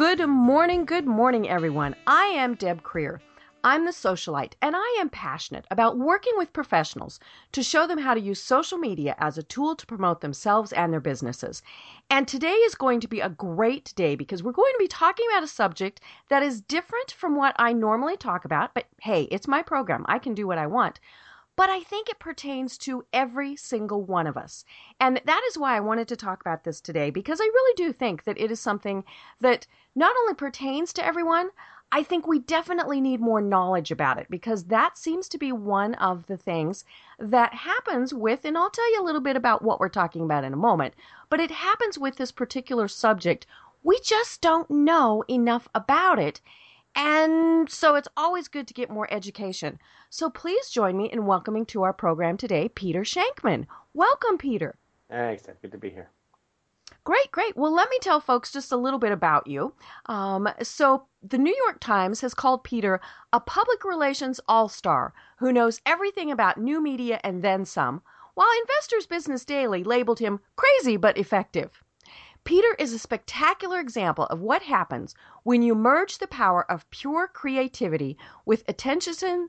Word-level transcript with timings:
Good 0.00 0.26
morning, 0.26 0.86
good 0.86 1.06
morning, 1.06 1.46
everyone. 1.46 1.94
I 2.06 2.24
am 2.28 2.54
Deb 2.54 2.82
Krier. 2.82 3.20
I'm 3.62 3.84
the 3.84 3.90
socialite, 3.90 4.54
and 4.62 4.74
I 4.74 4.96
am 4.98 5.10
passionate 5.10 5.66
about 5.70 5.98
working 5.98 6.32
with 6.38 6.54
professionals 6.54 7.20
to 7.52 7.62
show 7.62 7.86
them 7.86 7.98
how 7.98 8.14
to 8.14 8.20
use 8.20 8.42
social 8.42 8.78
media 8.78 9.14
as 9.18 9.36
a 9.36 9.42
tool 9.42 9.76
to 9.76 9.84
promote 9.84 10.22
themselves 10.22 10.72
and 10.72 10.90
their 10.90 11.00
businesses. 11.00 11.62
And 12.08 12.26
today 12.26 12.54
is 12.54 12.74
going 12.74 13.00
to 13.00 13.08
be 13.08 13.20
a 13.20 13.28
great 13.28 13.92
day 13.94 14.16
because 14.16 14.42
we're 14.42 14.52
going 14.52 14.72
to 14.72 14.78
be 14.78 14.88
talking 14.88 15.26
about 15.30 15.44
a 15.44 15.46
subject 15.46 16.00
that 16.30 16.42
is 16.42 16.62
different 16.62 17.12
from 17.12 17.36
what 17.36 17.54
I 17.58 17.74
normally 17.74 18.16
talk 18.16 18.46
about. 18.46 18.72
But 18.72 18.86
hey, 19.02 19.24
it's 19.24 19.46
my 19.46 19.60
program, 19.60 20.06
I 20.08 20.18
can 20.18 20.32
do 20.32 20.46
what 20.46 20.56
I 20.56 20.66
want 20.66 20.98
but 21.60 21.68
I 21.68 21.82
think 21.82 22.08
it 22.08 22.18
pertains 22.18 22.78
to 22.78 23.04
every 23.12 23.54
single 23.54 24.02
one 24.02 24.26
of 24.26 24.38
us. 24.38 24.64
And 24.98 25.20
that 25.26 25.42
is 25.46 25.58
why 25.58 25.76
I 25.76 25.80
wanted 25.80 26.08
to 26.08 26.16
talk 26.16 26.40
about 26.40 26.64
this 26.64 26.80
today, 26.80 27.10
because 27.10 27.38
I 27.38 27.44
really 27.44 27.74
do 27.76 27.92
think 27.92 28.24
that 28.24 28.40
it 28.40 28.50
is 28.50 28.58
something 28.58 29.04
that 29.42 29.66
not 29.94 30.16
only 30.22 30.32
pertains 30.32 30.90
to 30.94 31.04
everyone, 31.04 31.50
I 31.92 32.02
think 32.02 32.26
we 32.26 32.38
definitely 32.38 32.98
need 32.98 33.20
more 33.20 33.42
knowledge 33.42 33.90
about 33.90 34.16
it 34.16 34.28
because 34.30 34.64
that 34.68 34.96
seems 34.96 35.28
to 35.28 35.36
be 35.36 35.52
one 35.52 35.92
of 35.96 36.28
the 36.28 36.38
things 36.38 36.86
that 37.18 37.52
happens 37.52 38.14
with, 38.14 38.46
and 38.46 38.56
I'll 38.56 38.70
tell 38.70 38.90
you 38.94 39.02
a 39.02 39.04
little 39.04 39.20
bit 39.20 39.36
about 39.36 39.60
what 39.60 39.80
we're 39.80 39.90
talking 39.90 40.22
about 40.22 40.44
in 40.44 40.54
a 40.54 40.56
moment, 40.56 40.94
but 41.28 41.40
it 41.40 41.50
happens 41.50 41.98
with 41.98 42.16
this 42.16 42.32
particular 42.32 42.88
subject. 42.88 43.46
We 43.82 44.00
just 44.00 44.40
don't 44.40 44.70
know 44.70 45.24
enough 45.28 45.68
about 45.74 46.18
it. 46.18 46.40
And 46.96 47.70
so 47.70 47.94
it's 47.94 48.08
always 48.16 48.48
good 48.48 48.66
to 48.66 48.74
get 48.74 48.90
more 48.90 49.12
education. 49.12 49.78
So 50.12 50.28
please 50.28 50.68
join 50.68 50.96
me 50.96 51.04
in 51.04 51.24
welcoming 51.24 51.64
to 51.66 51.84
our 51.84 51.92
program 51.92 52.36
today 52.36 52.68
Peter 52.68 53.02
Shankman. 53.02 53.66
Welcome, 53.94 54.38
Peter. 54.38 54.74
Thanks. 55.08 55.46
Good 55.62 55.70
to 55.70 55.78
be 55.78 55.90
here. 55.90 56.10
Great, 57.04 57.30
great. 57.30 57.56
Well, 57.56 57.72
let 57.72 57.88
me 57.90 57.98
tell 58.00 58.20
folks 58.20 58.50
just 58.50 58.72
a 58.72 58.76
little 58.76 58.98
bit 58.98 59.12
about 59.12 59.46
you. 59.46 59.72
Um, 60.06 60.48
so, 60.62 61.06
the 61.22 61.38
New 61.38 61.54
York 61.64 61.78
Times 61.78 62.20
has 62.22 62.34
called 62.34 62.64
Peter 62.64 63.00
a 63.32 63.38
public 63.38 63.84
relations 63.84 64.40
all 64.48 64.68
star 64.68 65.14
who 65.38 65.52
knows 65.52 65.80
everything 65.86 66.32
about 66.32 66.58
new 66.58 66.82
media 66.82 67.20
and 67.22 67.42
then 67.42 67.64
some, 67.64 68.02
while 68.34 68.48
Investors 68.62 69.06
Business 69.06 69.44
Daily 69.44 69.84
labeled 69.84 70.18
him 70.18 70.40
crazy 70.56 70.96
but 70.96 71.16
effective. 71.18 71.84
Peter 72.50 72.74
is 72.80 72.92
a 72.92 72.98
spectacular 72.98 73.78
example 73.78 74.24
of 74.24 74.40
what 74.40 74.62
happens 74.62 75.14
when 75.44 75.62
you 75.62 75.72
merge 75.72 76.18
the 76.18 76.26
power 76.26 76.68
of 76.68 76.90
pure 76.90 77.28
creativity 77.28 78.18
with 78.44 78.64
attention, 78.66 79.48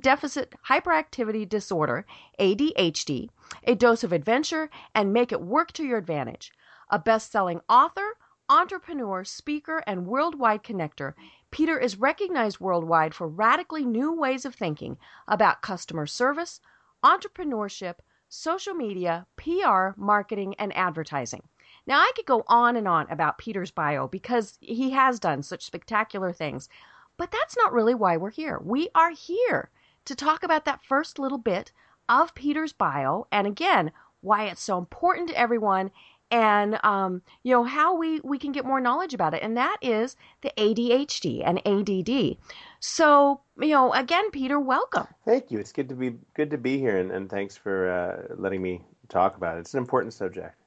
deficit 0.00 0.54
hyperactivity 0.68 1.48
disorder, 1.48 2.04
ADHD, 2.38 3.30
a 3.64 3.74
dose 3.74 4.04
of 4.04 4.12
adventure, 4.12 4.68
and 4.94 5.14
make 5.14 5.32
it 5.32 5.40
work 5.40 5.72
to 5.72 5.82
your 5.82 5.96
advantage. 5.96 6.52
A 6.90 6.98
best 6.98 7.32
selling 7.32 7.62
author, 7.70 8.18
entrepreneur, 8.50 9.24
speaker, 9.24 9.82
and 9.86 10.06
worldwide 10.06 10.62
connector, 10.62 11.14
Peter 11.50 11.78
is 11.78 11.96
recognized 11.96 12.60
worldwide 12.60 13.14
for 13.14 13.28
radically 13.28 13.86
new 13.86 14.12
ways 14.12 14.44
of 14.44 14.54
thinking 14.54 14.98
about 15.26 15.62
customer 15.62 16.06
service, 16.06 16.60
entrepreneurship, 17.02 17.94
social 18.28 18.74
media, 18.74 19.26
PR, 19.36 19.92
marketing, 19.96 20.54
and 20.58 20.76
advertising. 20.76 21.44
Now, 21.86 21.98
I 21.98 22.12
could 22.14 22.26
go 22.26 22.44
on 22.46 22.76
and 22.76 22.86
on 22.86 23.10
about 23.10 23.38
Peter's 23.38 23.70
bio 23.70 24.08
because 24.08 24.58
he 24.60 24.90
has 24.90 25.18
done 25.18 25.42
such 25.42 25.64
spectacular 25.64 26.32
things, 26.32 26.68
but 27.16 27.30
that's 27.30 27.56
not 27.56 27.72
really 27.72 27.94
why 27.94 28.16
we're 28.16 28.30
here. 28.30 28.58
We 28.62 28.88
are 28.94 29.10
here 29.10 29.70
to 30.04 30.14
talk 30.14 30.42
about 30.42 30.64
that 30.64 30.84
first 30.84 31.18
little 31.18 31.38
bit 31.38 31.72
of 32.08 32.34
Peter's 32.34 32.72
bio, 32.72 33.26
and 33.30 33.46
again, 33.46 33.92
why 34.20 34.44
it's 34.44 34.62
so 34.62 34.78
important 34.78 35.28
to 35.28 35.38
everyone 35.38 35.90
and 36.30 36.78
um, 36.84 37.22
you 37.42 37.52
know 37.52 37.64
how 37.64 37.96
we 37.96 38.20
we 38.20 38.38
can 38.38 38.52
get 38.52 38.64
more 38.64 38.80
knowledge 38.80 39.14
about 39.14 39.34
it 39.34 39.42
and 39.42 39.56
that 39.56 39.76
is 39.82 40.16
the 40.42 40.52
adhd 40.56 41.42
and 41.44 41.60
add 41.66 42.36
so 42.78 43.40
you 43.58 43.68
know 43.68 43.92
again 43.92 44.30
peter 44.30 44.60
welcome. 44.60 45.06
Thank 45.24 45.50
you. 45.50 45.58
It's 45.58 45.72
good 45.72 45.88
to 45.88 45.94
be 45.94 46.14
good 46.34 46.50
to 46.50 46.58
be 46.58 46.78
here 46.78 46.98
and, 46.98 47.10
and 47.10 47.28
thanks 47.28 47.56
for 47.56 47.90
uh, 47.90 48.34
letting 48.36 48.62
me 48.62 48.82
talk 49.08 49.36
about 49.36 49.56
it. 49.56 49.60
It's 49.60 49.74
an 49.74 49.78
important 49.78 50.14
subject 50.14 50.59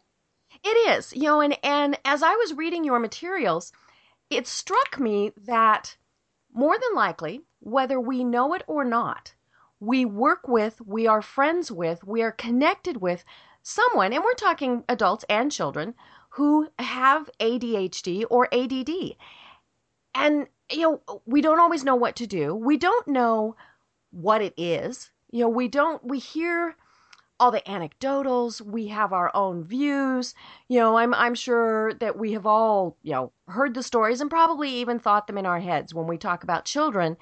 it 0.63 0.97
is 0.97 1.13
you 1.13 1.24
know 1.24 1.41
and 1.41 1.57
and 1.63 1.97
as 2.06 2.24
i 2.24 2.35
was 2.35 2.53
reading 2.53 2.84
your 2.84 3.00
materials 3.00 3.72
it 4.29 4.47
struck 4.47 5.00
me 5.00 5.31
that 5.38 5.96
more 6.53 6.75
than 6.78 6.96
likely 6.96 7.41
whether 7.59 8.00
we 8.00 8.24
know 8.24 8.53
it 8.53 8.63
or 8.68 8.84
not 8.84 9.34
we 9.79 10.06
work 10.06 10.47
with 10.47 10.79
we 10.85 11.07
are 11.07 11.22
friends 11.22 11.72
with 11.72 12.03
we 12.06 12.22
are 12.22 12.31
connected 12.31 12.97
with 12.97 13.23
someone, 13.63 14.13
and 14.13 14.23
we're 14.23 14.34
talking 14.34 14.84
adults 14.88 15.25
and 15.29 15.52
children, 15.52 15.96
who 16.31 16.68
have 16.78 17.29
ADHD 17.40 18.25
or 18.29 18.53
ADD. 18.53 19.16
And, 20.13 20.47
you 20.69 20.81
know, 21.07 21.22
we 21.25 21.41
don't 21.41 21.59
always 21.59 21.84
know 21.84 21.96
what 21.96 22.18
to 22.18 22.28
do. 22.28 22.53
We 22.53 22.78
don't 22.78 23.07
know 23.07 23.56
what 24.12 24.41
it 24.41 24.53
is. 24.57 25.09
You 25.31 25.41
know, 25.41 25.50
we 25.50 25.68
don't, 25.68 26.03
we 26.06 26.19
hear 26.19 26.75
all 27.40 27.52
the 27.52 27.62
anecdotals, 27.62 28.62
we 28.62 28.88
have 28.88 29.12
our 29.12 29.32
own 29.36 29.64
views. 29.64 30.34
You 30.68 30.80
know, 30.80 30.98
I'm, 30.98 31.14
I'm 31.14 31.36
sure 31.36 31.94
that 31.96 32.18
we 32.18 32.34
have 32.34 32.46
all, 32.46 32.98
you 33.02 33.12
know, 33.12 33.32
heard 33.48 33.74
the 33.74 33.84
stories 33.84 34.22
and 34.22 34.30
probably 34.30 34.70
even 34.70 35.00
thought 35.00 35.28
them 35.28 35.38
in 35.38 35.46
our 35.46 35.60
heads 35.60 35.94
when 35.94 36.08
we 36.08 36.18
talk 36.18 36.44
about 36.44 36.66
children. 36.66 37.18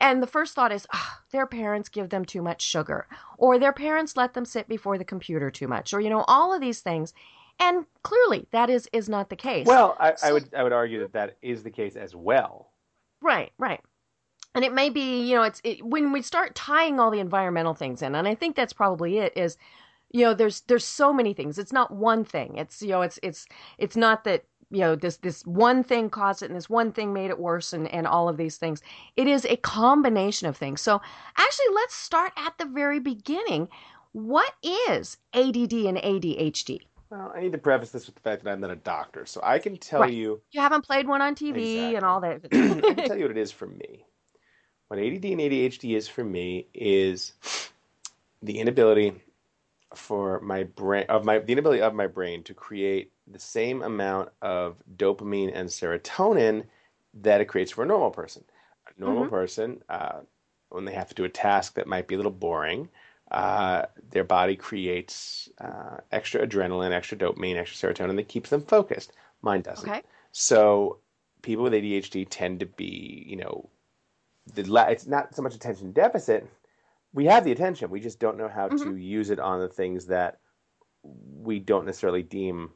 And 0.00 0.22
the 0.22 0.26
first 0.26 0.54
thought 0.54 0.72
is, 0.72 0.86
oh, 0.92 1.18
their 1.32 1.46
parents 1.46 1.88
give 1.88 2.10
them 2.10 2.24
too 2.24 2.42
much 2.42 2.60
sugar, 2.60 3.06
or 3.38 3.58
their 3.58 3.72
parents 3.72 4.16
let 4.16 4.34
them 4.34 4.44
sit 4.44 4.68
before 4.68 4.98
the 4.98 5.04
computer 5.04 5.50
too 5.50 5.68
much, 5.68 5.94
or 5.94 6.00
you 6.00 6.10
know, 6.10 6.24
all 6.28 6.52
of 6.52 6.60
these 6.60 6.80
things. 6.80 7.14
And 7.58 7.86
clearly, 8.02 8.46
that 8.50 8.68
is 8.68 8.88
is 8.92 9.08
not 9.08 9.30
the 9.30 9.36
case. 9.36 9.66
Well, 9.66 9.96
I, 9.98 10.14
so, 10.14 10.28
I 10.28 10.32
would 10.32 10.54
I 10.54 10.62
would 10.62 10.74
argue 10.74 11.00
that 11.00 11.14
that 11.14 11.38
is 11.40 11.62
the 11.62 11.70
case 11.70 11.96
as 11.96 12.14
well. 12.14 12.72
Right, 13.22 13.52
right. 13.58 13.80
And 14.56 14.64
it 14.64 14.72
may 14.72 14.88
be, 14.88 15.20
you 15.28 15.36
know, 15.36 15.42
it's 15.42 15.60
it, 15.64 15.84
when 15.84 16.12
we 16.12 16.22
start 16.22 16.54
tying 16.54 16.98
all 16.98 17.10
the 17.10 17.20
environmental 17.20 17.74
things 17.74 18.00
in, 18.00 18.14
and 18.14 18.26
I 18.26 18.34
think 18.34 18.56
that's 18.56 18.72
probably 18.72 19.18
it. 19.18 19.36
Is 19.36 19.58
you 20.10 20.24
know, 20.24 20.32
there's 20.32 20.62
there's 20.62 20.84
so 20.84 21.12
many 21.12 21.34
things. 21.34 21.58
It's 21.58 21.74
not 21.74 21.94
one 21.94 22.24
thing. 22.24 22.56
It's 22.56 22.80
you 22.80 22.88
know, 22.88 23.02
it's 23.02 23.20
it's 23.22 23.46
it's 23.76 23.96
not 23.96 24.24
that 24.24 24.44
you 24.70 24.80
know 24.80 24.96
this 24.96 25.18
this 25.18 25.44
one 25.44 25.84
thing 25.84 26.08
caused 26.08 26.42
it 26.42 26.46
and 26.46 26.56
this 26.56 26.70
one 26.70 26.90
thing 26.90 27.12
made 27.12 27.28
it 27.28 27.38
worse 27.38 27.74
and 27.74 27.86
and 27.92 28.06
all 28.06 28.28
of 28.28 28.36
these 28.36 28.56
things 28.56 28.82
it 29.16 29.28
is 29.28 29.44
a 29.44 29.56
combination 29.58 30.48
of 30.48 30.56
things 30.56 30.80
so 30.80 31.00
actually 31.36 31.72
let's 31.72 31.94
start 31.94 32.32
at 32.36 32.58
the 32.58 32.64
very 32.64 32.98
beginning 32.98 33.68
what 34.10 34.52
is 34.64 35.18
add 35.32 35.54
and 35.54 35.98
adhd 35.98 36.80
well, 37.08 37.32
I 37.36 37.40
need 37.40 37.52
to 37.52 37.58
preface 37.58 37.90
this 37.90 38.06
with 38.06 38.16
the 38.16 38.20
fact 38.20 38.42
that 38.42 38.50
I'm 38.50 38.58
not 38.58 38.72
a 38.72 38.74
doctor, 38.74 39.26
so 39.26 39.40
I 39.40 39.60
can 39.60 39.76
tell 39.76 40.00
right. 40.00 40.12
you. 40.12 40.40
You 40.50 40.60
haven't 40.60 40.84
played 40.84 41.06
one 41.06 41.22
on 41.22 41.36
TV 41.36 41.58
exactly. 41.58 41.94
and 41.94 42.04
all 42.04 42.20
that. 42.20 42.40
I 42.52 42.94
can 42.94 43.06
tell 43.06 43.16
you 43.16 43.26
what 43.26 43.30
it 43.30 43.36
is 43.36 43.52
for 43.52 43.66
me. 43.68 44.04
What 44.88 45.00
ADD 45.00 45.24
and 45.24 45.40
ADHD 45.40 45.96
is 45.96 46.06
for 46.06 46.24
me 46.24 46.66
is 46.72 47.32
the 48.42 48.58
inability 48.58 49.14
for 49.94 50.40
my 50.40 50.64
brain 50.64 51.06
of 51.08 51.24
my 51.24 51.38
the 51.38 51.52
inability 51.52 51.82
of 51.82 51.94
my 51.94 52.06
brain 52.06 52.42
to 52.44 52.54
create 52.54 53.12
the 53.26 53.38
same 53.38 53.82
amount 53.82 54.30
of 54.42 54.76
dopamine 54.96 55.50
and 55.54 55.68
serotonin 55.68 56.64
that 57.14 57.40
it 57.40 57.46
creates 57.46 57.72
for 57.72 57.82
a 57.82 57.86
normal 57.86 58.10
person. 58.10 58.44
A 58.86 59.00
normal 59.00 59.22
mm-hmm. 59.22 59.30
person, 59.30 59.82
uh, 59.88 60.20
when 60.68 60.84
they 60.84 60.92
have 60.92 61.08
to 61.08 61.14
do 61.14 61.24
a 61.24 61.28
task 61.28 61.74
that 61.74 61.86
might 61.86 62.06
be 62.06 62.14
a 62.14 62.18
little 62.18 62.30
boring, 62.32 62.88
uh, 63.30 63.86
their 64.10 64.24
body 64.24 64.54
creates 64.54 65.48
uh, 65.60 65.96
extra 66.12 66.46
adrenaline, 66.46 66.92
extra 66.92 67.18
dopamine, 67.18 67.56
extra 67.56 67.92
serotonin 67.92 68.16
that 68.16 68.28
keeps 68.28 68.50
them 68.50 68.62
focused. 68.62 69.12
Mine 69.42 69.62
doesn't. 69.62 69.88
Okay. 69.88 70.02
So 70.32 70.98
people 71.42 71.64
with 71.64 71.72
ADHD 71.72 72.26
tend 72.28 72.60
to 72.60 72.66
be, 72.66 73.24
you 73.26 73.36
know, 73.36 73.68
the 74.54 74.62
la- 74.64 74.88
it's 74.88 75.06
not 75.06 75.34
so 75.34 75.42
much 75.42 75.54
attention 75.54 75.92
deficit. 75.92 76.48
We 77.12 77.26
have 77.26 77.44
the 77.44 77.52
attention. 77.52 77.90
We 77.90 78.00
just 78.00 78.20
don't 78.20 78.38
know 78.38 78.48
how 78.48 78.68
mm-hmm. 78.68 78.90
to 78.90 78.96
use 78.96 79.30
it 79.30 79.40
on 79.40 79.60
the 79.60 79.68
things 79.68 80.06
that 80.06 80.38
we 81.02 81.58
don't 81.58 81.86
necessarily 81.86 82.22
deem 82.22 82.70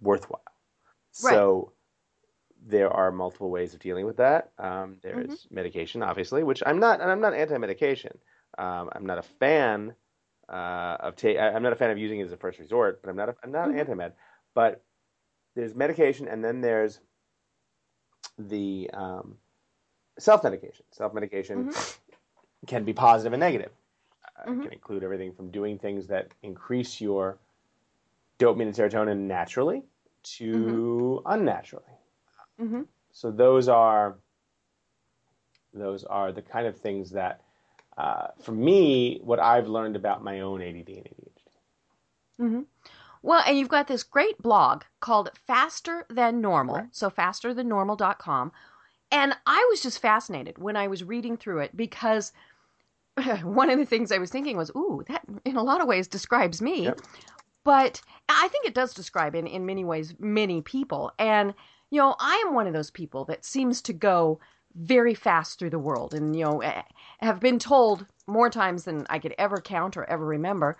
worthwhile. 0.00 0.42
Right. 1.22 1.32
So 1.32 1.72
there 2.66 2.90
are 2.90 3.12
multiple 3.12 3.50
ways 3.50 3.74
of 3.74 3.80
dealing 3.80 4.06
with 4.06 4.16
that. 4.16 4.50
Um, 4.58 4.96
there's 5.02 5.28
mm-hmm. 5.28 5.54
medication, 5.54 6.02
obviously, 6.02 6.42
which 6.42 6.62
I'm 6.66 6.80
not, 6.80 7.00
and 7.00 7.10
I'm 7.10 7.20
not 7.20 7.34
anti-medication. 7.34 8.18
Um, 8.56 8.90
I'm 8.92 9.06
not 9.06 9.18
a 9.18 9.22
fan 9.22 9.94
uh, 10.48 10.96
of 11.00 11.16
ta- 11.16 11.38
I'm 11.38 11.62
not 11.62 11.72
a 11.72 11.76
fan 11.76 11.90
of 11.90 11.98
using 11.98 12.20
it 12.20 12.24
as 12.24 12.32
a 12.32 12.36
first 12.36 12.58
resort, 12.58 13.00
but 13.02 13.10
I'm 13.10 13.16
not 13.16 13.28
a, 13.28 13.34
I'm 13.42 13.52
not 13.52 13.68
mm-hmm. 13.68 13.78
anti-med. 13.78 14.12
But 14.54 14.82
there's 15.54 15.74
medication, 15.74 16.28
and 16.28 16.44
then 16.44 16.60
there's 16.60 16.98
the 18.38 18.90
um, 18.92 19.36
self 20.18 20.44
medication. 20.44 20.84
Self 20.90 21.14
medication 21.14 21.68
Mm-hmm. 21.68 22.66
can 22.66 22.84
be 22.84 22.92
positive 22.92 23.32
and 23.32 23.40
negative. 23.40 23.72
Uh, 24.36 24.50
Mhm. 24.50 24.58
It 24.58 24.62
can 24.64 24.72
include 24.72 25.02
everything 25.04 25.32
from 25.32 25.50
doing 25.50 25.78
things 25.78 26.06
that 26.08 26.34
increase 26.42 27.00
your 27.00 27.38
dopamine 28.38 28.62
and 28.66 28.74
serotonin 28.74 29.18
naturally 29.26 29.82
to 30.22 31.22
unnaturally. 31.26 31.84
hmm 32.58 32.82
So 33.12 33.30
those 33.30 33.68
are 33.68 34.18
those 35.74 36.04
are 36.04 36.32
the 36.32 36.42
kind 36.42 36.66
of 36.66 36.76
things 36.76 37.10
that, 37.10 37.42
uh, 37.96 38.28
for 38.40 38.52
me, 38.52 39.20
what 39.22 39.38
I've 39.38 39.68
learned 39.68 39.96
about 39.96 40.24
my 40.24 40.40
own 40.40 40.62
ADD 40.62 40.88
and 40.88 41.06
ADHD. 41.06 41.42
hmm 42.38 42.62
Well, 43.22 43.42
and 43.46 43.58
you've 43.58 43.68
got 43.68 43.86
this 43.88 44.02
great 44.02 44.38
blog 44.38 44.84
called 45.00 45.30
Faster 45.46 46.06
Than 46.08 46.40
Normal, 46.40 46.76
Right. 46.76 46.94
so 46.94 47.10
fasterthannormal.com. 47.10 48.52
And 49.10 49.34
I 49.46 49.66
was 49.70 49.80
just 49.80 50.00
fascinated 50.00 50.58
when 50.58 50.76
I 50.76 50.88
was 50.88 51.04
reading 51.04 51.36
through 51.36 51.60
it 51.60 51.76
because 51.76 52.32
one 53.42 53.70
of 53.70 53.78
the 53.78 53.86
things 53.86 54.12
I 54.12 54.18
was 54.18 54.30
thinking 54.30 54.56
was, 54.56 54.70
ooh, 54.76 55.02
that 55.08 55.22
in 55.44 55.56
a 55.56 55.62
lot 55.62 55.80
of 55.80 55.88
ways 55.88 56.08
describes 56.08 56.60
me. 56.60 56.84
Yep. 56.84 57.00
But 57.64 58.00
I 58.28 58.48
think 58.48 58.66
it 58.66 58.74
does 58.74 58.94
describe 58.94 59.34
in, 59.34 59.46
in 59.46 59.66
many 59.66 59.84
ways 59.84 60.14
many 60.18 60.62
people. 60.62 61.12
And, 61.18 61.54
you 61.90 62.00
know, 62.00 62.16
I 62.18 62.42
am 62.46 62.54
one 62.54 62.66
of 62.66 62.72
those 62.72 62.90
people 62.90 63.24
that 63.26 63.44
seems 63.44 63.82
to 63.82 63.92
go 63.92 64.40
very 64.74 65.14
fast 65.14 65.58
through 65.58 65.70
the 65.70 65.78
world 65.78 66.14
and, 66.14 66.36
you 66.36 66.44
know, 66.44 66.62
have 67.20 67.40
been 67.40 67.58
told 67.58 68.06
more 68.26 68.50
times 68.50 68.84
than 68.84 69.06
I 69.10 69.18
could 69.18 69.34
ever 69.38 69.60
count 69.60 69.96
or 69.96 70.04
ever 70.04 70.24
remember, 70.24 70.76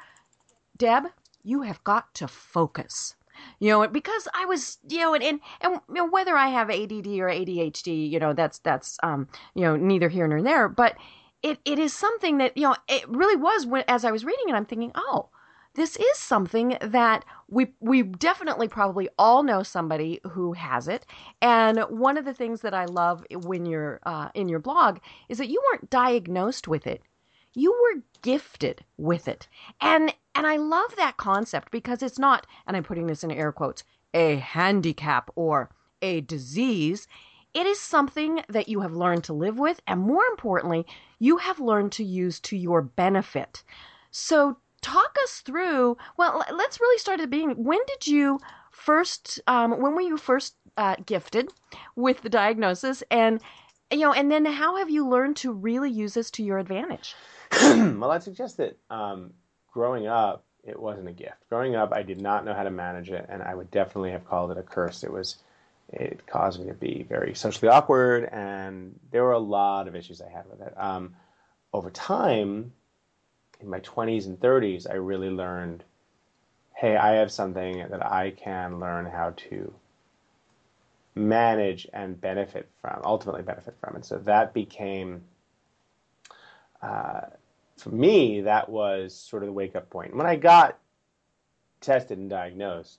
Deb, 0.76 1.06
you 1.42 1.62
have 1.62 1.82
got 1.84 2.14
to 2.14 2.28
focus. 2.28 3.16
You 3.60 3.70
know, 3.70 3.88
because 3.88 4.28
I 4.34 4.44
was, 4.46 4.78
you 4.88 4.98
know, 5.00 5.14
and 5.14 5.24
and, 5.24 5.40
and 5.60 5.80
you 5.88 5.94
know, 5.94 6.06
whether 6.06 6.36
I 6.36 6.48
have 6.48 6.70
ADD 6.70 7.06
or 7.06 7.28
ADHD, 7.28 8.10
you 8.10 8.18
know, 8.18 8.32
that's 8.32 8.58
that's 8.60 8.98
um, 9.02 9.28
you 9.54 9.62
know, 9.62 9.76
neither 9.76 10.08
here 10.08 10.26
nor 10.28 10.42
there. 10.42 10.68
But 10.68 10.96
it, 11.42 11.58
it 11.64 11.78
is 11.78 11.92
something 11.92 12.38
that 12.38 12.56
you 12.56 12.64
know, 12.64 12.76
it 12.88 13.08
really 13.08 13.36
was 13.36 13.66
when 13.66 13.84
as 13.88 14.04
I 14.04 14.10
was 14.10 14.24
reading 14.24 14.48
it, 14.48 14.54
I'm 14.54 14.64
thinking, 14.64 14.92
oh, 14.94 15.28
this 15.74 15.96
is 15.96 16.18
something 16.18 16.76
that 16.80 17.24
we 17.48 17.68
we 17.80 18.02
definitely 18.02 18.68
probably 18.68 19.08
all 19.18 19.42
know 19.42 19.62
somebody 19.62 20.20
who 20.30 20.52
has 20.52 20.88
it. 20.88 21.06
And 21.40 21.78
one 21.88 22.16
of 22.18 22.24
the 22.24 22.34
things 22.34 22.62
that 22.62 22.74
I 22.74 22.86
love 22.86 23.24
when 23.30 23.66
you're 23.66 24.00
uh, 24.04 24.30
in 24.34 24.48
your 24.48 24.58
blog 24.58 24.98
is 25.28 25.38
that 25.38 25.48
you 25.48 25.62
weren't 25.70 25.90
diagnosed 25.90 26.66
with 26.66 26.86
it 26.86 27.02
you 27.58 27.72
were 27.72 28.02
gifted 28.22 28.84
with 28.96 29.28
it. 29.28 29.48
And 29.80 30.14
and 30.38 30.46
i 30.46 30.56
love 30.56 30.94
that 30.96 31.16
concept 31.16 31.72
because 31.72 32.00
it's 32.00 32.18
not 32.18 32.46
and 32.66 32.76
i'm 32.76 32.84
putting 32.84 33.08
this 33.08 33.24
in 33.24 33.30
air 33.32 33.50
quotes 33.50 33.82
a 34.14 34.36
handicap 34.36 35.30
or 35.34 35.68
a 36.00 36.20
disease. 36.22 37.08
It 37.54 37.66
is 37.66 37.80
something 37.80 38.42
that 38.48 38.68
you 38.68 38.80
have 38.80 38.92
learned 38.92 39.24
to 39.24 39.32
live 39.32 39.58
with 39.58 39.80
and 39.86 40.00
more 40.00 40.24
importantly 40.30 40.86
you 41.18 41.38
have 41.38 41.58
learned 41.58 41.92
to 41.92 42.04
use 42.04 42.38
to 42.40 42.56
your 42.56 42.80
benefit. 42.82 43.64
So 44.12 44.58
talk 44.80 45.16
us 45.24 45.40
through 45.40 45.96
well 46.16 46.44
let's 46.52 46.80
really 46.80 46.98
start 46.98 47.18
at 47.20 47.24
the 47.24 47.28
beginning. 47.28 47.64
When 47.64 47.80
did 47.86 48.06
you 48.06 48.38
first 48.70 49.40
um, 49.48 49.82
when 49.82 49.94
were 49.94 50.00
you 50.00 50.16
first 50.16 50.54
uh, 50.76 50.96
gifted 51.04 51.50
with 51.96 52.22
the 52.22 52.28
diagnosis? 52.28 53.02
And 53.10 53.40
you 53.90 54.00
know 54.00 54.12
and 54.12 54.30
then 54.30 54.44
how 54.44 54.76
have 54.76 54.90
you 54.90 55.08
learned 55.08 55.36
to 55.38 55.52
really 55.52 55.90
use 55.90 56.14
this 56.14 56.30
to 56.32 56.44
your 56.44 56.58
advantage 56.58 57.16
well, 57.98 58.10
I'd 58.10 58.22
suggest 58.22 58.58
that 58.58 58.76
um, 58.90 59.32
growing 59.72 60.06
up, 60.06 60.44
it 60.64 60.78
wasn't 60.78 61.08
a 61.08 61.12
gift. 61.12 61.48
Growing 61.48 61.76
up, 61.76 61.92
I 61.92 62.02
did 62.02 62.20
not 62.20 62.44
know 62.44 62.54
how 62.54 62.62
to 62.62 62.70
manage 62.70 63.10
it, 63.10 63.26
and 63.28 63.42
I 63.42 63.54
would 63.54 63.70
definitely 63.70 64.10
have 64.10 64.26
called 64.26 64.50
it 64.50 64.58
a 64.58 64.62
curse. 64.62 65.02
It 65.02 65.12
was, 65.12 65.36
it 65.90 66.26
caused 66.26 66.60
me 66.60 66.66
to 66.66 66.74
be 66.74 67.06
very 67.08 67.34
socially 67.34 67.68
awkward, 67.68 68.28
and 68.30 68.98
there 69.10 69.24
were 69.24 69.32
a 69.32 69.38
lot 69.38 69.88
of 69.88 69.96
issues 69.96 70.20
I 70.20 70.28
had 70.28 70.48
with 70.50 70.60
it. 70.60 70.74
Um, 70.76 71.14
over 71.72 71.90
time, 71.90 72.72
in 73.60 73.68
my 73.68 73.80
20s 73.80 74.26
and 74.26 74.38
30s, 74.38 74.88
I 74.88 74.94
really 74.94 75.30
learned, 75.30 75.84
hey, 76.74 76.96
I 76.96 77.14
have 77.14 77.32
something 77.32 77.78
that 77.88 78.04
I 78.04 78.30
can 78.30 78.78
learn 78.78 79.06
how 79.06 79.34
to 79.48 79.72
manage 81.14 81.88
and 81.92 82.20
benefit 82.20 82.68
from, 82.80 83.00
ultimately 83.04 83.42
benefit 83.42 83.74
from, 83.80 83.96
and 83.96 84.04
so 84.04 84.18
that 84.18 84.54
became 84.54 85.22
uh, 86.82 87.20
for 87.76 87.90
me, 87.90 88.42
that 88.42 88.68
was 88.68 89.14
sort 89.14 89.42
of 89.42 89.46
the 89.48 89.52
wake 89.52 89.76
up 89.76 89.90
point. 89.90 90.14
When 90.16 90.26
I 90.26 90.36
got 90.36 90.78
tested 91.80 92.18
and 92.18 92.28
diagnosed, 92.28 92.98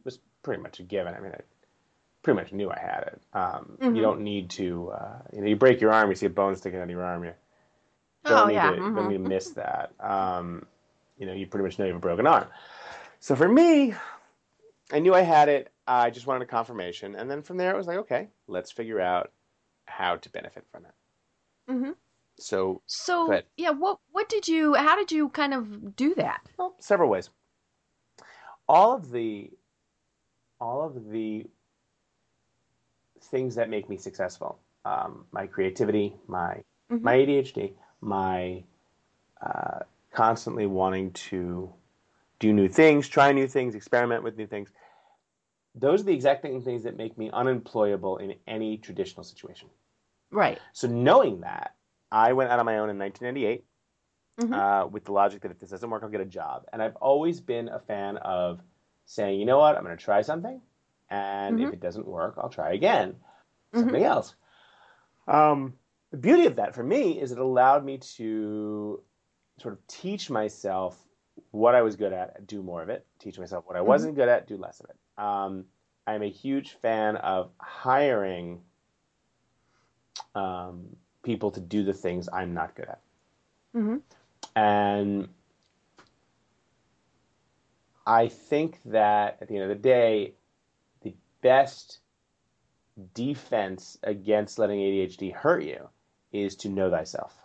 it 0.00 0.04
was 0.04 0.18
pretty 0.42 0.62
much 0.62 0.80
a 0.80 0.82
given. 0.82 1.14
I 1.14 1.20
mean, 1.20 1.32
I 1.32 1.40
pretty 2.22 2.40
much 2.40 2.52
knew 2.52 2.70
I 2.70 2.78
had 2.78 3.02
it. 3.08 3.22
Um, 3.36 3.78
Mhm. 3.80 3.96
You 3.96 4.02
don't 4.02 4.20
need 4.20 4.50
to, 4.50 4.90
uh, 4.90 5.18
you 5.32 5.40
know, 5.40 5.48
you 5.48 5.56
break 5.56 5.80
your 5.80 5.92
arm, 5.92 6.08
you 6.08 6.14
see 6.14 6.26
a 6.26 6.30
bone 6.30 6.54
sticking 6.56 6.78
out 6.78 6.84
of 6.84 6.90
your 6.90 7.04
arm, 7.04 7.24
you 7.24 7.34
don't 8.26 8.44
Oh, 8.44 8.46
need 8.46 8.54
yeah, 8.54 8.70
to, 8.70 8.76
you 8.76 8.92
don't 8.94 9.08
need 9.08 9.14
to 9.14 9.28
miss 9.28 9.50
that. 9.50 9.92
Um, 10.00 10.66
you 11.18 11.26
know, 11.26 11.32
you 11.32 11.46
pretty 11.46 11.64
much 11.64 11.78
know 11.78 11.84
you 11.84 11.92
have 11.92 11.98
a 11.98 12.00
broken 12.00 12.26
arm. 12.26 12.46
So 13.20 13.34
for 13.34 13.48
me, 13.48 13.94
I 14.92 14.98
knew 15.00 15.14
I 15.14 15.22
had 15.22 15.48
it. 15.48 15.72
I 15.86 16.10
just 16.10 16.26
wanted 16.26 16.42
a 16.42 16.46
confirmation, 16.46 17.16
and 17.16 17.28
then 17.30 17.42
from 17.42 17.56
there, 17.56 17.72
it 17.72 17.76
was 17.76 17.86
like, 17.86 17.98
okay, 17.98 18.28
let's 18.46 18.70
figure 18.70 19.00
out 19.00 19.32
how 19.86 20.16
to 20.16 20.30
benefit 20.30 20.64
from 20.70 20.84
it. 20.86 20.92
hmm 21.68 21.90
So 22.38 22.82
So 22.86 23.42
yeah, 23.56 23.70
what 23.70 23.98
what 24.10 24.28
did 24.28 24.48
you? 24.48 24.74
How 24.74 24.96
did 24.96 25.12
you 25.12 25.28
kind 25.30 25.54
of 25.54 25.96
do 25.96 26.14
that? 26.16 26.40
Well, 26.58 26.74
several 26.80 27.10
ways. 27.10 27.30
All 28.68 28.94
of 28.94 29.10
the 29.10 29.50
all 30.60 30.84
of 30.84 31.10
the 31.10 31.46
things 33.20 33.54
that 33.56 33.68
make 33.68 33.88
me 33.88 33.96
successful, 33.96 34.58
um, 34.84 35.26
my 35.32 35.46
creativity, 35.46 36.16
my 36.26 36.62
Mhm. 36.90 37.02
my 37.02 37.14
ADHD, 37.14 37.74
my 38.00 38.64
uh, 39.40 39.80
constantly 40.12 40.66
wanting 40.66 41.12
to 41.12 41.72
do 42.38 42.52
new 42.52 42.68
things, 42.68 43.08
try 43.08 43.32
new 43.32 43.48
things, 43.48 43.74
experiment 43.74 44.22
with 44.22 44.36
new 44.36 44.46
things. 44.46 44.70
Those 45.74 46.02
are 46.02 46.04
the 46.04 46.14
exact 46.14 46.42
same 46.42 46.62
things 46.62 46.82
that 46.82 46.96
make 46.96 47.16
me 47.16 47.30
unemployable 47.30 48.18
in 48.18 48.38
any 48.46 48.76
traditional 48.78 49.24
situation. 49.24 49.70
Right. 50.30 50.60
So 50.72 50.86
knowing 50.88 51.40
that, 51.40 51.74
I 52.12 52.34
went 52.34 52.50
out 52.50 52.58
on 52.58 52.66
my 52.66 52.78
own 52.78 52.90
in 52.90 52.98
1998 52.98 53.64
Mhm. 54.38 54.54
uh, 54.54 54.86
with 54.86 55.04
the 55.04 55.12
logic 55.12 55.40
that 55.42 55.50
if 55.50 55.58
this 55.58 55.70
doesn't 55.70 55.88
work, 55.88 56.02
I'll 56.02 56.10
get 56.10 56.20
a 56.20 56.26
job. 56.26 56.66
And 56.72 56.82
I've 56.82 56.96
always 56.96 57.40
been 57.40 57.68
a 57.68 57.80
fan 57.80 58.18
of 58.18 58.60
saying, 59.06 59.40
you 59.40 59.46
know 59.46 59.58
what, 59.58 59.76
I'm 59.76 59.82
going 59.82 59.96
to 59.96 60.04
try 60.04 60.20
something, 60.20 60.60
and 61.10 61.58
if 61.58 61.70
Mhm. 61.70 61.72
it 61.72 61.80
doesn't 61.80 62.06
work, 62.06 62.34
I'll 62.36 62.50
try 62.50 62.72
again, 62.72 63.16
Mhm. 63.72 63.80
something 63.80 64.04
else. 64.04 64.34
Um, 65.26 65.78
the 66.10 66.18
beauty 66.18 66.46
of 66.46 66.56
that 66.56 66.74
for 66.74 66.82
me 66.82 67.20
is 67.20 67.32
it 67.32 67.38
allowed 67.38 67.84
me 67.84 67.98
to 67.98 69.02
sort 69.58 69.74
of 69.74 69.86
teach 69.86 70.28
myself 70.28 71.08
what 71.50 71.74
I 71.74 71.82
was 71.82 71.96
good 71.96 72.12
at, 72.12 72.46
do 72.46 72.62
more 72.62 72.82
of 72.82 72.90
it. 72.90 73.06
Teach 73.18 73.38
myself 73.38 73.66
what 73.66 73.76
I 73.76 73.80
wasn't 73.80 74.16
good 74.16 74.28
at, 74.28 74.46
do 74.46 74.56
less 74.56 74.80
of 74.80 74.90
it. 74.90 74.96
Um, 75.16 75.66
I'm 76.06 76.22
a 76.22 76.30
huge 76.30 76.72
fan 76.72 77.16
of 77.16 77.50
hiring 77.58 78.64
um, 80.34 80.96
people 81.22 81.50
to 81.52 81.60
do 81.60 81.84
the 81.84 81.92
things 81.92 82.28
I'm 82.32 82.54
not 82.54 82.74
good 82.74 82.88
at. 82.88 83.00
hmm 83.72 83.96
And 84.56 85.28
I 88.06 88.28
think 88.28 88.80
that 88.86 89.38
at 89.40 89.48
the 89.48 89.54
end 89.56 89.64
of 89.64 89.76
the 89.76 89.82
day, 89.82 90.34
the 91.02 91.14
best 91.40 92.00
defense 93.14 93.98
against 94.02 94.58
letting 94.58 94.80
ADHD 94.80 95.32
hurt 95.32 95.62
you 95.62 95.88
is 96.32 96.56
to 96.56 96.68
know 96.68 96.90
thyself, 96.90 97.36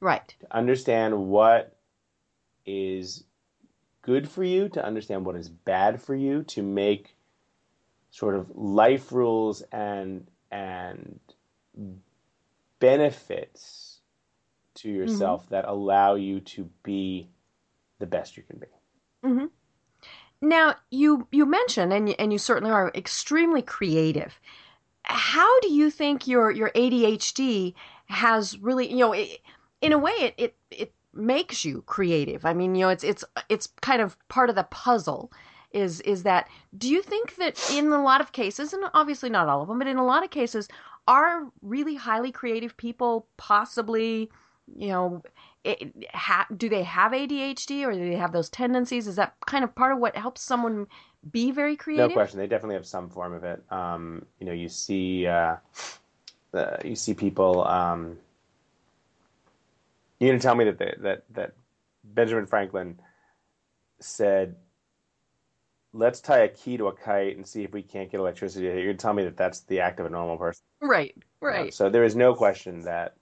Right. 0.00 0.34
to 0.40 0.56
understand 0.56 1.28
what 1.28 1.76
is 2.66 3.24
good 4.02 4.28
for 4.28 4.44
you, 4.44 4.68
to 4.70 4.84
understand 4.84 5.24
what 5.24 5.36
is 5.36 5.48
bad 5.48 6.02
for 6.02 6.14
you, 6.14 6.42
to 6.44 6.62
make 6.62 7.16
sort 8.10 8.34
of 8.34 8.50
life 8.54 9.10
rules 9.12 9.62
and 9.72 10.26
and 10.50 11.18
benefits 12.82 14.00
to 14.76 14.90
yourself 14.90 15.48
that 15.50 15.66
allow 15.66 16.14
you 16.16 16.40
to 16.40 16.70
be 16.84 17.30
the 18.00 18.06
best 18.06 18.36
you 18.36 18.44
can 18.44 18.58
be. 18.58 18.68
hmm 19.22 19.46
Now 20.40 20.76
you 20.90 21.28
you 21.32 21.46
mentioned 21.46 21.92
and 21.92 22.08
you, 22.10 22.14
and 22.18 22.32
you 22.32 22.38
certainly 22.38 22.70
are 22.72 22.90
extremely 22.94 23.62
creative. 23.62 24.40
How 25.04 25.60
do 25.60 25.70
you 25.72 25.90
think 25.90 26.26
your 26.28 26.50
your 26.52 26.72
ADHD 26.74 27.74
has 28.06 28.58
really 28.58 28.90
you 28.90 28.98
know 28.98 29.12
it, 29.14 29.40
in 29.82 29.92
a 29.92 29.98
way 29.98 30.12
it, 30.20 30.34
it 30.38 30.56
it 30.70 30.94
makes 31.14 31.64
you 31.64 31.82
creative? 31.82 32.44
I 32.46 32.54
mean 32.54 32.74
you 32.74 32.82
know 32.82 32.90
it's 32.90 33.04
it's 33.04 33.24
it's 33.48 33.68
kind 33.82 34.02
of 34.02 34.16
part 34.28 34.50
of 34.50 34.56
the 34.56 34.64
puzzle. 34.64 35.32
Is 35.72 36.00
is 36.02 36.24
that? 36.24 36.48
Do 36.78 36.88
you 36.90 37.02
think 37.02 37.36
that 37.36 37.58
in 37.70 37.92
a 37.92 38.02
lot 38.02 38.20
of 38.22 38.32
cases, 38.32 38.72
and 38.74 38.84
obviously 38.94 39.30
not 39.30 39.48
all 39.48 39.62
of 39.62 39.68
them, 39.68 39.78
but 39.78 39.88
in 39.88 39.98
a 39.98 40.06
lot 40.06 40.24
of 40.24 40.30
cases, 40.30 40.68
are 41.06 41.50
really 41.62 41.94
highly 41.94 42.32
creative 42.32 42.76
people 42.76 43.26
possibly 43.36 44.30
you 44.76 44.88
know, 44.88 45.22
it, 45.64 45.92
ha, 46.12 46.46
do 46.56 46.68
they 46.68 46.82
have 46.82 47.12
ADHD 47.12 47.86
or 47.86 47.92
do 47.92 47.98
they 47.98 48.16
have 48.16 48.32
those 48.32 48.48
tendencies? 48.48 49.06
Is 49.06 49.16
that 49.16 49.34
kind 49.46 49.64
of 49.64 49.74
part 49.74 49.92
of 49.92 49.98
what 49.98 50.16
helps 50.16 50.40
someone 50.40 50.86
be 51.30 51.50
very 51.50 51.76
creative? 51.76 52.10
No 52.10 52.14
question. 52.14 52.38
They 52.38 52.46
definitely 52.46 52.76
have 52.76 52.86
some 52.86 53.08
form 53.08 53.32
of 53.32 53.44
it. 53.44 53.62
Um, 53.70 54.24
you 54.38 54.46
know, 54.46 54.52
you 54.52 54.68
see, 54.68 55.26
uh, 55.26 55.56
uh, 56.54 56.76
you 56.84 56.96
see 56.96 57.14
people. 57.14 57.64
Um, 57.66 58.18
you're 60.18 60.30
gonna 60.30 60.40
tell 60.40 60.54
me 60.54 60.64
that 60.64 60.78
they, 60.78 60.94
that 60.98 61.24
that 61.30 61.52
Benjamin 62.04 62.46
Franklin 62.46 62.98
said, 63.98 64.56
"Let's 65.92 66.20
tie 66.20 66.40
a 66.40 66.48
key 66.48 66.76
to 66.78 66.86
a 66.86 66.92
kite 66.92 67.36
and 67.36 67.46
see 67.46 67.64
if 67.64 67.72
we 67.72 67.82
can't 67.82 68.10
get 68.10 68.20
electricity." 68.20 68.66
You're 68.66 68.94
gonna 68.94 69.14
me 69.14 69.24
that 69.24 69.36
that's 69.36 69.60
the 69.60 69.80
act 69.80 70.00
of 70.00 70.06
a 70.06 70.10
normal 70.10 70.36
person, 70.36 70.62
right? 70.80 71.14
Right. 71.40 71.68
Uh, 71.68 71.70
so 71.70 71.90
there 71.90 72.04
is 72.04 72.16
no 72.16 72.34
question 72.34 72.82
that 72.84 73.16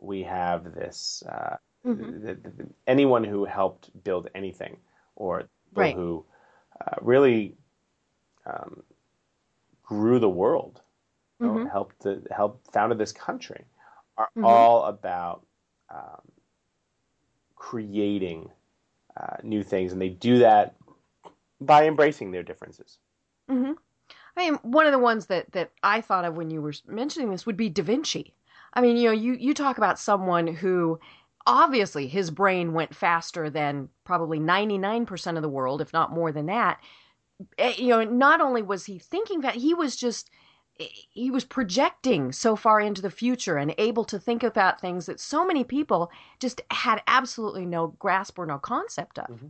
we 0.00 0.22
have 0.22 0.74
this. 0.74 1.22
Uh, 1.28 1.56
mm-hmm. 1.86 2.24
the, 2.24 2.34
the, 2.34 2.68
anyone 2.86 3.24
who 3.24 3.44
helped 3.44 3.90
build 4.04 4.28
anything, 4.34 4.76
or 5.16 5.48
right. 5.74 5.94
who 5.94 6.24
uh, 6.80 6.96
really 7.00 7.56
um, 8.46 8.82
grew 9.82 10.18
the 10.18 10.28
world, 10.28 10.80
mm-hmm. 11.40 11.66
helped 11.66 12.02
the, 12.02 12.22
helped 12.30 12.72
founded 12.72 12.98
this 12.98 13.12
country, 13.12 13.64
are 14.16 14.28
mm-hmm. 14.36 14.44
all 14.44 14.84
about 14.84 15.44
um, 15.92 16.22
creating 17.54 18.50
uh, 19.16 19.36
new 19.42 19.62
things, 19.62 19.92
and 19.92 20.00
they 20.00 20.08
do 20.08 20.38
that 20.38 20.74
by 21.66 21.86
embracing 21.86 22.30
their 22.30 22.42
differences. 22.42 22.98
Mm-hmm. 23.50 23.72
I 24.36 24.50
mean, 24.50 24.58
one 24.62 24.86
of 24.86 24.92
the 24.92 24.98
ones 24.98 25.26
that 25.26 25.52
that 25.52 25.70
I 25.82 26.00
thought 26.00 26.24
of 26.24 26.36
when 26.36 26.50
you 26.50 26.60
were 26.60 26.74
mentioning 26.86 27.30
this 27.30 27.46
would 27.46 27.56
be 27.56 27.68
Da 27.68 27.82
Vinci. 27.82 28.34
I 28.72 28.80
mean, 28.80 28.96
you 28.96 29.04
know, 29.08 29.12
you 29.12 29.34
you 29.34 29.54
talk 29.54 29.78
about 29.78 29.98
someone 29.98 30.46
who 30.46 30.98
obviously 31.46 32.08
his 32.08 32.30
brain 32.30 32.72
went 32.72 32.94
faster 32.94 33.50
than 33.50 33.88
probably 34.04 34.40
99% 34.40 35.36
of 35.36 35.42
the 35.42 35.48
world, 35.48 35.80
if 35.80 35.92
not 35.92 36.12
more 36.12 36.32
than 36.32 36.46
that. 36.46 36.80
Eh, 37.58 37.74
you 37.76 37.88
know, 37.88 38.04
not 38.04 38.40
only 38.40 38.62
was 38.62 38.86
he 38.86 38.98
thinking 38.98 39.42
that, 39.42 39.54
he 39.54 39.74
was 39.74 39.94
just 39.94 40.30
eh, 40.80 40.86
he 41.10 41.30
was 41.30 41.44
projecting 41.44 42.32
so 42.32 42.56
far 42.56 42.80
into 42.80 43.02
the 43.02 43.10
future 43.10 43.56
and 43.56 43.74
able 43.78 44.04
to 44.04 44.18
think 44.18 44.42
about 44.42 44.80
things 44.80 45.06
that 45.06 45.20
so 45.20 45.46
many 45.46 45.64
people 45.64 46.10
just 46.40 46.60
had 46.70 47.02
absolutely 47.06 47.66
no 47.66 47.88
grasp 47.98 48.38
or 48.38 48.46
no 48.46 48.58
concept 48.58 49.18
of. 49.18 49.26
Mm-hmm. 49.28 49.46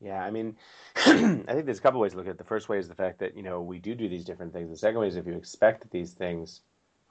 Yeah, 0.00 0.22
I 0.22 0.30
mean, 0.30 0.56
I 0.96 1.02
think 1.12 1.64
there's 1.64 1.78
a 1.78 1.82
couple 1.82 2.00
ways 2.00 2.12
to 2.12 2.18
look 2.18 2.26
at 2.26 2.32
it. 2.32 2.38
The 2.38 2.44
first 2.44 2.68
way 2.68 2.78
is 2.78 2.88
the 2.88 2.94
fact 2.94 3.20
that 3.20 3.36
you 3.36 3.42
know 3.42 3.60
we 3.60 3.78
do 3.78 3.94
do 3.94 4.08
these 4.08 4.24
different 4.24 4.52
things. 4.52 4.70
The 4.70 4.76
second 4.76 5.00
way 5.00 5.08
is 5.08 5.16
if 5.16 5.26
you 5.26 5.34
expect 5.34 5.82
that 5.82 5.90
these 5.90 6.12
things 6.12 6.60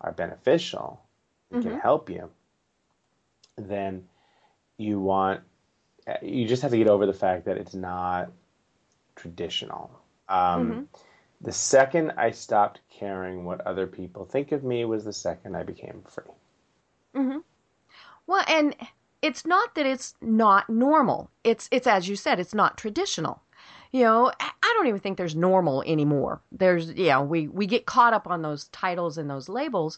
are 0.02 0.12
beneficial 0.12 1.02
and 1.52 1.62
mm-hmm. 1.62 1.72
can 1.72 1.80
help 1.80 2.10
you, 2.10 2.30
then 3.58 4.04
you 4.78 5.00
want 5.00 5.42
you 6.22 6.48
just 6.48 6.62
have 6.62 6.72
to 6.72 6.78
get 6.78 6.88
over 6.88 7.06
the 7.06 7.14
fact 7.14 7.46
that 7.46 7.58
it's 7.58 7.74
not 7.74 8.32
traditional. 9.16 9.92
Um, 10.28 10.38
mm-hmm. 10.38 10.82
The 11.42 11.52
second 11.52 12.14
I 12.18 12.32
stopped 12.32 12.82
caring 12.90 13.46
what 13.46 13.62
other 13.62 13.88
people 13.88 14.26
think 14.26 14.52
of 14.52 14.64
me 14.64 14.86
was 14.86 15.04
the 15.04 15.14
second 15.14 15.56
I 15.56 15.64
became 15.64 16.04
free. 16.08 16.26
Mm-hmm. 17.16 17.40
Well, 18.28 18.46
and 18.48 18.76
it's 19.24 19.46
not 19.46 19.74
that 19.76 19.86
it's 19.86 20.14
not 20.22 20.70
normal. 20.70 21.32
It's 21.46 21.70
it's 21.72 21.88
as 21.88 22.10
you 22.10 22.16
said, 22.18 22.40
it's 22.40 22.54
not 22.54 22.78
traditional. 22.78 23.42
You 23.94 24.04
know, 24.04 24.32
I 24.40 24.74
don't 24.76 24.88
even 24.88 25.00
think 25.00 25.18
there's 25.18 25.36
normal 25.36 25.82
anymore. 25.84 26.42
There's 26.52 26.92
yeah, 26.92 26.94
you 26.96 27.10
know, 27.10 27.24
we 27.24 27.48
we 27.48 27.66
get 27.66 27.86
caught 27.86 28.14
up 28.14 28.28
on 28.28 28.42
those 28.42 28.66
titles 28.68 29.18
and 29.18 29.30
those 29.30 29.48
labels. 29.48 29.98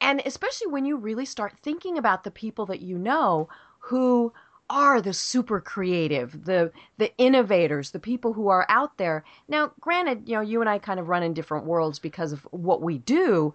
And 0.00 0.22
especially 0.24 0.68
when 0.68 0.84
you 0.84 0.96
really 0.96 1.24
start 1.24 1.54
thinking 1.60 1.98
about 1.98 2.22
the 2.22 2.30
people 2.30 2.66
that 2.66 2.80
you 2.80 2.96
know 2.96 3.48
who 3.80 4.32
are 4.70 5.00
the 5.00 5.12
super 5.12 5.60
creative, 5.60 6.44
the 6.44 6.70
the 6.98 7.16
innovators, 7.18 7.90
the 7.90 7.98
people 7.98 8.32
who 8.32 8.46
are 8.46 8.66
out 8.68 8.96
there. 8.96 9.24
Now, 9.48 9.72
granted, 9.80 10.28
you 10.28 10.36
know, 10.36 10.40
you 10.40 10.60
and 10.60 10.70
I 10.70 10.78
kind 10.78 11.00
of 11.00 11.08
run 11.08 11.24
in 11.24 11.34
different 11.34 11.66
worlds 11.66 11.98
because 11.98 12.30
of 12.30 12.46
what 12.52 12.80
we 12.80 12.98
do, 12.98 13.54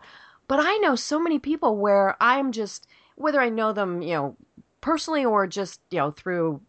but 0.50 0.60
I 0.60 0.76
know 0.78 0.96
so 0.96 1.18
many 1.18 1.40
people 1.40 1.78
where 1.78 2.18
I'm 2.20 2.52
just 2.52 2.88
whether 3.16 3.40
I 3.40 3.50
know 3.50 3.72
them, 3.72 4.02
you 4.02 4.14
know, 4.16 4.36
personally 4.82 5.24
or 5.26 5.48
just 5.48 5.80
you 5.92 5.98
know 5.98 6.12
through 6.12 6.62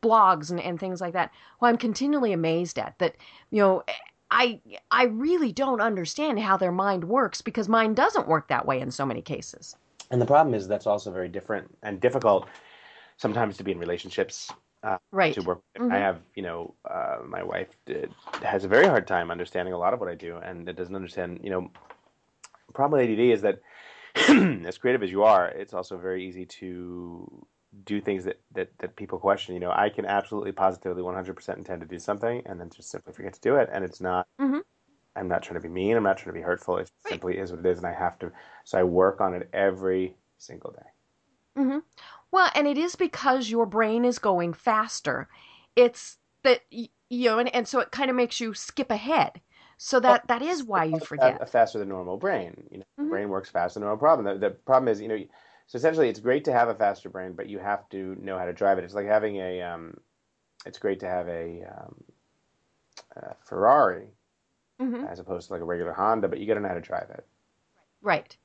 blogs 0.00 0.50
and, 0.50 0.60
and 0.60 0.78
things 0.78 1.00
like 1.00 1.12
that 1.12 1.30
who 1.58 1.66
i'm 1.66 1.76
continually 1.76 2.32
amazed 2.32 2.78
at 2.78 2.98
that 2.98 3.16
you 3.50 3.60
know 3.60 3.82
i 4.30 4.60
i 4.90 5.04
really 5.04 5.52
don't 5.52 5.80
understand 5.80 6.38
how 6.38 6.56
their 6.56 6.72
mind 6.72 7.04
works 7.04 7.40
because 7.40 7.68
mine 7.68 7.94
doesn't 7.94 8.28
work 8.28 8.48
that 8.48 8.66
way 8.66 8.80
in 8.80 8.90
so 8.90 9.06
many 9.06 9.22
cases. 9.22 9.76
And 10.10 10.20
the 10.20 10.26
problem 10.26 10.54
is 10.54 10.68
that's 10.68 10.86
also 10.86 11.10
very 11.10 11.28
different 11.28 11.74
and 11.82 11.98
difficult 11.98 12.46
sometimes 13.16 13.56
to 13.56 13.64
be 13.64 13.72
in 13.72 13.78
relationships 13.78 14.50
uh, 14.82 14.98
right. 15.10 15.34
to 15.34 15.42
work 15.42 15.62
mm-hmm. 15.78 15.92
i 15.92 15.98
have 15.98 16.18
you 16.34 16.42
know 16.42 16.74
uh, 16.90 17.18
my 17.26 17.42
wife 17.42 17.68
did, 17.86 18.12
has 18.42 18.64
a 18.64 18.68
very 18.68 18.86
hard 18.86 19.06
time 19.06 19.30
understanding 19.30 19.72
a 19.72 19.78
lot 19.78 19.94
of 19.94 20.00
what 20.00 20.08
i 20.08 20.14
do 20.14 20.36
and 20.38 20.68
it 20.68 20.76
doesn't 20.76 20.96
understand 20.96 21.40
you 21.42 21.50
know 21.50 21.70
problem 22.74 23.00
with 23.00 23.10
add 23.10 23.20
is 23.20 23.42
that 23.42 23.60
as 24.66 24.78
creative 24.78 25.02
as 25.02 25.10
you 25.10 25.22
are 25.22 25.48
it's 25.48 25.72
also 25.72 25.96
very 25.96 26.26
easy 26.26 26.44
to 26.44 27.46
do 27.84 28.00
things 28.00 28.24
that, 28.24 28.40
that, 28.54 28.70
that 28.78 28.96
people 28.96 29.18
question. 29.18 29.54
You 29.54 29.60
know, 29.60 29.72
I 29.72 29.88
can 29.88 30.04
absolutely 30.04 30.52
positively 30.52 31.02
100% 31.02 31.56
intend 31.56 31.80
to 31.80 31.86
do 31.86 31.98
something 31.98 32.42
and 32.46 32.60
then 32.60 32.70
just 32.70 32.90
simply 32.90 33.12
forget 33.12 33.34
to 33.34 33.40
do 33.40 33.56
it. 33.56 33.68
And 33.72 33.84
it's 33.84 34.00
not, 34.00 34.26
mm-hmm. 34.40 34.58
I'm 35.16 35.28
not 35.28 35.42
trying 35.42 35.60
to 35.60 35.66
be 35.66 35.72
mean. 35.72 35.96
I'm 35.96 36.02
not 36.02 36.18
trying 36.18 36.34
to 36.34 36.40
be 36.40 36.44
hurtful. 36.44 36.76
It 36.76 36.90
right. 37.04 37.12
simply 37.12 37.38
is 37.38 37.50
what 37.50 37.60
it 37.60 37.66
is. 37.66 37.78
And 37.78 37.86
I 37.86 37.94
have 37.94 38.18
to, 38.20 38.30
so 38.64 38.78
I 38.78 38.82
work 38.82 39.20
on 39.20 39.34
it 39.34 39.48
every 39.52 40.16
single 40.38 40.72
day. 40.72 41.60
Mm-hmm. 41.60 41.78
Well, 42.30 42.50
and 42.54 42.66
it 42.66 42.78
is 42.78 42.96
because 42.96 43.50
your 43.50 43.66
brain 43.66 44.04
is 44.04 44.18
going 44.18 44.54
faster. 44.54 45.28
It's 45.76 46.16
that, 46.44 46.60
you 46.70 46.88
know, 47.10 47.38
and, 47.38 47.54
and 47.54 47.68
so 47.68 47.80
it 47.80 47.90
kind 47.90 48.10
of 48.10 48.16
makes 48.16 48.40
you 48.40 48.54
skip 48.54 48.90
ahead. 48.90 49.40
So 49.76 49.98
that, 50.00 50.08
well, 50.28 50.38
that 50.38 50.42
is 50.42 50.62
why 50.62 50.84
you 50.84 51.00
forget. 51.00 51.38
A, 51.40 51.46
faster 51.46 51.78
than 51.78 51.88
normal 51.88 52.16
brain. 52.16 52.68
You 52.70 52.78
know, 52.78 52.84
mm-hmm. 53.00 53.10
brain 53.10 53.28
works 53.28 53.50
faster 53.50 53.80
than 53.80 53.86
normal 53.86 53.98
problem. 53.98 54.40
The, 54.40 54.48
the 54.48 54.54
problem 54.54 54.88
is, 54.88 55.00
you 55.00 55.08
know, 55.08 55.18
so 55.66 55.76
essentially, 55.76 56.08
it's 56.08 56.20
great 56.20 56.44
to 56.44 56.52
have 56.52 56.68
a 56.68 56.74
faster 56.74 57.08
brain, 57.08 57.32
but 57.32 57.48
you 57.48 57.58
have 57.58 57.88
to 57.90 58.16
know 58.20 58.38
how 58.38 58.44
to 58.44 58.52
drive 58.52 58.78
it. 58.78 58.84
It's 58.84 58.94
like 58.94 59.06
having 59.06 59.36
a. 59.36 59.62
Um, 59.62 59.96
it's 60.64 60.78
great 60.78 61.00
to 61.00 61.08
have 61.08 61.26
a, 61.26 61.64
um, 61.64 62.04
a 63.16 63.34
Ferrari 63.40 64.06
mm-hmm. 64.80 65.04
as 65.04 65.18
opposed 65.18 65.48
to 65.48 65.52
like 65.52 65.62
a 65.62 65.64
regular 65.64 65.92
Honda, 65.92 66.28
but 66.28 66.38
you 66.38 66.46
got 66.46 66.54
to 66.54 66.60
know 66.60 66.68
how 66.68 66.74
to 66.74 66.80
drive 66.80 67.10
it. 67.10 67.26
Right. 68.00 68.36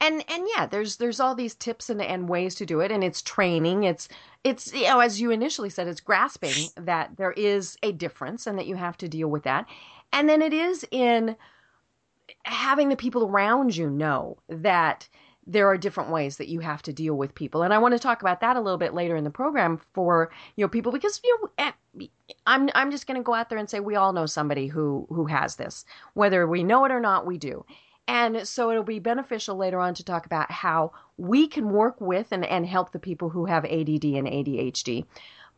And 0.00 0.24
and 0.28 0.46
yeah, 0.54 0.66
there's 0.66 0.96
there's 0.96 1.20
all 1.20 1.34
these 1.34 1.54
tips 1.54 1.88
and, 1.88 2.02
and 2.02 2.28
ways 2.28 2.56
to 2.56 2.66
do 2.66 2.80
it, 2.80 2.90
and 2.90 3.04
it's 3.04 3.22
training. 3.22 3.84
It's 3.84 4.08
it's 4.42 4.72
you 4.74 4.84
know 4.84 4.98
as 4.98 5.20
you 5.20 5.30
initially 5.30 5.70
said, 5.70 5.86
it's 5.86 6.00
grasping 6.00 6.68
that 6.76 7.16
there 7.16 7.32
is 7.32 7.78
a 7.82 7.92
difference 7.92 8.46
and 8.46 8.58
that 8.58 8.66
you 8.66 8.74
have 8.74 8.96
to 8.98 9.08
deal 9.08 9.28
with 9.28 9.44
that, 9.44 9.66
and 10.12 10.28
then 10.28 10.42
it 10.42 10.52
is 10.52 10.84
in 10.90 11.36
having 12.42 12.88
the 12.88 12.96
people 12.96 13.24
around 13.24 13.76
you 13.76 13.88
know 13.88 14.36
that 14.48 15.08
there 15.46 15.68
are 15.68 15.76
different 15.76 16.10
ways 16.10 16.36
that 16.38 16.48
you 16.48 16.60
have 16.60 16.82
to 16.82 16.92
deal 16.92 17.14
with 17.14 17.34
people. 17.34 17.62
And 17.62 17.72
i 17.72 17.78
want 17.78 17.92
to 17.92 17.98
talk 17.98 18.20
about 18.22 18.40
that 18.40 18.56
a 18.56 18.60
little 18.60 18.78
bit 18.78 18.94
later 18.94 19.16
in 19.16 19.24
the 19.24 19.30
program 19.30 19.80
for 19.92 20.30
you 20.56 20.64
know 20.64 20.68
people 20.68 20.92
because 20.92 21.20
you 21.22 21.38
know 21.40 21.50
eh, 21.58 22.06
i'm 22.46 22.70
i'm 22.74 22.90
just 22.90 23.06
going 23.06 23.18
to 23.18 23.22
go 23.22 23.34
out 23.34 23.48
there 23.48 23.58
and 23.58 23.68
say 23.68 23.80
we 23.80 23.96
all 23.96 24.12
know 24.12 24.26
somebody 24.26 24.66
who 24.66 25.06
who 25.10 25.26
has 25.26 25.56
this 25.56 25.84
whether 26.14 26.46
we 26.46 26.62
know 26.62 26.84
it 26.84 26.92
or 26.92 27.00
not 27.00 27.26
we 27.26 27.38
do. 27.38 27.64
And 28.06 28.46
so 28.46 28.70
it'll 28.70 28.82
be 28.82 28.98
beneficial 28.98 29.56
later 29.56 29.80
on 29.80 29.94
to 29.94 30.04
talk 30.04 30.26
about 30.26 30.50
how 30.50 30.92
we 31.16 31.48
can 31.48 31.70
work 31.70 31.98
with 32.02 32.32
and, 32.32 32.44
and 32.44 32.66
help 32.66 32.92
the 32.92 32.98
people 32.98 33.30
who 33.30 33.46
have 33.46 33.64
add 33.64 33.88
and 33.88 34.28
adhd 34.28 35.06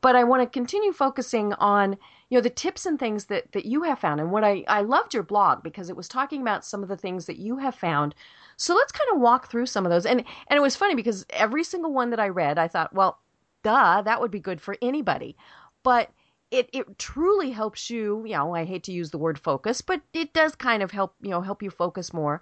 but 0.00 0.14
I 0.14 0.24
want 0.24 0.42
to 0.42 0.46
continue 0.46 0.92
focusing 0.92 1.52
on 1.54 1.96
you 2.28 2.36
know 2.36 2.42
the 2.42 2.50
tips 2.50 2.86
and 2.86 2.98
things 2.98 3.26
that 3.26 3.52
that 3.52 3.66
you 3.66 3.82
have 3.82 3.98
found 3.98 4.20
and 4.20 4.30
what 4.30 4.44
I 4.44 4.64
I 4.68 4.82
loved 4.82 5.14
your 5.14 5.22
blog 5.22 5.62
because 5.62 5.88
it 5.88 5.96
was 5.96 6.08
talking 6.08 6.42
about 6.42 6.64
some 6.64 6.82
of 6.82 6.88
the 6.88 6.96
things 6.96 7.26
that 7.26 7.38
you 7.38 7.58
have 7.58 7.74
found. 7.74 8.14
So 8.56 8.74
let's 8.74 8.92
kind 8.92 9.10
of 9.12 9.20
walk 9.20 9.50
through 9.50 9.66
some 9.66 9.84
of 9.86 9.90
those. 9.90 10.06
And 10.06 10.24
and 10.48 10.56
it 10.56 10.62
was 10.62 10.76
funny 10.76 10.94
because 10.94 11.26
every 11.30 11.64
single 11.64 11.92
one 11.92 12.10
that 12.10 12.20
I 12.20 12.28
read, 12.28 12.58
I 12.58 12.68
thought, 12.68 12.94
well, 12.94 13.20
duh, 13.62 14.02
that 14.02 14.20
would 14.20 14.30
be 14.30 14.40
good 14.40 14.60
for 14.60 14.76
anybody. 14.82 15.36
But 15.82 16.10
it, 16.50 16.70
it 16.72 16.98
truly 16.98 17.50
helps 17.50 17.90
you, 17.90 18.22
you 18.24 18.34
know, 18.34 18.54
I 18.54 18.64
hate 18.64 18.84
to 18.84 18.92
use 18.92 19.10
the 19.10 19.18
word 19.18 19.38
focus, 19.38 19.80
but 19.80 20.00
it 20.12 20.32
does 20.32 20.54
kind 20.54 20.82
of 20.82 20.92
help, 20.92 21.14
you 21.20 21.30
know, 21.30 21.40
help 21.40 21.62
you 21.62 21.70
focus 21.70 22.12
more. 22.12 22.40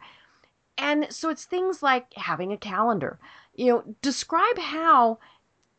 And 0.76 1.06
so 1.10 1.30
it's 1.30 1.44
things 1.44 1.82
like 1.82 2.12
having 2.14 2.52
a 2.52 2.58
calendar. 2.58 3.18
You 3.54 3.66
know, 3.66 3.94
describe 4.02 4.58
how 4.58 5.18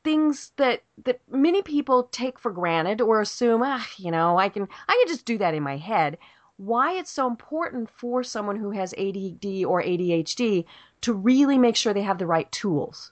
things 0.06 0.52
that 0.56 0.84
that 1.04 1.20
many 1.30 1.62
people 1.62 2.04
take 2.04 2.40
for 2.40 2.52
granted 2.52 3.02
or 3.02 3.20
assume, 3.20 3.62
ah, 3.66 3.86
you 3.98 4.12
know, 4.12 4.38
I 4.38 4.48
can 4.48 4.70
I 4.88 5.04
can 5.04 5.14
just 5.14 5.26
do 5.26 5.38
that 5.40 5.54
in 5.54 5.64
my 5.64 5.76
head. 5.76 6.18
Why 6.58 6.94
it's 6.94 7.12
so 7.12 7.28
important 7.28 7.90
for 7.90 8.24
someone 8.24 8.56
who 8.56 8.72
has 8.72 8.94
ADD 8.94 9.66
or 9.66 9.82
ADHD 9.82 10.64
to 11.02 11.14
really 11.14 11.58
make 11.58 11.76
sure 11.76 11.94
they 11.94 12.04
have 12.04 12.20
the 12.20 12.26
right 12.28 12.50
tools. 12.54 13.12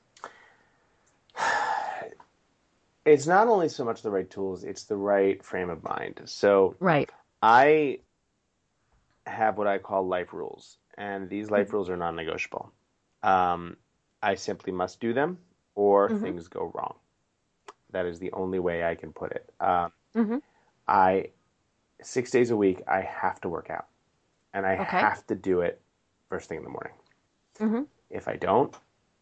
It's 3.05 3.27
not 3.27 3.50
only 3.50 3.67
so 3.67 3.83
much 3.83 4.01
the 4.01 4.09
right 4.09 4.29
tools, 4.29 4.63
it's 4.63 4.83
the 4.83 4.95
right 4.95 5.43
frame 5.43 5.69
of 5.69 5.83
mind. 5.83 6.21
So 6.23 6.77
Right. 6.79 7.09
I 7.41 8.00
have 9.27 9.57
what 9.57 9.67
I 9.67 9.77
call 9.77 10.07
life 10.07 10.31
rules, 10.31 10.77
and 10.97 11.29
these 11.29 11.51
life 11.51 11.67
mm-hmm. 11.67 11.75
rules 11.75 11.89
are 11.89 11.97
non-negotiable. 11.97 12.71
Um, 13.21 13.75
I 14.21 14.35
simply 14.35 14.71
must 14.71 15.01
do 15.01 15.12
them 15.12 15.38
or 15.75 16.10
Mhm. 16.10 16.22
things 16.22 16.48
go 16.48 16.72
wrong. 16.74 16.96
That 17.92 18.06
is 18.06 18.20
the 18.20 18.32
only 18.34 18.60
way 18.60 18.84
I 18.84 18.96
can 18.96 19.13
put 19.13 19.32
it. 19.32 19.53
Um, 19.60 19.92
Mhm. 20.15 20.42
I 20.88 21.32
six 22.01 22.32
days 22.32 22.51
a 22.51 22.58
week 22.58 22.82
I 22.88 23.01
have 23.01 23.39
to 23.42 23.50
work 23.50 23.70
out, 23.70 23.88
and 24.53 24.65
I 24.65 24.75
Okay. 24.75 25.00
have 25.00 25.25
to 25.27 25.36
do 25.36 25.62
it 25.62 25.82
first 26.30 26.50
thing 26.50 26.58
in 26.58 26.63
the 26.63 26.70
morning. 26.70 26.94
Mhm. 27.60 27.88
If 28.10 28.27
I 28.27 28.36
don't 28.36 28.75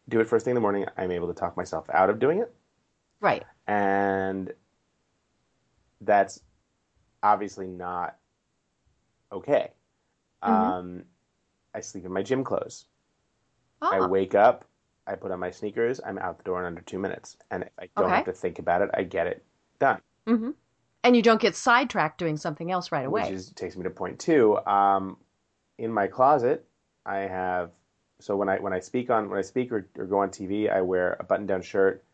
do 0.08 0.20
it 0.20 0.26
first 0.28 0.44
thing 0.44 0.52
in 0.52 0.56
the 0.56 0.60
morning, 0.60 0.86
I'm 0.96 1.10
able 1.10 1.28
to 1.28 1.34
talk 1.34 1.56
myself 1.56 1.88
out 1.90 2.10
of 2.10 2.18
doing 2.18 2.38
it, 2.40 2.54
Right. 3.20 3.44
and 3.66 4.52
that's 6.00 6.40
obviously 7.22 7.66
not 7.68 8.18
okay. 9.30 9.70
Mhm. 10.46 10.74
Um, 10.76 11.04
I 11.74 11.80
sleep 11.80 12.04
in 12.04 12.12
my 12.12 12.22
gym 12.22 12.44
clothes. 12.44 12.86
I 13.80 14.00
Ah, 14.00 14.08
wake 14.08 14.34
up, 14.34 14.64
I 15.06 15.14
put 15.16 15.32
on 15.32 15.40
my 15.40 15.50
sneakers, 15.50 16.00
I'm 16.04 16.18
out 16.18 16.38
the 16.38 16.44
door 16.44 16.60
in 16.60 16.66
under 16.66 16.80
two 16.82 16.98
minutes. 16.98 17.36
And 17.50 17.64
if 17.64 17.70
I 17.78 17.88
don't 17.96 18.06
Okay. 18.06 18.16
have 18.16 18.24
to 18.26 18.32
think 18.32 18.58
about 18.58 18.82
it, 18.82 18.90
I 18.94 19.02
get 19.02 19.26
it 19.26 19.44
done. 19.78 20.00
mhm. 20.26 20.54
And 21.04 21.16
you 21.16 21.22
don't 21.22 21.40
get 21.40 21.56
sidetracked 21.56 22.18
doing 22.18 22.36
something 22.36 22.70
else 22.70 22.92
right 22.92 23.04
away. 23.04 23.22
Which 23.22 23.32
is 23.32 23.50
takes 23.50 23.76
me 23.76 23.82
to 23.82 23.90
point 23.90 24.20
two. 24.20 24.58
Um, 24.66 25.16
in 25.78 25.92
my 25.92 26.06
closet, 26.06 26.64
I 27.04 27.18
have 27.20 27.72
so 28.20 28.36
when 28.36 28.48
I 28.48 28.60
when 28.60 28.72
I 28.72 28.78
speak 28.78 29.10
on 29.10 29.28
when 29.28 29.38
I 29.38 29.42
speak 29.42 29.72
or, 29.72 29.88
or 29.98 30.06
go 30.06 30.18
on 30.20 30.30
TV, 30.30 30.70
I 30.72 30.80
wear 30.80 31.16
a 31.18 31.24
button 31.24 31.46
down 31.46 31.62
shirt, 31.62 32.04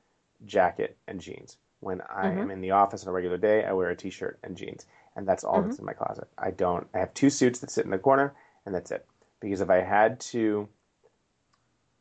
jacket, 0.46 0.96
and 1.06 1.20
jeans. 1.20 1.58
When 1.80 2.00
I 2.08 2.30
Mhm. 2.30 2.40
am 2.40 2.50
in 2.50 2.60
the 2.62 2.70
office 2.70 3.02
on 3.04 3.10
a 3.10 3.12
regular 3.12 3.36
day, 3.36 3.64
I 3.66 3.72
wear 3.72 3.90
a 3.90 3.96
t-shirt 3.96 4.38
and 4.42 4.56
jeans, 4.56 4.86
and 5.16 5.28
that's 5.28 5.44
all 5.44 5.60
Mhm. 5.60 5.64
that's 5.64 5.78
in 5.78 5.84
my 5.84 5.92
closet. 5.92 6.28
I 6.38 6.50
don't. 6.50 6.88
I 6.94 6.98
have 6.98 7.12
two 7.12 7.28
suits 7.28 7.58
that 7.60 7.70
sit 7.70 7.84
in 7.84 7.90
the 7.90 7.98
corner, 7.98 8.34
and 8.64 8.74
that's 8.74 8.90
it. 8.90 9.06
Because 9.40 9.60
if 9.60 9.68
I 9.68 9.82
had 9.82 10.18
to 10.32 10.66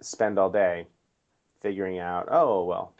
spend 0.01 0.37
all 0.39 0.49
day 0.49 0.87
figuring 1.61 1.99
out, 1.99 2.27
oh 2.31 2.63
well, 2.65 2.93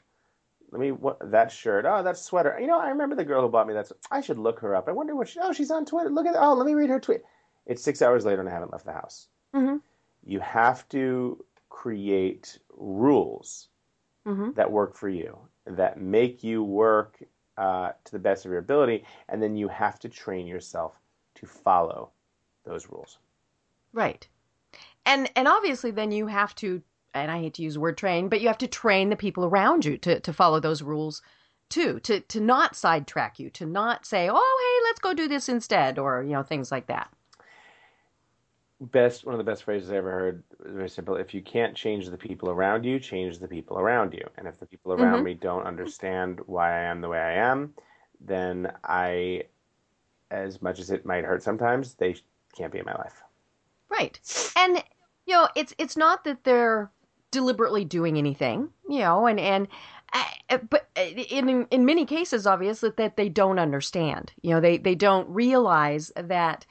let 0.72 0.82
me 0.82 0.92
what 0.92 1.32
that 1.32 1.52
shirt, 1.52 1.86
oh 1.86 2.04
that 2.04 2.18
sweater. 2.18 2.58
You 2.60 2.68
know, 2.68 2.80
I 2.80 2.90
remember 2.90 3.16
the 3.16 3.24
girl 3.26 3.42
who 3.42 3.50
bought 3.50 3.68
me 3.68 3.74
that. 3.74 3.92
I 4.12 4.22
should 4.22 4.38
look 4.40 4.60
her 4.60 4.76
up. 4.76 4.88
I 4.88 4.92
wonder 4.92 5.16
what. 5.16 5.28
She, 5.30 5.40
oh, 5.42 5.54
she's 5.54 5.72
on 5.72 5.86
Twitter. 5.86 6.10
Look 6.10 6.26
at 6.26 6.36
oh, 6.38 6.54
let 6.54 6.66
me 6.66 6.74
read 6.74 6.90
her 6.90 7.00
tweet. 7.00 7.22
It's 7.66 7.84
six 7.84 8.02
hours 8.02 8.26
later 8.26 8.40
and 8.40 8.50
I 8.50 8.54
haven't 8.54 8.72
left 8.72 8.86
the 8.86 8.94
house. 8.94 9.28
Mhm. 9.54 9.82
You 10.24 10.40
have 10.40 10.88
to 10.90 11.44
create 11.70 12.60
rules 12.76 13.70
Mhm. 14.26 14.56
that 14.56 14.72
work 14.72 14.96
for 14.96 15.10
you, 15.10 15.38
that 15.66 16.00
make 16.00 16.44
you 16.44 16.64
work 16.64 17.22
uh, 17.58 17.92
to 18.04 18.12
the 18.12 18.20
best 18.20 18.46
of 18.46 18.52
your 18.52 18.60
ability, 18.60 19.04
and 19.30 19.42
then 19.42 19.56
you 19.56 19.68
have 19.68 19.98
to 20.00 20.08
train 20.08 20.46
yourself 20.46 20.94
to 21.34 21.48
follow 21.48 22.12
those 22.66 22.88
rules. 22.90 23.18
Right. 23.94 24.28
And 25.08 25.32
and 25.36 25.48
obviously 25.48 25.90
then 25.90 26.12
you 26.12 26.28
have 26.28 26.54
to 26.56 26.84
and 27.14 27.32
I 27.32 27.40
hate 27.40 27.56
to 27.56 27.64
use 27.64 27.74
the 27.76 27.80
word 27.80 27.98
train, 27.98 28.30
but 28.30 28.42
you 28.42 28.48
have 28.48 28.58
to 28.60 28.68
train 28.68 29.10
the 29.10 29.16
people 29.16 29.46
around 29.46 29.86
you 29.86 29.98
to, 30.00 30.20
to 30.20 30.34
follow 30.34 30.60
those 30.60 30.84
rules 30.84 31.22
too, 31.70 32.00
to 32.02 32.20
to 32.20 32.40
not 32.40 32.76
sidetrack 32.76 33.40
you, 33.40 33.50
to 33.52 33.66
not 33.66 34.06
say, 34.06 34.30
"Oh, 34.32 34.36
hey, 34.36 34.88
let's 34.88 35.00
go 35.00 35.14
do 35.14 35.28
this 35.28 35.50
instead," 35.50 35.98
or 35.98 36.24
you 36.24 36.32
know 36.32 36.44
things 36.44 36.72
like 36.72 36.88
that. 36.88 37.10
Best 38.80 39.26
one 39.26 39.34
of 39.34 39.40
the 39.40 39.50
best 39.50 39.64
phrases 39.64 39.92
I 39.92 39.96
ever 39.96 40.12
heard. 40.12 40.44
Is 40.64 40.76
very 40.76 40.90
simple. 40.90 41.16
If 41.16 41.34
you 41.34 41.42
can't 41.42 41.76
change 41.76 42.10
the 42.10 42.18
people 42.18 42.50
around 42.50 42.86
you, 42.86 43.00
change 43.00 43.40
the 43.40 43.48
people 43.48 43.80
around 43.80 44.14
you. 44.14 44.30
And 44.38 44.48
if 44.48 44.60
the 44.60 44.68
people 44.68 44.94
around 44.94 45.22
Mhm. 45.22 45.24
me 45.24 45.34
don't 45.34 45.64
understand 45.66 46.42
why 46.46 46.72
I 46.74 46.84
am 46.84 47.02
the 47.02 47.10
way 47.10 47.20
I 47.20 47.34
am, 47.34 47.74
then 48.20 48.72
I, 48.84 49.46
as 50.30 50.62
much 50.62 50.80
as 50.80 50.92
it 50.92 51.06
might 51.06 51.26
hurt 51.26 51.42
sometimes, 51.42 51.96
they 51.96 52.16
can't 52.56 52.72
be 52.72 52.80
in 52.80 52.86
my 52.86 52.96
life. 52.96 53.24
Right. 53.90 54.20
And 54.56 54.84
you 55.28 55.34
know, 55.34 55.48
it's 55.56 55.74
it's 55.78 55.98
not 55.98 56.24
that 56.24 56.44
they're 56.46 56.90
deliberately 57.32 57.86
doing 57.86 58.18
anything, 58.18 58.70
you 58.90 59.00
know, 59.00 59.28
and 59.28 59.40
and 59.40 59.68
uh, 60.14 60.58
but 60.70 60.88
in 60.96 61.68
in 61.70 61.86
many 61.86 62.06
cases 62.06 62.48
obviously 62.48 62.92
that 62.98 63.18
they 63.18 63.30
don't 63.30 63.60
understand. 63.60 64.32
You 64.42 64.52
know, 64.52 64.62
they 64.62 64.78
they 64.78 64.96
don't 64.96 65.30
realize 65.30 66.12
that 66.16 66.66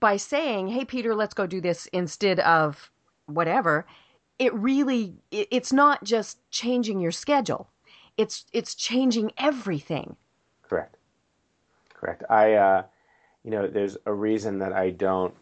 by 0.00 0.16
saying, 0.16 0.68
"Hey 0.68 0.84
Peter, 0.86 1.14
let's 1.14 1.34
go 1.34 1.46
do 1.46 1.60
this" 1.60 1.86
instead 1.92 2.40
of 2.40 2.90
whatever, 3.26 3.86
it 4.38 4.54
really 4.54 5.14
it, 5.30 5.48
it's 5.50 5.72
not 5.72 6.02
just 6.02 6.38
changing 6.50 6.98
your 6.98 7.12
schedule. 7.12 7.68
It's 8.16 8.46
it's 8.54 8.74
changing 8.74 9.32
everything. 9.36 10.16
Correct. 10.62 10.96
Correct. 11.92 12.24
I, 12.30 12.54
uh, 12.54 12.82
you 13.44 13.50
know, 13.50 13.68
there's 13.68 13.96
a 14.06 14.12
reason 14.12 14.58
that 14.60 14.72
I 14.72 14.90
don't. 14.90 15.34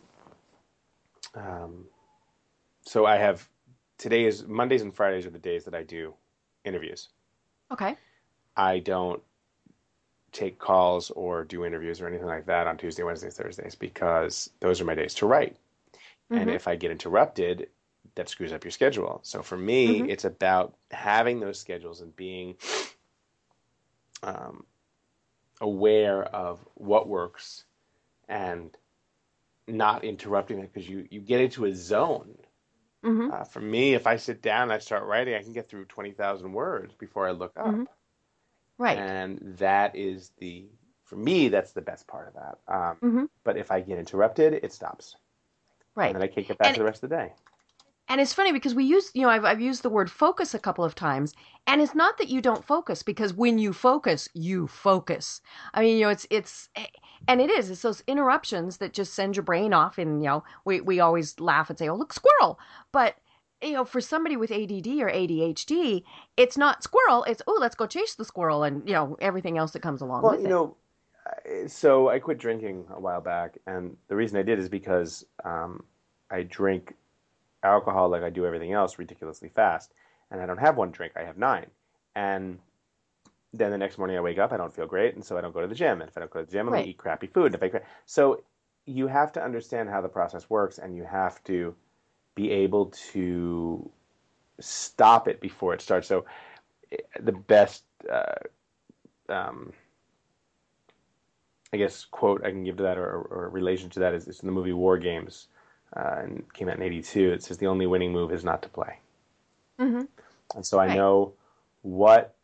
Um, 1.34 1.86
so 2.82 3.06
I 3.06 3.16
have 3.16 3.48
today 3.98 4.24
is 4.24 4.46
Mondays 4.46 4.82
and 4.82 4.94
Fridays 4.94 5.26
are 5.26 5.30
the 5.30 5.38
days 5.38 5.64
that 5.64 5.74
I 5.74 5.82
do 5.82 6.14
interviews. 6.64 7.08
Okay. 7.70 7.96
I 8.56 8.78
don't 8.80 9.22
take 10.32 10.58
calls 10.58 11.10
or 11.10 11.44
do 11.44 11.64
interviews 11.64 12.00
or 12.00 12.06
anything 12.06 12.26
like 12.26 12.46
that 12.46 12.66
on 12.66 12.76
Tuesday, 12.76 13.02
Wednesdays, 13.02 13.36
Thursdays 13.36 13.74
because 13.74 14.50
those 14.60 14.80
are 14.80 14.84
my 14.84 14.94
days 14.94 15.14
to 15.14 15.26
write. 15.26 15.56
And 16.30 16.48
Mhm. 16.48 16.54
if 16.54 16.68
I 16.68 16.76
get 16.76 16.90
interrupted, 16.90 17.68
that 18.14 18.28
screws 18.28 18.52
up 18.52 18.64
your 18.64 18.70
schedule. 18.70 19.20
So 19.22 19.42
for 19.42 19.56
me, 19.56 20.02
Mhm. 20.02 20.10
it's 20.10 20.24
about 20.24 20.76
having 20.90 21.40
those 21.40 21.58
schedules 21.58 22.00
and 22.00 22.14
being 22.16 22.56
um, 24.22 24.66
aware 25.60 26.24
of 26.24 26.66
what 26.74 27.08
works 27.08 27.64
and 28.28 28.76
not 29.66 30.04
interrupting 30.04 30.58
it 30.58 30.72
because 30.72 30.88
you, 30.88 31.06
you 31.10 31.20
get 31.20 31.40
into 31.40 31.64
a 31.64 31.74
zone. 31.74 32.36
Mhm. 33.04 33.32
Uh, 33.32 33.44
for 33.44 33.60
me, 33.60 33.94
if 33.94 34.06
I 34.06 34.16
sit 34.16 34.42
down 34.42 34.64
and 34.64 34.72
I 34.72 34.78
start 34.78 35.04
writing, 35.04 35.34
I 35.34 35.42
can 35.42 35.52
get 35.52 35.68
through 35.68 35.86
20,000 35.86 36.52
words 36.52 36.94
before 36.94 37.26
I 37.26 37.30
look 37.30 37.52
up. 37.56 37.66
Mhm. 37.66 37.86
Right. 38.78 38.98
And 38.98 39.38
that 39.58 39.96
is 39.96 40.30
the, 40.38 40.68
for 41.04 41.16
me, 41.16 41.48
that's 41.48 41.72
the 41.72 41.80
best 41.82 42.06
part 42.06 42.28
of 42.28 42.34
that. 42.34 42.58
Um, 42.68 42.96
Mhm. 43.00 43.28
But 43.44 43.56
if 43.56 43.70
I 43.70 43.80
get 43.80 43.98
interrupted, 43.98 44.52
it 44.54 44.72
stops. 44.72 45.16
Right. 45.94 46.06
And 46.06 46.16
then 46.16 46.22
I 46.22 46.28
can't 46.32 46.46
get 46.46 46.58
back 46.58 46.68
And- 46.68 46.76
to 46.76 46.80
the 46.82 46.84
rest 46.86 47.02
of 47.02 47.10
the 47.10 47.16
day. 47.16 47.32
And 48.10 48.20
it's 48.20 48.34
funny 48.34 48.50
because 48.50 48.74
we 48.74 48.82
use, 48.82 49.12
you 49.14 49.22
know, 49.22 49.28
I've, 49.28 49.44
I've 49.44 49.60
used 49.60 49.84
the 49.84 49.88
word 49.88 50.10
focus 50.10 50.52
a 50.52 50.58
couple 50.58 50.84
of 50.84 50.96
times, 50.96 51.32
and 51.68 51.80
it's 51.80 51.94
not 51.94 52.18
that 52.18 52.28
you 52.28 52.40
don't 52.40 52.64
focus 52.64 53.04
because 53.04 53.32
when 53.32 53.56
you 53.56 53.72
focus, 53.72 54.28
you 54.34 54.66
focus. 54.66 55.40
I 55.74 55.80
mean, 55.82 55.96
you 55.96 56.02
know, 56.02 56.10
it's 56.10 56.26
it's, 56.28 56.68
and 57.28 57.40
it 57.40 57.50
is. 57.50 57.70
It's 57.70 57.82
those 57.82 58.02
interruptions 58.08 58.78
that 58.78 58.94
just 58.94 59.14
send 59.14 59.36
your 59.36 59.44
brain 59.44 59.72
off, 59.72 59.96
and 59.96 60.24
you 60.24 60.28
know, 60.28 60.44
we 60.64 60.80
we 60.80 60.98
always 60.98 61.38
laugh 61.38 61.70
and 61.70 61.78
say, 61.78 61.88
"Oh, 61.88 61.94
look, 61.94 62.12
squirrel," 62.12 62.58
but 62.90 63.14
you 63.62 63.74
know, 63.74 63.84
for 63.84 64.00
somebody 64.00 64.36
with 64.36 64.50
ADD 64.50 64.88
or 65.00 65.08
ADHD, 65.08 66.02
it's 66.36 66.58
not 66.58 66.82
squirrel. 66.82 67.22
It's 67.28 67.42
oh, 67.46 67.58
let's 67.60 67.76
go 67.76 67.86
chase 67.86 68.16
the 68.16 68.24
squirrel, 68.24 68.64
and 68.64 68.88
you 68.88 68.94
know, 68.94 69.16
everything 69.20 69.56
else 69.56 69.70
that 69.70 69.82
comes 69.82 70.00
along 70.00 70.24
Well, 70.24 70.32
with 70.32 70.40
you 70.40 70.46
it. 70.46 70.48
know, 70.48 70.76
so 71.68 72.08
I 72.08 72.18
quit 72.18 72.38
drinking 72.38 72.86
a 72.92 73.00
while 73.00 73.20
back, 73.20 73.56
and 73.68 73.96
the 74.08 74.16
reason 74.16 74.36
I 74.36 74.42
did 74.42 74.58
is 74.58 74.68
because 74.68 75.24
um, 75.44 75.84
I 76.28 76.42
drink 76.42 76.96
alcohol 77.62 78.08
like 78.08 78.22
I 78.22 78.30
do 78.30 78.46
everything 78.46 78.72
else 78.72 78.98
ridiculously 78.98 79.48
fast, 79.48 79.92
and 80.30 80.40
I 80.40 80.46
don't 80.46 80.58
have 80.58 80.76
one 80.76 80.90
drink; 80.90 81.12
I 81.16 81.24
have 81.24 81.36
nine. 81.38 81.66
And 82.14 82.58
then 83.52 83.70
the 83.70 83.78
next 83.78 83.98
morning 83.98 84.16
I 84.16 84.20
wake 84.20 84.38
up, 84.38 84.52
I 84.52 84.56
don't 84.56 84.72
feel 84.74 84.86
great, 84.86 85.14
and 85.14 85.24
so 85.24 85.36
I 85.36 85.40
don't 85.40 85.52
go 85.52 85.60
to 85.60 85.66
the 85.66 85.74
gym. 85.74 86.00
And 86.00 86.08
if 86.08 86.16
I 86.16 86.20
don't 86.20 86.30
go 86.30 86.40
to 86.40 86.46
the 86.46 86.52
gym, 86.52 86.68
I'm 86.68 86.72
Right. 86.72 86.80
gonna 86.80 86.90
eat 86.90 86.98
crappy 86.98 87.26
food. 87.26 87.46
And 87.46 87.54
if 87.56 87.62
I 87.62 87.68
cra- 87.68 87.86
so 88.06 88.42
you 88.86 89.06
have 89.08 89.32
to 89.32 89.42
understand 89.42 89.88
how 89.88 90.00
the 90.00 90.08
process 90.08 90.48
works, 90.48 90.78
and 90.78 90.96
you 90.96 91.04
have 91.04 91.42
to 91.44 91.74
be 92.34 92.50
able 92.50 92.86
to 93.12 93.90
stop 94.60 95.28
it 95.28 95.40
before 95.40 95.74
it 95.74 95.80
starts. 95.80 96.08
So 96.08 96.24
eh, 96.92 96.96
the 97.20 97.32
best. 97.32 97.84
Uh, 98.10 98.34
um, 99.28 99.72
I 101.72 101.76
guess 101.76 102.04
quote 102.04 102.44
I 102.44 102.50
can 102.50 102.64
give 102.64 102.76
to 102.78 102.82
that 102.82 102.98
or, 102.98 103.08
or 103.08 103.48
relation 103.48 103.90
to 103.90 104.00
that 104.00 104.14
is, 104.14 104.26
is 104.26 104.40
in 104.40 104.46
the 104.46 104.52
movie 104.52 104.72
War 104.72 104.98
Games, 104.98 105.48
uh, 105.96 106.16
and 106.22 106.52
came 106.54 106.68
out 106.68 106.76
in 106.76 106.82
'82. 106.82 107.32
It 107.32 107.42
says 107.42 107.58
the 107.58 107.66
only 107.66 107.86
winning 107.86 108.12
move 108.12 108.32
is 108.32 108.44
not 108.44 108.62
to 108.62 108.68
play, 108.68 108.98
hmm 109.78 110.02
and 110.54 110.64
so 110.66 110.78
I 110.78 110.94
know 110.94 111.32
what 111.82 112.34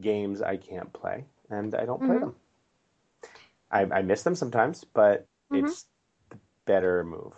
games 0.00 0.42
I 0.42 0.56
can't 0.56 0.92
play, 0.92 1.24
and 1.50 1.74
I 1.74 1.84
don't 1.84 2.04
play 2.04 2.16
Mhm. 2.16 2.20
them. 2.20 2.36
I, 3.70 3.82
I 3.98 4.02
miss 4.02 4.22
them 4.22 4.34
sometimes, 4.34 4.84
but 4.84 5.26
Mhm. 5.52 5.64
it's 5.64 5.86
the 6.30 6.38
better 6.66 7.04
move. 7.04 7.34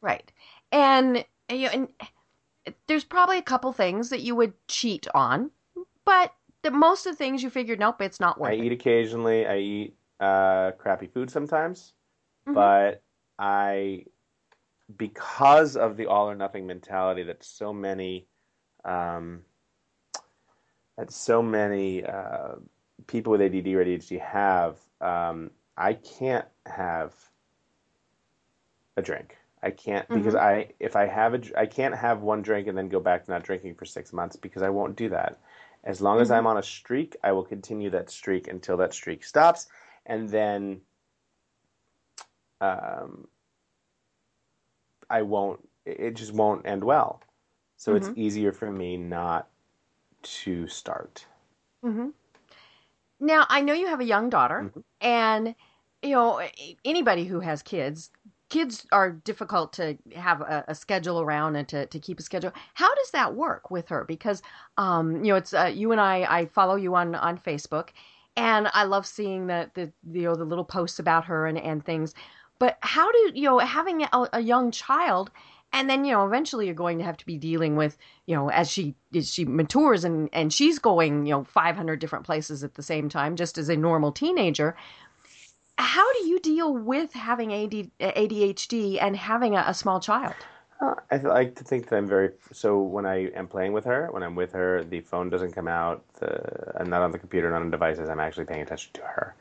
Right. 0.00 0.30
And 0.72 1.24
you 1.48 1.66
know, 1.66 1.70
and 1.72 2.74
there's 2.86 3.04
probably 3.04 3.38
a 3.38 3.42
couple 3.42 3.72
things 3.72 4.10
that 4.10 4.22
you 4.22 4.34
would 4.34 4.54
cheat 4.68 5.06
on, 5.14 5.50
but 6.04 6.32
the 6.62 6.70
most 6.70 7.06
of 7.06 7.12
the 7.12 7.16
things 7.16 7.42
you 7.42 7.50
figured, 7.50 7.78
nope, 7.78 8.00
it's 8.00 8.20
not 8.20 8.40
worth 8.40 8.52
I 8.52 8.54
it. 8.54 8.64
eat 8.64 8.72
occasionally. 8.72 9.46
I 9.46 9.58
eat 9.58 9.96
uh, 10.20 10.72
crappy 10.72 11.06
food 11.06 11.30
sometimes, 11.30 11.92
Mhm. 12.48 12.54
but 12.54 13.02
I, 13.38 14.04
because 14.96 15.76
of 15.76 15.96
the 15.96 16.06
all 16.06 16.30
or 16.30 16.34
nothing 16.34 16.66
mentality 16.66 17.24
that 17.24 17.44
so 17.44 17.72
many, 17.72 18.26
um, 18.84 19.42
that 20.96 21.12
so 21.12 21.42
many 21.42 22.04
uh, 22.04 22.56
people 23.06 23.32
with 23.32 23.42
ADD 23.42 23.66
or 23.66 23.84
ADHD 23.84 24.20
have, 24.20 24.78
um, 25.00 25.50
I 25.76 25.94
can't 25.94 26.46
have 26.64 27.14
a 28.96 29.02
drink. 29.02 29.36
I 29.62 29.70
can't 29.70 30.08
because 30.08 30.34
I 30.34 30.68
if 30.78 30.96
I 30.96 31.06
have 31.06 31.34
a 31.34 31.40
I 31.58 31.66
can't 31.66 31.94
have 31.94 32.20
one 32.20 32.42
drink 32.42 32.68
and 32.68 32.76
then 32.76 32.88
go 32.88 33.00
back 33.00 33.24
to 33.24 33.30
not 33.30 33.42
drinking 33.42 33.74
for 33.74 33.84
six 33.84 34.12
months 34.12 34.36
because 34.36 34.62
I 34.62 34.68
won't 34.68 34.96
do 34.96 35.08
that. 35.08 35.40
As 35.82 36.00
long 36.00 36.20
as 36.20 36.30
I'm 36.30 36.46
on 36.46 36.56
a 36.56 36.62
streak, 36.62 37.16
I 37.22 37.32
will 37.32 37.44
continue 37.44 37.90
that 37.90 38.10
streak 38.10 38.48
until 38.48 38.76
that 38.78 38.92
streak 38.92 39.24
stops, 39.24 39.66
and 40.04 40.28
then 40.28 40.80
um, 42.60 43.28
I 45.10 45.22
won't. 45.22 45.68
It 45.84 46.14
just 46.14 46.32
won't 46.32 46.64
end 46.66 46.84
well. 46.84 47.20
So 47.76 47.94
it's 47.94 48.10
easier 48.14 48.52
for 48.52 48.70
me 48.72 48.96
not 48.96 49.48
to 50.22 50.66
start. 50.68 51.26
hmm 51.82 52.08
Now, 53.20 53.46
I 53.48 53.60
know 53.62 53.72
you 53.72 53.86
have 53.86 54.00
a 54.00 54.04
young 54.04 54.28
daughter, 54.30 54.70
Mhm. 54.74 54.84
and 55.00 55.54
you 56.02 56.10
know 56.10 56.40
anybody 56.84 57.24
who 57.24 57.40
has 57.40 57.62
kids, 57.62 58.10
kids 58.50 58.86
are 58.92 59.10
difficult 59.10 59.72
to 59.74 59.96
have 60.14 60.40
a, 60.42 60.64
a 60.68 60.74
schedule 60.74 61.20
around 61.20 61.56
and 61.56 61.66
to, 61.68 61.86
to 61.86 61.98
keep 61.98 62.18
a 62.20 62.22
schedule. 62.22 62.52
How 62.74 62.94
does 62.94 63.10
that 63.12 63.34
work 63.34 63.70
with 63.70 63.88
her? 63.88 64.04
Because 64.04 64.42
um, 64.76 65.24
you 65.24 65.32
know, 65.32 65.36
it's 65.36 65.54
uh, 65.54 65.72
you 65.74 65.92
and 65.92 66.00
I. 66.00 66.22
I 66.28 66.46
follow 66.46 66.76
you 66.76 66.94
on 66.94 67.14
on 67.14 67.38
Facebook, 67.38 67.90
and 68.36 68.68
I 68.74 68.84
love 68.84 69.06
seeing 69.06 69.46
the 69.46 69.70
the 69.74 69.92
you 70.12 70.22
know 70.22 70.34
the 70.36 70.44
little 70.44 70.64
posts 70.64 70.98
about 70.98 71.24
her 71.26 71.46
and 71.46 71.58
and 71.58 71.84
things. 71.84 72.14
But 72.58 72.78
how 72.80 73.10
do 73.12 73.32
you 73.34 73.42
know 73.44 73.58
having 73.58 74.02
a, 74.02 74.28
a 74.34 74.40
young 74.40 74.70
child? 74.70 75.30
And 75.72 75.90
then 75.90 76.04
you 76.04 76.12
know 76.12 76.26
eventually 76.26 76.66
you're 76.66 76.74
going 76.74 76.98
to 76.98 77.04
have 77.04 77.16
to 77.18 77.26
be 77.26 77.36
dealing 77.36 77.76
with 77.76 77.98
you 78.26 78.34
know 78.34 78.50
as 78.50 78.70
she 78.70 78.94
as 79.14 79.32
she 79.32 79.44
matures 79.44 80.04
and 80.04 80.30
and 80.32 80.52
she's 80.52 80.78
going 80.78 81.26
you 81.26 81.32
know 81.32 81.44
500 81.44 81.98
different 81.98 82.24
places 82.24 82.64
at 82.64 82.74
the 82.74 82.82
same 82.82 83.08
time 83.08 83.36
just 83.36 83.58
as 83.58 83.68
a 83.68 83.76
normal 83.76 84.12
teenager 84.12 84.76
how 85.78 86.10
do 86.14 86.26
you 86.26 86.38
deal 86.40 86.76
with 86.76 87.12
having 87.12 87.52
AD, 87.52 87.90
ADHD 88.00 88.98
and 89.02 89.16
having 89.16 89.54
a, 89.56 89.64
a 89.66 89.74
small 89.74 90.00
child 90.00 90.46
Uh, 90.80 90.94
I 91.10 91.16
like 91.18 91.54
to 91.56 91.64
think 91.64 91.88
that 91.88 91.96
I'm 91.96 92.06
very 92.06 92.30
so 92.52 92.80
when 92.82 93.06
I 93.06 93.30
am 93.32 93.48
playing 93.48 93.72
with 93.72 93.84
her, 93.86 94.08
when 94.10 94.22
I'm 94.22 94.34
with 94.34 94.52
her, 94.52 94.84
the 94.84 95.00
phone 95.00 95.30
doesn't 95.30 95.52
come 95.52 95.68
out. 95.68 96.04
The, 96.20 96.78
I'm 96.78 96.90
not 96.90 97.00
on 97.02 97.12
the 97.12 97.18
computer, 97.18 97.50
not 97.50 97.62
on 97.62 97.70
devices. 97.70 98.08
I'm 98.10 98.20
actually 98.20 98.44
paying 98.44 98.60
attention 98.62 98.92
to 98.94 99.00
her, 99.02 99.34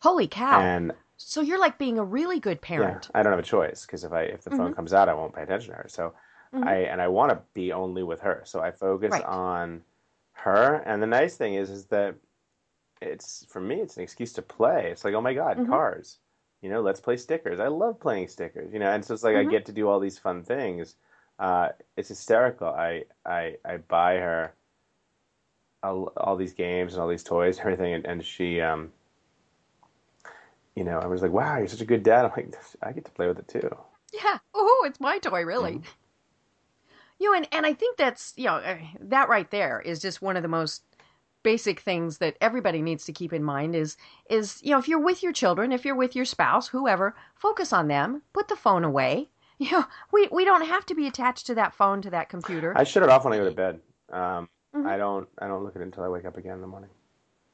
holy 0.00 0.28
cow 0.28 0.60
and 0.60 0.92
so 1.28 1.40
you're 1.40 1.58
like 1.58 1.78
being 1.78 1.98
a 1.98 2.04
really 2.04 2.40
good 2.40 2.60
parent. 2.60 3.10
yeah, 3.12 3.20
I 3.20 3.22
don't 3.22 3.32
have 3.32 3.38
a 3.40 3.42
choice 3.42 3.84
because 3.86 4.04
if 4.04 4.12
I 4.12 4.22
if 4.22 4.42
the 4.42 4.50
phone 4.50 4.72
Mhm. 4.72 4.76
comes 4.76 4.92
out, 4.92 5.08
I 5.08 5.14
won't 5.14 5.34
pay 5.34 5.42
attention 5.42 5.70
to 5.70 5.76
her. 5.76 5.88
So 5.88 6.14
Mhm. 6.52 6.66
I 6.66 6.74
and 6.76 7.00
I 7.02 7.08
want 7.08 7.30
to 7.30 7.40
be 7.54 7.72
only 7.72 8.02
with 8.02 8.20
her, 8.20 8.42
so 8.44 8.60
I 8.60 8.70
focus 8.70 9.12
Right. 9.12 9.24
on 9.24 9.82
her. 10.32 10.76
And 10.86 11.02
the 11.02 11.06
nice 11.06 11.36
thing 11.36 11.54
is, 11.54 11.70
is 11.70 11.86
that 11.86 12.16
it's 13.00 13.46
for 13.46 13.60
me, 13.60 13.80
it's 13.80 13.96
an 13.96 14.02
excuse 14.02 14.32
to 14.34 14.42
play. 14.42 14.90
It's 14.90 15.04
like, 15.04 15.14
oh 15.14 15.20
my 15.20 15.34
god, 15.34 15.58
Mhm. 15.58 15.68
cars. 15.68 16.18
You 16.62 16.70
know, 16.70 16.80
let's 16.82 17.00
play 17.00 17.16
stickers. 17.16 17.60
I 17.60 17.68
love 17.68 18.00
playing 18.00 18.28
stickers. 18.28 18.72
You 18.72 18.78
know, 18.80 18.90
and 18.90 19.04
so 19.04 19.14
it's 19.14 19.24
like 19.24 19.36
I 19.36 19.44
Mhm. 19.44 19.50
get 19.50 19.66
to 19.66 19.72
do 19.72 19.88
all 19.88 20.00
these 20.00 20.18
fun 20.18 20.42
things. 20.44 20.96
Uh, 21.38 21.70
it's 21.96 22.08
hysterical. 22.08 22.68
I 22.68 23.04
I 23.26 23.58
I 23.64 23.78
buy 23.78 24.16
her 24.18 24.54
all, 25.82 26.12
all 26.16 26.36
these 26.36 26.54
games 26.54 26.94
and 26.94 27.02
all 27.02 27.08
these 27.08 27.24
toys 27.24 27.58
and 27.58 27.66
everything, 27.66 27.94
and, 27.94 28.06
and 28.06 28.24
she 28.24 28.60
um. 28.60 28.92
You 30.74 30.84
know, 30.84 30.98
I 30.98 31.06
was 31.06 31.22
like, 31.22 31.32
"Wow, 31.32 31.58
you're 31.58 31.68
such 31.68 31.80
a 31.80 31.86
good 31.86 32.02
dad." 32.02 32.24
I'm 32.24 32.30
like, 32.32 32.54
"I 32.82 32.92
get 32.92 33.04
to 33.04 33.10
play 33.12 33.28
with 33.28 33.38
it 33.38 33.48
too." 33.48 33.76
yeah 34.12 34.38
oh 34.54 34.84
it's 34.86 35.00
my 35.00 35.18
toy 35.18 35.42
really 35.42 35.76
Mhm. 35.76 35.84
you 37.18 37.30
know 37.30 37.36
and, 37.36 37.48
and 37.50 37.64
i 37.64 37.72
think 37.72 37.96
that's 37.96 38.34
you 38.36 38.44
know 38.44 38.56
uh, 38.56 38.76
that 39.00 39.28
right 39.30 39.50
there 39.50 39.80
is 39.80 40.00
just 40.00 40.20
one 40.20 40.36
of 40.36 40.42
the 40.42 40.48
most 40.48 40.82
basic 41.42 41.80
things 41.80 42.18
that 42.18 42.36
everybody 42.40 42.82
needs 42.82 43.04
to 43.06 43.12
keep 43.12 43.32
in 43.32 43.42
mind 43.42 43.74
is 43.74 43.96
is 44.28 44.60
you 44.62 44.70
know 44.70 44.78
if 44.78 44.86
you're 44.86 44.98
with 45.00 45.22
your 45.22 45.32
children 45.32 45.72
if 45.72 45.84
you're 45.84 45.96
with 45.96 46.14
your 46.14 46.26
spouse 46.26 46.68
whoever 46.68 47.16
focus 47.34 47.72
on 47.72 47.88
them 47.88 48.22
put 48.34 48.48
the 48.48 48.56
phone 48.56 48.84
away 48.84 49.28
you 49.58 49.70
know 49.70 49.84
we 50.12 50.28
we 50.30 50.44
don't 50.44 50.66
have 50.66 50.84
to 50.84 50.94
be 50.94 51.06
attached 51.06 51.46
to 51.46 51.54
that 51.54 51.74
phone 51.74 52.02
to 52.02 52.10
that 52.10 52.28
computer 52.28 52.74
I 52.76 52.84
shut 52.84 53.02
it 53.02 53.08
off 53.08 53.24
when 53.24 53.32
I 53.32 53.38
go 53.38 53.44
to 53.44 53.50
bed. 53.50 53.80
Um, 54.10 54.48
Mhm. 54.74 54.86
I 54.86 54.96
don't. 54.96 55.28
I 55.38 55.48
don't 55.48 55.62
look 55.64 55.76
at 55.76 55.82
it 55.82 55.84
until 55.84 56.02
I 56.04 56.08
wake 56.08 56.24
up 56.24 56.36
again 56.38 56.54
in 56.54 56.60
the 56.62 56.66
morning. 56.66 56.88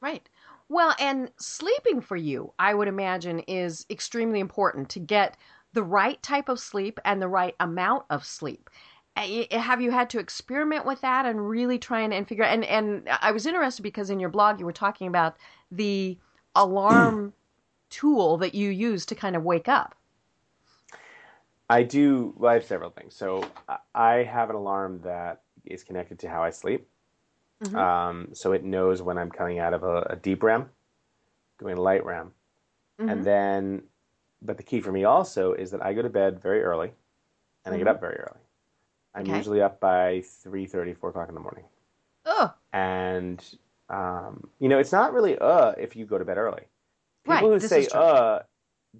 Right. 0.01 0.27
Well, 0.69 0.95
and 0.99 1.31
sleeping 1.39 1.99
for 1.99 2.15
you, 2.15 2.53
I 2.59 2.73
would 2.75 2.87
imagine, 2.87 3.39
is 3.41 3.85
extremely 3.89 4.39
important 4.39 4.89
to 4.89 4.99
get 4.99 5.35
the 5.73 5.83
right 5.83 6.21
type 6.21 6.47
of 6.47 6.59
sleep 6.59 6.99
and 7.03 7.21
the 7.21 7.27
right 7.27 7.55
amount 7.59 8.05
of 8.09 8.23
sleep. 8.23 8.69
Uh, 9.17 9.25
y- 9.27 9.47
Have 9.51 9.81
you 9.81 9.91
had 9.91 10.09
to 10.11 10.19
experiment 10.19 10.85
with 10.85 11.01
that 11.01 11.25
and 11.25 11.49
really 11.49 11.79
try 11.79 12.01
and, 12.01 12.27
figure 12.27 12.43
and 12.43 12.63
and 12.65 13.09
I 13.21 13.31
was 13.31 13.45
interested 13.47 13.81
because 13.83 14.09
in 14.11 14.19
your 14.19 14.29
blog 14.29 14.59
you 14.59 14.65
were 14.65 14.71
talking 14.71 15.07
about 15.07 15.37
the 15.71 16.17
alarm 16.55 17.33
tool 17.89 18.37
that 18.37 18.53
you 18.55 18.69
use 18.69 19.05
to 19.07 19.15
kind 19.15 19.35
of 19.35 19.43
wake 19.43 19.67
up. 19.67 19.95
I 21.69 21.83
do. 21.83 22.33
Well, 22.37 22.51
I 22.51 22.55
have 22.55 22.65
several 22.65 22.89
things. 22.89 23.15
So 23.15 23.43
I 23.93 24.17
have 24.23 24.49
an 24.49 24.55
alarm 24.55 25.01
that 25.03 25.43
is 25.65 25.83
connected 25.83 26.19
to 26.19 26.29
how 26.29 26.43
I 26.43 26.49
sleep. 26.49 26.87
Mhm. 27.63 27.75
Um, 27.75 28.33
so 28.33 28.51
it 28.53 28.63
knows 28.63 29.01
when 29.01 29.17
I'm 29.17 29.31
coming 29.31 29.59
out 29.59 29.73
of 29.73 29.83
a, 29.83 30.01
a 30.11 30.15
deep 30.15 30.43
REM, 30.43 30.69
going 31.57 31.77
light 31.77 32.05
REM, 32.05 32.31
Mhm. 32.99 33.11
and 33.11 33.23
then. 33.23 33.83
But 34.41 34.55
the 34.55 34.63
key 34.63 34.79
for 34.79 34.91
me 34.93 35.03
also 35.03 35.51
is 35.51 35.71
that 35.71 35.83
I 35.83 35.93
go 35.93 36.01
to 36.01 36.09
bed 36.09 36.41
very 36.41 36.63
early, 36.63 36.93
and 37.65 37.75
I 37.75 37.77
get 37.77 37.87
Mhm. 37.87 37.91
up 37.91 37.99
very 37.99 38.15
early. 38.15 38.39
I'm 39.13 39.23
Okay. 39.23 39.35
usually 39.37 39.61
up 39.61 39.81
by 39.81 40.21
3:30, 40.21 40.93
4 40.93 41.09
o'clock 41.09 41.27
in 41.27 41.35
the 41.35 41.41
morning. 41.41 41.65
Oh, 42.25 42.53
And 42.71 43.43
um, 43.89 44.49
you 44.59 44.69
know, 44.69 44.79
it's 44.79 44.91
not 44.91 45.13
really 45.13 45.37
uh 45.39 45.71
if 45.77 45.95
you 45.95 46.05
go 46.05 46.17
to 46.17 46.23
bed 46.25 46.37
early. 46.37 46.63
People 47.25 47.33
Right, 47.33 47.43
who 47.43 47.59
this 47.59 47.69
say 47.69 47.87
uh 47.91 48.43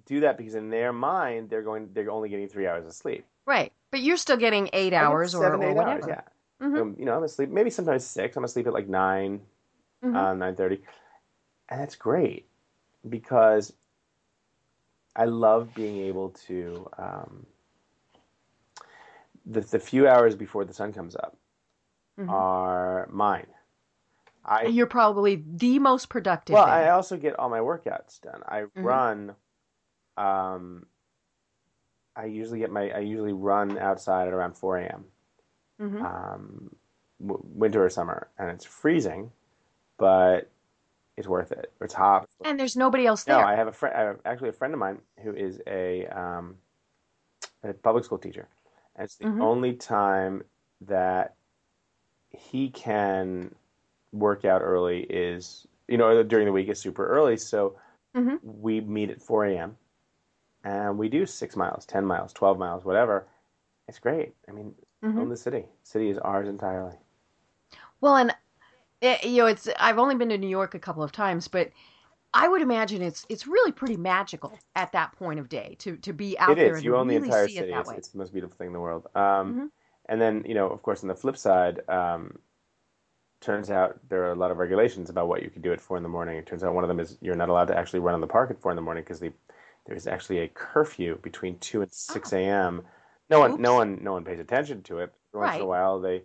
do 0.06 0.20
that 0.20 0.36
because 0.36 0.54
in 0.54 0.68
their 0.70 0.92
mind 0.92 1.48
they're 1.48 1.62
going 1.62 1.90
they're 1.94 2.10
only 2.10 2.28
getting 2.28 2.48
three 2.48 2.66
hours 2.66 2.84
of 2.86 2.92
sleep. 2.92 3.24
right. 3.46 3.72
But 3.90 4.00
you're 4.00 4.16
still 4.18 4.36
getting 4.36 4.68
eight 4.72 4.92
hours 4.92 5.34
or, 5.34 5.44
seven, 5.44 5.62
or 5.62 5.70
eight 5.70 5.76
whatever. 5.76 5.92
hours, 5.92 6.06
yeah. 6.06 6.20
Mhm. 6.60 6.80
Um, 6.80 6.96
you 6.98 7.04
know, 7.04 7.16
I'm 7.16 7.24
asleep 7.24 7.50
maybe 7.50 7.70
sometimes 7.70 8.04
six. 8.04 8.36
I'm 8.36 8.44
asleep 8.44 8.66
at 8.66 8.72
like 8.72 8.88
9 8.88 9.40
Mhm. 10.02 10.16
uh, 10.16 10.34
nine 10.34 10.56
thirty, 10.56 10.82
and 11.68 11.80
that's 11.80 11.96
great 11.96 12.48
because 13.08 13.74
I 15.16 15.24
love 15.24 15.74
being 15.74 15.98
able 15.98 16.30
to 16.46 16.88
um, 16.98 17.46
the 19.46 19.60
the 19.60 19.78
few 19.78 20.06
hours 20.08 20.34
before 20.34 20.64
the 20.64 20.74
sun 20.74 20.92
comes 20.92 21.16
up 21.16 21.36
Mhm. 22.18 22.28
are 22.28 23.08
mine. 23.10 23.46
I 24.44 24.66
You're 24.68 24.86
probably 24.86 25.36
the 25.36 25.78
most 25.78 26.08
productive. 26.08 26.54
Well, 26.54 26.64
then. 26.64 26.72
I 26.74 26.88
also 26.90 27.16
get 27.16 27.38
all 27.38 27.48
my 27.48 27.60
workouts 27.60 28.20
done. 28.20 28.42
I 28.46 28.64
Mhm. 28.76 28.82
run. 28.82 29.36
Um, 30.16 30.86
I 32.16 32.26
usually 32.26 32.58
get 32.60 32.70
my. 32.70 32.90
I 32.90 32.98
usually 33.00 33.32
run 33.32 33.78
outside 33.78 34.28
at 34.28 34.34
around 34.34 34.54
four 34.54 34.78
a.m. 34.78 35.06
Mhm. 35.80 36.02
Um, 36.04 36.76
w- 37.20 37.42
winter 37.54 37.84
or 37.84 37.90
summer, 37.90 38.28
and 38.38 38.50
it's 38.50 38.64
freezing, 38.64 39.32
but 39.96 40.50
it's 41.16 41.26
worth 41.28 41.52
it. 41.52 41.72
It's 41.80 41.94
hot. 41.94 42.28
and 42.44 42.58
there's 42.58 42.76
nobody 42.76 43.06
else 43.06 43.24
there. 43.24 43.36
No. 43.38 43.42
I 43.44 43.54
have 43.54 43.66
a 43.68 43.72
friend. 43.72 43.94
I 43.96 44.00
have 44.02 44.20
actually 44.24 44.50
a 44.50 44.52
friend 44.52 44.72
of 44.74 44.80
mine 44.80 45.00
who 45.22 45.34
is 45.34 45.60
a, 45.66 46.06
um, 46.06 46.56
a 47.62 47.72
public 47.74 48.04
school 48.04 48.18
teacher, 48.18 48.48
and 48.96 49.04
it's 49.04 49.16
the 49.16 49.26
Mhm. 49.26 49.40
only 49.40 49.74
time 49.74 50.42
that 50.82 51.34
he 52.30 52.70
can 52.70 53.54
work 54.12 54.44
out 54.44 54.62
early 54.62 55.02
is 55.02 55.66
you 55.88 55.96
know 55.98 56.22
during 56.22 56.46
the 56.46 56.52
week 56.52 56.68
is 56.68 56.78
super 56.78 57.06
early. 57.06 57.36
So 57.36 57.76
Mhm. 58.14 58.40
we 58.42 58.80
meet 58.80 59.10
at 59.10 59.20
four 59.22 59.44
a.m. 59.46 59.76
and 60.64 60.98
we 60.98 61.08
do 61.08 61.26
six 61.26 61.56
miles, 61.56 61.84
ten 61.86 62.04
miles, 62.04 62.32
twelve 62.32 62.58
miles, 62.58 62.84
whatever. 62.84 63.26
It's 63.88 63.98
great. 63.98 64.34
I 64.48 64.52
mean, 64.52 64.74
Mhm. 65.02 65.16
own 65.16 65.28
the 65.28 65.36
city. 65.36 65.66
City 65.82 66.10
is 66.10 66.18
ours 66.18 66.48
entirely. 66.48 66.96
Well, 68.00 68.16
and 68.16 68.34
it, 69.00 69.24
you 69.24 69.38
know, 69.38 69.46
it's 69.46 69.68
I've 69.78 69.98
only 69.98 70.16
been 70.16 70.30
to 70.30 70.38
New 70.38 70.48
York 70.48 70.74
a 70.74 70.78
couple 70.80 71.02
of 71.02 71.12
times, 71.12 71.48
but 71.48 71.70
I 72.34 72.48
would 72.48 72.62
imagine 72.62 73.02
it's 73.02 73.26
it's 73.28 73.46
really 73.46 73.72
pretty 73.72 73.96
magical 73.96 74.58
at 74.76 74.92
that 74.92 75.12
point 75.14 75.40
of 75.40 75.48
day 75.48 75.76
to 75.80 75.96
to 75.98 76.12
be 76.14 76.38
out 76.38 76.48
It 76.50 76.58
there 76.62 76.76
is. 76.76 76.78
and 76.78 76.84
You 76.84 76.96
own 76.96 77.08
the 77.08 77.16
entire 77.16 77.46
see 77.46 77.56
city. 77.56 77.70
it 77.70 77.74
that 77.74 77.80
It's, 77.80 77.88
way. 77.88 77.96
it's 77.98 78.08
the 78.08 78.18
most 78.18 78.32
beautiful 78.32 78.56
thing 78.56 78.68
in 78.68 78.72
the 78.72 78.80
world. 78.80 79.06
Um, 79.14 79.56
Mhm. 79.56 79.70
And 80.06 80.20
then, 80.20 80.44
you 80.46 80.54
know, 80.54 80.68
of 80.68 80.82
course, 80.82 81.02
on 81.02 81.08
the 81.08 81.14
flip 81.14 81.36
side, 81.36 81.88
um, 81.88 82.40
turns 83.40 83.70
out 83.70 83.98
there 84.08 84.24
are 84.24 84.32
a 84.32 84.36
lot 84.36 84.50
of 84.50 84.58
regulations 84.58 85.08
about 85.08 85.28
what 85.28 85.42
you 85.42 85.50
can 85.50 85.62
do 85.62 85.72
at 85.72 85.80
four 85.80 85.96
in 85.96 86.02
the 86.02 86.08
morning. 86.08 86.36
It 86.36 86.46
turns 86.46 86.62
out 86.62 86.74
one 86.74 86.84
of 86.84 86.88
them 86.88 87.00
is 87.00 87.16
you're 87.20 87.36
not 87.36 87.48
allowed 87.48 87.66
to 87.66 87.76
actually 87.76 88.00
run 88.00 88.14
on 88.14 88.20
the 88.20 88.26
park 88.26 88.50
at 88.50 88.60
four 88.60 88.70
in 88.72 88.76
the 88.76 88.82
morning 88.82 89.02
because 89.02 89.20
the, 89.20 89.32
there's 89.86 90.06
actually 90.06 90.38
a 90.40 90.48
curfew 90.48 91.18
between 91.22 91.58
two 91.58 91.80
and 91.82 91.90
six 91.92 92.32
a.m. 92.32 92.82
No 93.30 93.40
one, 93.40 93.62
no 93.62 93.74
one, 93.74 93.98
no 94.02 94.12
one 94.12 94.24
pays 94.24 94.40
attention 94.40 94.82
to 94.82 94.98
it. 94.98 95.12
Once 95.32 95.54
in 95.56 95.62
a 95.62 95.66
while, 95.66 96.00
they, 96.00 96.22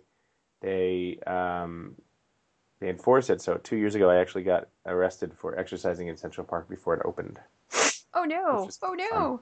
they, 0.60 1.18
um, 1.26 1.94
they 2.80 2.88
enforce 2.88 3.30
it. 3.30 3.40
So 3.40 3.54
two 3.58 3.76
years 3.76 3.94
ago, 3.94 4.10
I 4.10 4.16
actually 4.16 4.42
got 4.42 4.68
arrested 4.86 5.32
for 5.38 5.56
exercising 5.58 6.08
in 6.08 6.16
Central 6.16 6.44
Park 6.46 6.68
before 6.68 6.94
it 6.94 7.02
opened. 7.04 7.38
oh 8.14 8.24
no! 8.24 8.68
Oh 8.82 8.94
no! 8.94 9.40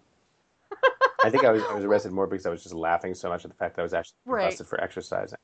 I 1.24 1.31
think 1.31 1.44
I 1.44 1.50
was 1.53 1.62
I 1.64 1.74
was 1.74 1.85
arrested 1.85 2.12
more 2.12 2.27
because 2.27 2.44
I 2.44 2.50
was 2.50 2.62
just 2.62 2.74
laughing 2.74 3.14
so 3.14 3.31
much 3.31 3.44
at 3.46 3.50
the 3.50 3.57
fact 3.57 3.77
that 3.77 3.83
I 3.83 3.85
was 3.85 3.94
actually 3.94 4.16
Right. 4.27 4.44
busted 4.50 4.66
for 4.66 4.79
exercising. 4.81 5.38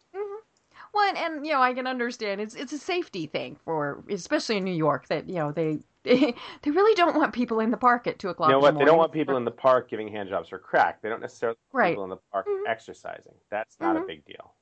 Well, 0.92 1.14
and, 1.16 1.46
you 1.46 1.53
know, 1.53 1.62
I 1.62 1.72
can 1.74 1.87
understand 1.87 2.40
it's 2.40 2.55
it's 2.55 2.72
a 2.72 2.79
safety 2.79 3.26
thing 3.26 3.57
for, 3.64 4.03
especially 4.11 4.57
in 4.57 4.64
New 4.64 4.74
York, 4.74 5.07
that 5.09 5.29
you 5.29 5.37
know 5.37 5.53
they 5.53 5.79
they, 6.03 6.35
really 6.64 6.94
don't 6.94 7.14
want 7.16 7.33
people 7.35 7.61
in 7.61 7.70
the 7.70 7.76
park 7.76 8.07
at 8.07 8.18
two 8.18 8.29
o'clock. 8.31 8.48
You 8.48 8.55
know 8.55 8.59
what? 8.61 8.72
the 8.74 8.79
They 8.81 8.85
don't 8.87 8.96
want 8.98 9.12
people 9.12 9.37
in 9.37 9.44
the 9.44 9.50
park 9.50 9.90
giving 9.90 10.09
handjobs 10.09 10.48
for 10.48 10.59
crack. 10.59 11.03
They 11.03 11.09
don't 11.11 11.20
necessarily 11.20 11.57
want 11.72 11.83
Right. 11.85 11.90
people 11.92 12.05
in 12.05 12.11
the 12.11 12.16
park 12.33 12.46
Mhm. 12.48 12.62
exercising. 12.66 13.35
That's 13.50 13.79
not 13.81 13.96
a 13.96 14.00
Mhm. 14.00 14.07
big 14.07 14.24
deal. 14.24 14.55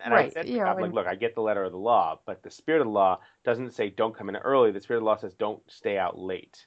And 0.00 0.12
I 0.14 0.16
Right, 0.16 0.32
said, 0.32 0.48
her, 0.48 0.66
I'm 0.66 0.76
like, 0.76 0.86
and- 0.86 0.94
look, 0.94 1.06
I 1.06 1.14
get 1.14 1.34
the 1.34 1.42
letter 1.42 1.62
of 1.62 1.72
the 1.72 1.78
law, 1.78 2.18
but 2.24 2.42
the 2.42 2.50
spirit 2.50 2.80
of 2.80 2.86
the 2.86 2.92
law 2.92 3.20
doesn't 3.44 3.70
say 3.70 3.90
don't 3.90 4.14
come 4.14 4.28
in 4.30 4.36
early. 4.36 4.70
The 4.72 4.80
spirit 4.80 4.98
of 4.98 5.02
the 5.02 5.06
law 5.06 5.16
says 5.16 5.34
don't 5.34 5.62
stay 5.70 5.96
out 5.98 6.18
late. 6.18 6.66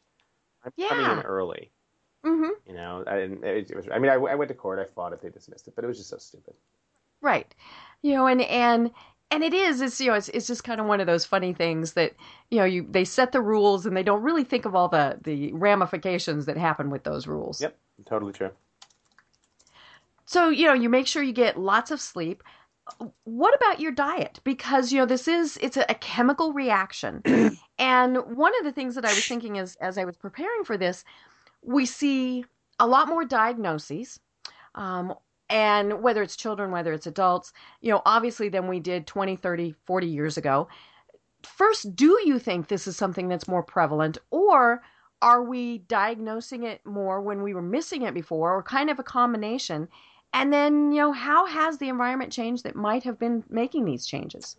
I'm 0.63 0.71
coming 0.87 1.05
in 1.05 1.17
Yeah. 1.17 1.23
early. 1.23 1.71
hmm 2.23 2.49
You 2.65 2.73
know, 2.73 3.03
I, 3.05 3.17
didn't- 3.17 3.43
it, 3.43 3.71
it 3.71 3.75
was. 3.75 3.89
I 3.91 3.99
mean, 3.99 4.09
I, 4.09 4.13
I 4.15 4.35
went 4.35 4.47
to 4.47 4.55
court. 4.55 4.79
I 4.79 4.85
fought 4.85 5.11
it. 5.11 5.21
They 5.21 5.29
dismissed 5.29 5.67
it, 5.67 5.75
but 5.75 5.83
it 5.83 5.87
was 5.87 5.97
just 5.97 6.09
so 6.09 6.17
stupid. 6.17 6.53
Right. 7.19 7.53
You 8.03 8.13
know, 8.13 8.27
and 8.27 8.41
and 8.41 8.91
and 9.31 9.43
it 9.43 9.53
is. 9.53 9.81
It's 9.81 9.99
you 9.99 10.09
know, 10.09 10.13
it's 10.13 10.29
it's 10.29 10.45
just 10.45 10.63
kind 10.63 10.79
of 10.79 10.85
one 10.85 11.01
of 11.01 11.07
those 11.07 11.25
funny 11.25 11.53
things 11.53 11.93
that 11.93 12.13
you 12.51 12.59
know, 12.59 12.65
you 12.65 12.85
they 12.89 13.05
set 13.05 13.31
the 13.31 13.41
rules 13.41 13.85
and 13.85 13.97
they 13.97 14.03
don't 14.03 14.21
really 14.21 14.43
think 14.43 14.65
of 14.65 14.75
all 14.75 14.87
the 14.87 15.17
the 15.23 15.51
ramifications 15.53 16.45
that 16.45 16.57
happen 16.57 16.91
with 16.91 17.03
those 17.03 17.25
rules. 17.25 17.61
Yep, 17.61 17.75
totally 18.05 18.33
true. 18.33 18.51
So, 20.25 20.49
you 20.49 20.65
know, 20.65 20.73
you 20.73 20.89
make 20.89 21.07
sure 21.07 21.21
you 21.23 21.33
get 21.33 21.59
lots 21.59 21.91
of 21.91 21.99
sleep. 21.99 22.43
What 23.23 23.55
about 23.55 23.79
your 23.79 23.91
diet? 23.91 24.39
Because, 24.43 24.91
you 24.91 24.99
know, 24.99 25.05
this 25.05 25.27
is 25.27 25.57
it's 25.61 25.77
a, 25.77 25.85
a 25.89 25.95
chemical 25.95 26.53
reaction. 26.53 27.21
and 27.77 28.17
one 28.35 28.53
of 28.59 28.65
the 28.65 28.71
things 28.71 28.95
that 28.95 29.05
I 29.05 29.13
was 29.13 29.25
thinking 29.25 29.57
is 29.57 29.75
as 29.77 29.97
I 29.97 30.05
was 30.05 30.17
preparing 30.17 30.63
for 30.63 30.77
this, 30.77 31.03
we 31.61 31.85
see 31.85 32.45
a 32.79 32.87
lot 32.87 33.07
more 33.07 33.25
diagnoses. 33.25 34.19
Um, 34.75 35.13
and 35.53 36.01
whether 36.01 36.23
it's 36.23 36.35
children, 36.35 36.71
whether 36.71 36.91
it's 36.93 37.05
adults, 37.05 37.53
you 37.79 37.91
know, 37.91 38.01
obviously 38.07 38.49
than 38.49 38.67
we 38.67 38.79
did 38.79 39.05
20, 39.05 39.35
30, 39.35 39.75
40 39.85 40.07
years 40.07 40.35
ago. 40.35 40.67
First, 41.43 41.95
do 41.95 42.19
you 42.25 42.39
think 42.39 42.67
this 42.67 42.87
is 42.87 42.97
something 42.97 43.27
that's 43.27 43.47
more 43.47 43.61
prevalent 43.61 44.17
or 44.31 44.81
are 45.21 45.43
we 45.43 45.77
diagnosing 45.77 46.63
it 46.63 46.83
more 46.85 47.21
when 47.21 47.43
we 47.43 47.53
were 47.53 47.61
missing 47.61 48.01
it 48.01 48.15
before 48.15 48.51
or 48.51 48.63
kind 48.63 48.89
of 48.89 48.97
a 48.97 49.03
combination? 49.03 49.87
And 50.33 50.51
then, 50.51 50.91
you 50.91 50.97
know, 50.97 51.11
how 51.11 51.45
has 51.45 51.77
the 51.77 51.87
environment 51.87 52.33
changed 52.33 52.63
that 52.63 52.75
might 52.75 53.03
have 53.03 53.19
been 53.19 53.43
making 53.47 53.85
these 53.85 54.07
changes? 54.07 54.57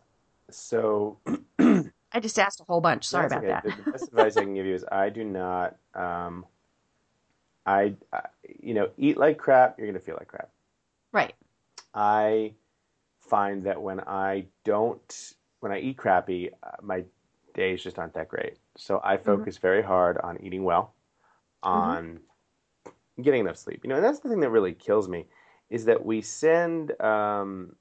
So 0.53 1.19
I 1.59 2.21
just 2.21 2.39
asked 2.39 2.61
a 2.61 2.65
whole 2.65 2.81
bunch. 2.81 3.05
Sorry 3.05 3.27
about 3.27 3.39
okay. 3.39 3.49
that. 3.49 3.65
The, 3.85 3.91
best 3.91 4.05
advice 4.05 4.37
I 4.37 4.43
can 4.43 4.55
give 4.55 4.65
you 4.65 4.77
is 4.77 4.85
I 4.93 5.11
do 5.11 5.25
not. 5.25 5.77
Um, 5.97 6.47
I, 7.67 7.95
I 8.13 8.21
you 8.61 8.75
know 8.75 8.91
eat 8.97 9.17
like 9.17 9.39
crap. 9.39 9.77
You're 9.77 9.89
gonna 9.89 9.99
feel 9.99 10.17
like 10.17 10.29
crap. 10.29 10.51
I 11.95 12.55
find 13.21 13.65
that 13.65 13.81
when 13.81 14.01
I 14.01 14.47
don't, 14.65 15.35
when 15.61 15.73
I 15.73 15.79
eat 15.79 15.97
crappy, 15.97 16.51
uh, 16.63 16.71
my 16.83 17.05
days 17.55 17.83
just 17.83 17.99
aren't 17.99 18.15
that 18.15 18.29
great. 18.29 18.59
So 18.77 19.01
I 19.05 19.17
focus 19.17 19.59
very 19.59 19.83
hard 19.83 20.19
on 20.19 20.43
eating 20.43 20.65
well, 20.65 20.95
on 21.63 22.21
getting 23.23 23.41
enough 23.41 23.57
sleep. 23.57 23.81
You 23.85 23.91
know, 23.91 23.97
and 23.97 24.05
that's 24.05 24.19
the 24.19 24.29
thing 24.29 24.41
that 24.41 24.51
really 24.51 24.73
kills 24.73 25.09
me 25.09 25.27
is 25.71 25.85
that 25.85 26.05
we 26.05 26.21
send, 26.21 27.01
um, 27.01 27.77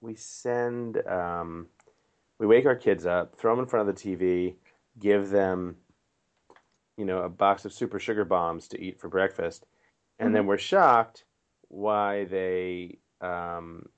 we 0.00 0.14
send, 0.14 1.06
um, 1.06 1.66
we 2.38 2.46
wake 2.46 2.66
our 2.66 2.76
kids 2.76 3.04
up, 3.04 3.36
throw 3.36 3.52
them 3.52 3.64
in 3.64 3.68
front 3.68 3.88
of 3.88 3.94
the 3.94 4.16
TV, 4.16 4.54
give 4.98 5.28
them, 5.28 5.76
you 6.96 7.04
know, 7.04 7.22
a 7.22 7.28
box 7.28 7.64
of 7.64 7.72
super 7.72 7.98
sugar 7.98 8.24
bombs 8.24 8.68
to 8.68 8.80
eat 8.80 8.98
for 8.98 9.08
breakfast, 9.08 9.66
and 10.18 10.34
then 10.34 10.46
we're 10.46 10.58
shocked 10.58 11.24
why 11.68 12.24
they 12.24 13.00
um, 13.20 13.88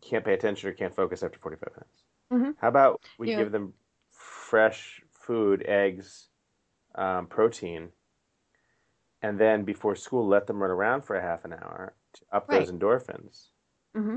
can't 0.00 0.24
pay 0.24 0.34
attention 0.34 0.68
or 0.68 0.72
can't 0.72 0.94
focus 0.94 1.22
after 1.22 1.38
45 1.38 1.72
minutes. 1.74 2.04
Mhm. 2.30 2.56
How 2.56 2.68
about 2.68 3.02
we 3.18 3.28
Yeah. 3.28 3.36
give 3.36 3.52
them 3.52 3.74
fresh 4.10 5.02
food, 5.10 5.62
eggs, 5.66 6.30
um, 6.94 7.26
protein, 7.28 7.92
and 9.20 9.38
then 9.38 9.64
before 9.64 9.94
school, 9.94 10.26
let 10.26 10.46
them 10.46 10.62
run 10.62 10.70
around 10.70 11.02
for 11.02 11.16
a 11.16 11.22
half 11.22 11.44
an 11.44 11.52
hour 11.52 11.96
to 12.14 12.24
up 12.32 12.48
those 12.50 12.70
endorphins. 12.70 13.50
hmm 13.94 14.16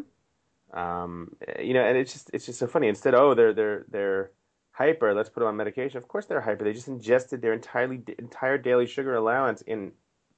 Um, 0.71 1.35
you 1.59 1.73
know, 1.73 1.81
and 1.83 1.97
it's 1.97 2.13
just 2.13 2.29
it's 2.33 2.45
just 2.45 2.59
so 2.59 2.67
funny. 2.67 2.87
Instead, 2.87 3.15
oh, 3.15 3.33
they're 3.33 3.53
they're 3.53 3.85
they're 3.89 4.31
hyper. 4.71 5.13
Let's 5.15 5.29
put 5.29 5.39
them 5.39 5.49
on 5.49 5.55
medication. 5.57 5.97
Of 5.97 6.07
course, 6.07 6.27
they're 6.27 6.41
hyper. 6.41 6.63
They 6.63 6.73
just 6.73 6.87
ingested 6.87 7.41
their 7.41 7.53
entirely 7.53 8.03
entire 8.19 8.57
daily 8.57 8.85
sugar 8.85 9.15
allowance 9.15 9.61
in 9.63 9.93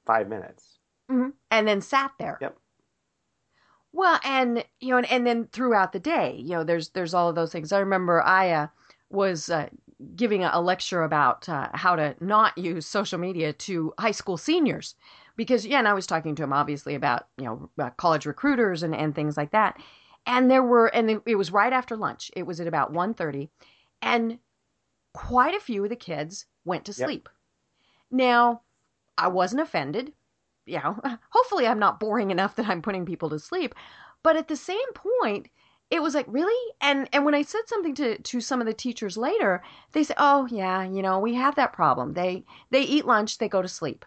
five 0.06 0.28
minutes. 0.28 0.78
Hmm 1.12 1.30
And 1.50 1.68
then 1.68 1.80
sat 1.80 2.12
there. 2.18 2.38
Yep. 2.40 2.58
Well, 3.92 4.18
and 4.24 4.64
you 4.80 4.90
know, 4.90 4.98
and, 4.98 5.10
and 5.10 5.26
then 5.26 5.48
throughout 5.48 5.92
the 5.92 6.00
day, 6.00 6.36
you 6.38 6.50
know, 6.50 6.64
there's 6.64 6.90
there's 6.90 7.14
all 7.14 7.28
of 7.28 7.34
those 7.34 7.52
things. 7.52 7.72
I 7.72 7.78
remember 7.80 8.22
I 8.22 8.50
uh, 8.50 8.66
was 9.10 9.50
uh, 9.50 9.68
giving 10.16 10.42
a, 10.44 10.50
a 10.54 10.62
lecture 10.62 11.02
about 11.02 11.48
uh, 11.48 11.68
how 11.74 11.96
to 11.96 12.16
not 12.20 12.56
use 12.56 12.86
social 12.86 13.18
media 13.18 13.52
to 13.52 13.92
high 13.98 14.10
school 14.12 14.38
seniors, 14.38 14.94
because 15.36 15.66
yeah, 15.66 15.78
and 15.78 15.88
I 15.88 15.92
was 15.92 16.06
talking 16.06 16.34
to 16.36 16.42
him 16.42 16.52
obviously 16.54 16.94
about 16.94 17.28
you 17.36 17.44
know 17.44 17.70
uh, 17.78 17.90
college 17.90 18.24
recruiters 18.24 18.82
and 18.82 18.94
and 18.94 19.14
things 19.14 19.36
like 19.36 19.50
that, 19.50 19.78
and 20.26 20.50
there 20.50 20.62
were 20.62 20.86
and 20.86 21.10
it- 21.10 21.22
it 21.26 21.36
was 21.36 21.52
right 21.52 21.72
after 21.72 21.96
lunch. 21.96 22.30
It 22.34 22.44
was 22.46 22.60
at 22.60 22.66
about 22.66 22.92
1.30, 22.92 23.50
and 24.00 24.38
quite 25.14 25.54
a 25.54 25.60
few 25.60 25.84
of 25.84 25.90
the 25.90 25.96
kids 25.96 26.46
went 26.64 26.84
to 26.86 26.92
Yep. 26.96 27.04
sleep. 27.04 27.28
Now, 28.10 28.62
I 29.18 29.28
wasn't 29.28 29.62
offended 29.62 30.14
you 30.66 30.78
know, 30.80 31.00
hopefully 31.30 31.66
I'm 31.66 31.78
not 31.78 32.00
boring 32.00 32.30
enough 32.30 32.56
that 32.56 32.66
I'm 32.68 32.82
putting 32.82 33.06
people 33.06 33.30
to 33.30 33.38
sleep. 33.38 33.74
But 34.22 34.36
at 34.36 34.48
the 34.48 34.56
same 34.56 34.92
point, 34.94 35.48
it 35.90 36.02
was 36.02 36.14
like, 36.14 36.26
really? 36.28 36.74
And 36.80 37.08
and 37.12 37.24
when 37.24 37.34
I 37.34 37.42
said 37.42 37.62
something 37.66 37.94
to 37.96 38.18
to 38.18 38.40
some 38.40 38.60
of 38.60 38.66
the 38.66 38.74
teachers 38.74 39.16
later, 39.16 39.62
they 39.92 40.04
said, 40.04 40.16
"Oh, 40.18 40.46
yeah, 40.50 40.82
you 40.84 41.02
know, 41.02 41.18
we 41.18 41.34
have 41.34 41.54
that 41.56 41.72
problem. 41.72 42.14
They 42.14 42.44
they 42.70 42.82
eat 42.82 43.04
lunch, 43.06 43.38
they 43.38 43.48
go 43.48 43.62
to 43.62 43.68
sleep." 43.68 44.04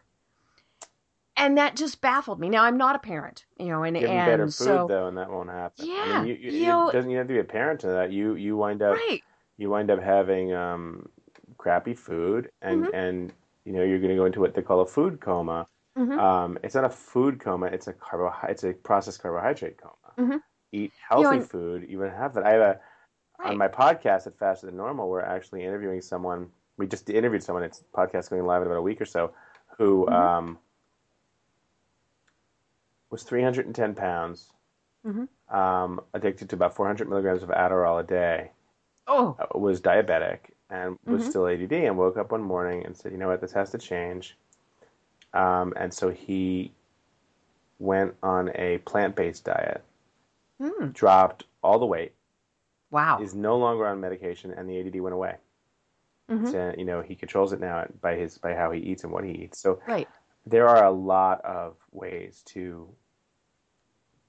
And 1.38 1.58
that 1.58 1.76
just 1.76 2.02
baffled 2.02 2.40
me. 2.40 2.50
Now 2.50 2.64
I'm 2.64 2.78
not 2.78 2.96
a 2.96 3.00
parent, 3.00 3.46
you 3.58 3.68
know, 3.68 3.84
and 3.84 3.98
Give 3.98 4.10
them 4.12 4.24
and 4.24 4.24
better 4.24 4.54
food 4.58 4.88
so 4.88 4.88
though, 4.88 5.08
and 5.08 5.18
that 5.18 5.30
won't 5.30 5.50
happen. 5.50 5.90
I 5.98 6.06
Yeah, 6.06 6.06
mean, 6.06 6.26
you, 6.26 6.34
you, 6.36 6.52
you 6.52 6.68
know- 6.68 6.90
it 6.90 6.92
doesn't 6.92 7.10
even 7.12 7.20
have 7.20 7.28
to 7.28 7.34
be 7.34 7.40
a 7.40 7.44
parent 7.46 7.80
to 7.82 7.88
that. 7.88 8.12
You 8.12 8.36
you 8.36 8.58
wind 8.58 8.82
up 8.82 9.06
right, 9.10 9.22
you 9.58 9.70
wind 9.70 9.90
up 9.90 10.00
having 10.02 10.54
um, 10.54 11.10
crappy 11.58 11.94
food, 11.94 12.52
and 12.62 12.90
Mhm. 12.90 12.92
and 12.94 13.34
you 13.64 13.72
know 13.74 13.84
you're 13.84 14.00
going 14.00 14.10
to 14.10 14.16
go 14.18 14.26
into 14.26 14.42
what 14.42 14.54
they 14.54 14.62
call 14.62 14.82
a 14.82 14.86
food 14.88 15.22
coma. 15.22 15.68
Mhm. 15.98 16.20
Um, 16.20 16.58
it's 16.64 16.76
not 16.76 16.84
a 16.84 16.90
food 16.90 17.40
coma; 17.40 17.68
it's 17.68 17.88
a 17.88 17.94
carbo 17.94 18.34
it's 18.50 18.64
a 18.64 18.74
processed 18.74 19.22
carbohydrate 19.22 19.78
coma. 19.78 19.94
Mhm. 20.18 20.42
Eat 20.72 20.92
healthy 21.10 21.38
and- 21.38 21.50
food. 21.50 21.86
even 21.86 22.10
have 22.12 22.34
that. 22.34 22.46
I 22.46 22.52
have 22.52 22.62
a 22.62 22.80
right. 23.40 23.52
on 23.52 23.58
my 23.58 23.68
podcast 23.70 24.28
at 24.28 24.38
Faster 24.38 24.66
Than 24.68 24.76
Normal. 24.78 25.10
We're 25.10 25.22
actually 25.22 25.64
interviewing 25.64 26.02
someone. 26.02 26.52
We 26.78 26.86
just 26.88 27.10
interviewed 27.10 27.44
someone. 27.44 27.64
It's 27.64 27.82
podcast 27.94 28.30
going 28.30 28.46
live 28.46 28.62
in 28.62 28.68
about 28.68 28.78
a 28.78 28.82
week 28.82 29.00
or 29.00 29.06
so. 29.06 29.34
Who 29.78 30.06
Mhm. 30.10 30.14
um, 30.14 30.60
was 33.10 33.24
310 33.24 33.96
pounds, 33.96 34.52
Mhm. 35.06 35.28
um, 35.50 36.02
addicted 36.14 36.50
to 36.50 36.56
about 36.56 36.74
400 36.76 37.08
milligrams 37.08 37.44
of 37.44 37.50
Adderall 37.50 38.00
a 38.00 38.04
day 38.04 38.52
oh, 39.08 39.36
uh, 39.40 39.58
was 39.58 39.80
diabetic 39.82 40.52
and 40.70 40.98
was 41.06 41.24
Mhm. 41.26 41.30
still 41.30 41.48
ADD 41.48 41.86
and 41.86 41.98
woke 41.98 42.18
up 42.18 42.32
one 42.32 42.42
morning 42.42 42.86
and 42.86 42.98
said, 42.98 43.12
you 43.12 43.18
know 43.18 43.28
what, 43.28 43.40
this 43.42 43.54
has 43.54 43.70
to 43.72 43.78
change. 43.78 44.38
Um, 45.36 45.74
and 45.78 45.94
so 45.94 46.12
he 46.12 46.74
went 47.80 48.16
on 48.24 48.52
a 48.56 48.80
plant 48.80 49.16
based 49.16 49.46
diet, 49.46 49.84
hmm. 50.62 50.88
dropped 50.90 51.46
all 51.64 51.80
the 51.80 51.86
weight, 51.86 52.14
wow. 52.92 53.22
is 53.22 53.36
no 53.36 53.58
longer 53.58 53.86
on 53.88 54.00
medication, 54.02 54.52
and 54.52 54.70
the 54.70 54.80
ADD 54.80 55.02
went 55.02 55.14
away. 55.16 55.38
Mhm. 56.30 56.48
So, 56.52 56.74
you 56.78 56.86
know, 56.86 57.02
he 57.02 57.16
controls 57.16 57.54
it 57.54 57.60
now 57.60 57.88
by 58.02 58.16
his 58.16 58.38
by 58.38 58.56
how 58.56 58.72
he 58.72 58.80
eats 58.82 59.04
and 59.04 59.14
what 59.14 59.24
he 59.26 59.32
eats. 59.32 59.60
So 59.60 59.82
Right. 59.88 60.10
there 60.46 60.68
are 60.68 60.86
a 60.86 60.92
lot 60.92 61.44
of 61.46 61.78
ways 61.92 62.44
to 62.48 62.96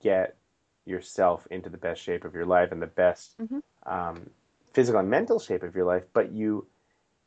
get 0.01 0.37
yourself 0.85 1.47
into 1.51 1.69
the 1.71 1.79
best 1.79 2.03
shape 2.03 2.25
of 2.25 2.35
your 2.35 2.47
life 2.47 2.73
and 2.73 2.83
the 2.83 2.87
best 2.87 3.37
Mhm. 3.39 3.63
um, 3.85 4.31
physical 4.73 5.01
and 5.01 5.11
mental 5.11 5.39
shape 5.39 5.63
of 5.63 5.75
your 5.75 5.85
life, 5.85 6.05
but 6.13 6.33
you 6.33 6.67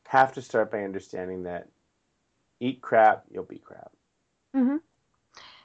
have 0.08 0.32
to 0.34 0.42
start 0.42 0.70
by 0.70 0.82
understanding 0.84 1.42
that 1.44 1.68
eat 2.60 2.80
crap, 2.82 3.24
you'll 3.30 3.44
be 3.44 3.58
crap. 3.58 3.90
Mm-hmm. 4.54 4.76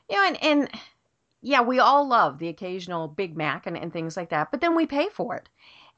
You 0.09 0.15
know, 0.15 0.27
and, 0.27 0.43
and 0.43 0.69
yeah, 1.41 1.61
we 1.61 1.79
all 1.79 2.07
love 2.07 2.39
the 2.39 2.47
occasional 2.47 3.07
Big 3.07 3.37
Mac 3.37 3.67
and, 3.67 3.77
and 3.77 3.93
things 3.93 4.17
like 4.17 4.29
that, 4.29 4.51
but 4.51 4.61
then 4.61 4.75
we 4.75 4.85
pay 4.85 5.09
for 5.09 5.35
it. 5.35 5.49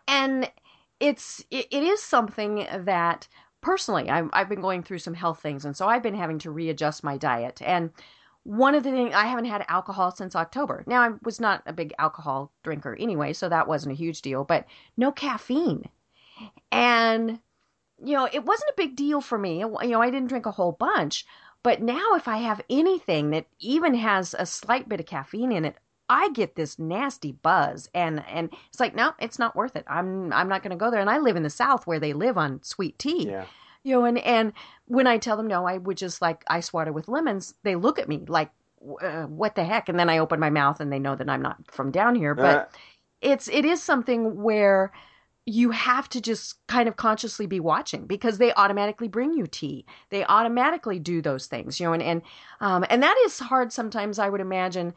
And 0.08 0.52
it's 1.00 1.44
it, 1.52 1.68
it 1.72 1.84
is 1.84 2.02
something 2.02 2.68
that 2.72 3.28
personally 3.62 4.10
I've, 4.10 4.30
I've 4.34 4.50
been 4.50 4.62
going 4.62 4.84
through 4.84 5.00
some 5.00 5.14
health 5.14 5.42
things, 5.42 5.66
and 5.66 5.76
so 5.76 5.88
I've 5.88 6.04
been 6.04 6.16
having 6.16 6.40
to 6.40 6.52
readjust 6.52 7.04
my 7.04 7.18
diet. 7.18 7.62
And 7.62 7.92
one 8.44 8.76
of 8.76 8.84
the 8.84 8.92
things 8.92 9.14
I 9.14 9.26
haven't 9.26 9.46
had 9.46 9.66
alcohol 9.68 10.12
since 10.12 10.36
October. 10.36 10.84
Now 10.88 11.02
I 11.02 11.12
was 11.24 11.40
not 11.40 11.64
a 11.66 11.74
big 11.74 11.94
alcohol 12.00 12.52
drinker 12.64 12.96
anyway, 13.00 13.34
so 13.34 13.50
that 13.50 13.68
wasn't 13.68 13.94
a 13.94 13.98
huge 13.98 14.22
deal. 14.22 14.44
But 14.44 14.66
no 14.96 15.12
caffeine, 15.12 15.84
and 16.72 17.40
you 18.04 18.14
know 18.14 18.28
it 18.32 18.46
wasn't 18.46 18.70
a 18.72 18.78
big 18.78 18.96
deal 18.96 19.22
for 19.22 19.38
me. 19.38 19.60
You 19.60 19.90
know 19.90 20.02
I 20.02 20.10
didn't 20.12 20.30
drink 20.30 20.46
a 20.46 20.52
whole 20.52 20.72
bunch, 20.74 21.26
but 21.64 21.82
now 21.82 22.14
if 22.16 22.28
I 22.28 22.38
have 22.38 22.62
anything 22.70 23.32
that 23.32 23.48
even 23.60 23.94
has 23.96 24.36
a 24.38 24.46
slight 24.46 24.88
bit 24.90 25.00
of 25.00 25.06
caffeine 25.06 25.52
in 25.52 25.66
it, 25.66 25.76
I 26.10 26.30
get 26.30 26.56
this 26.56 26.80
nasty 26.80 27.34
buzz 27.34 27.90
and 27.94 28.24
and 28.28 28.50
it's 28.70 28.80
like 28.80 28.96
no, 28.96 29.14
it's 29.20 29.40
not 29.40 29.56
worth 29.56 29.76
it. 29.76 29.86
I'm 29.88 30.32
I'm 30.34 30.48
not 30.50 30.64
going 30.64 30.72
to 30.72 30.78
go 30.78 30.92
there 30.92 31.02
and 31.02 31.10
I 31.10 31.18
live 31.20 31.36
in 31.36 31.44
the 31.44 31.50
south 31.50 31.86
where 31.88 32.00
they 32.00 32.14
live 32.14 32.38
on 32.38 32.64
sweet 32.64 32.98
tea. 33.00 33.28
Yeah. 33.30 33.46
You 33.84 33.94
know 33.96 34.06
and 34.06 34.18
and 34.20 34.54
when 34.86 35.08
I 35.08 35.18
tell 35.18 35.38
them 35.38 35.48
no, 35.48 35.66
I 35.66 35.78
would 35.78 35.98
just 35.98 36.22
like 36.22 36.44
ice 36.48 36.72
water 36.74 36.92
with 36.94 37.08
lemons, 37.08 37.56
they 37.64 37.76
look 37.76 38.00
at 38.00 38.08
me 38.10 38.24
like 38.28 38.52
uh, 39.02 39.24
what 39.24 39.56
the 39.56 39.64
heck 39.64 39.90
and 39.90 40.00
then 40.00 40.10
I 40.10 40.20
open 40.20 40.40
my 40.40 40.50
mouth 40.50 40.80
and 40.80 40.92
they 40.92 41.00
know 41.00 41.16
that 41.16 41.30
I'm 41.30 41.42
not 41.42 41.58
from 41.72 41.92
down 41.92 42.16
here, 42.16 42.36
but 42.36 42.58
Uh, 42.58 42.66
it's 43.22 43.48
it 43.48 43.66
is 43.66 43.82
something 43.82 44.42
where 44.42 44.92
you 45.48 45.72
have 45.72 46.10
to 46.10 46.20
just 46.20 46.56
kind 46.68 46.90
of 46.90 46.98
consciously 46.98 47.48
be 47.48 47.62
watching 47.62 48.06
because 48.06 48.38
they 48.38 48.54
automatically 48.56 49.08
bring 49.08 49.34
you 49.34 49.48
tea. 49.48 49.86
They 50.10 50.26
automatically 50.26 51.00
do 51.00 51.22
those 51.22 51.48
things, 51.48 51.80
you 51.80 51.88
know, 51.88 51.94
and 51.94 52.04
and 52.04 52.22
um, 52.60 52.86
and 52.90 53.02
that 53.02 53.16
is 53.26 53.40
hard 53.40 53.72
sometimes. 53.72 54.20
I 54.20 54.28
would 54.28 54.42
imagine 54.42 54.94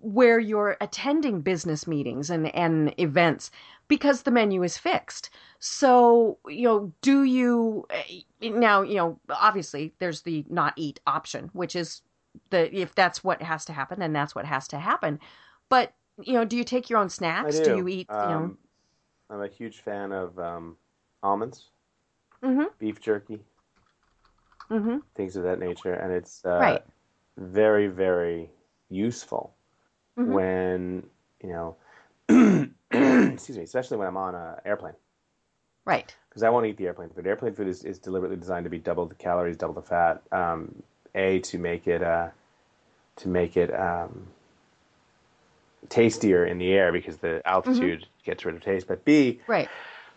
where 0.00 0.38
you're 0.38 0.76
attending 0.82 1.40
business 1.40 1.86
meetings 1.86 2.28
and 2.28 2.54
and 2.54 2.94
events 3.00 3.50
because 3.88 4.22
the 4.22 4.30
menu 4.30 4.62
is 4.62 4.76
fixed. 4.76 5.30
So 5.60 6.38
you 6.46 6.64
know, 6.64 6.92
do 7.00 7.22
you 7.22 7.86
eh, 7.88 8.50
now? 8.50 8.82
You 8.82 8.96
know, 8.96 9.20
obviously 9.30 9.94
there's 9.98 10.22
the 10.22 10.44
not 10.50 10.74
eat 10.76 11.00
option, 11.06 11.48
which 11.54 11.74
is 11.74 12.02
the 12.50 12.70
if 12.78 12.94
that's 12.94 13.24
what 13.24 13.40
has 13.40 13.64
to 13.64 13.72
happen, 13.72 13.98
then 13.98 14.12
that's 14.12 14.34
what 14.34 14.44
has 14.44 14.68
to 14.68 14.78
happen. 14.78 15.20
But 15.70 15.94
you 16.22 16.34
know, 16.34 16.44
do 16.44 16.54
you 16.58 16.64
take 16.64 16.90
your 16.90 16.98
own 16.98 17.06
I 17.06 17.08
snacks? 17.08 17.60
do. 17.60 17.76
you 17.78 17.88
eat? 17.88 18.10
you 18.10 18.16
know, 18.28 18.36
Um, 18.36 18.58
I'm 19.30 19.42
a 19.42 19.48
huge 19.48 19.80
fan 19.80 20.12
of 20.12 20.38
um, 20.38 20.76
almonds, 21.22 21.68
mm-hmm, 22.42 22.64
beef 22.78 23.00
jerky, 23.00 23.40
mm-hmm. 24.70 24.98
things 25.14 25.36
of 25.36 25.42
that 25.44 25.58
nature, 25.58 25.94
and 25.94 26.12
it's 26.12 26.44
uh, 26.44 26.58
Right. 26.60 26.82
very, 27.36 27.88
very 27.88 28.50
useful 28.88 29.54
Mhm. 30.18 30.32
when 30.32 31.10
you 31.42 31.48
know. 31.50 31.76
excuse 32.90 33.56
me, 33.58 33.64
especially 33.64 33.96
when 33.98 34.06
I'm 34.08 34.16
on 34.16 34.34
an 34.34 34.56
airplane, 34.64 34.94
Right. 35.84 36.14
because 36.28 36.42
I 36.42 36.48
won't 36.48 36.66
eat 36.66 36.76
the 36.76 36.86
airplane 36.86 37.10
food. 37.10 37.26
Airplane 37.26 37.54
food 37.54 37.68
is, 37.68 37.84
is 37.84 37.98
deliberately 37.98 38.36
designed 38.36 38.64
to 38.64 38.70
be 38.70 38.78
double 38.78 39.06
the 39.06 39.14
calories, 39.14 39.56
double 39.56 39.74
the 39.74 39.82
fat. 39.82 40.22
Um, 40.32 40.82
a 41.14 41.40
to 41.40 41.58
make 41.58 41.86
it 41.86 42.02
uh, 42.02 42.30
to 43.16 43.28
make 43.28 43.56
it 43.56 43.72
um, 43.74 44.26
tastier 45.88 46.44
in 46.44 46.58
the 46.58 46.72
air 46.72 46.92
because 46.92 47.18
the 47.18 47.42
altitude 47.46 48.06
gets 48.24 48.44
rid 48.44 48.54
of 48.54 48.62
taste. 48.62 48.86
But 48.86 49.04
B, 49.04 49.40
Right. 49.46 49.70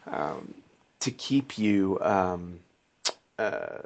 um, 0.08 0.54
to 1.00 1.12
keep 1.12 1.58
you 1.58 2.00
um, 2.02 2.60
uh, 3.38 3.80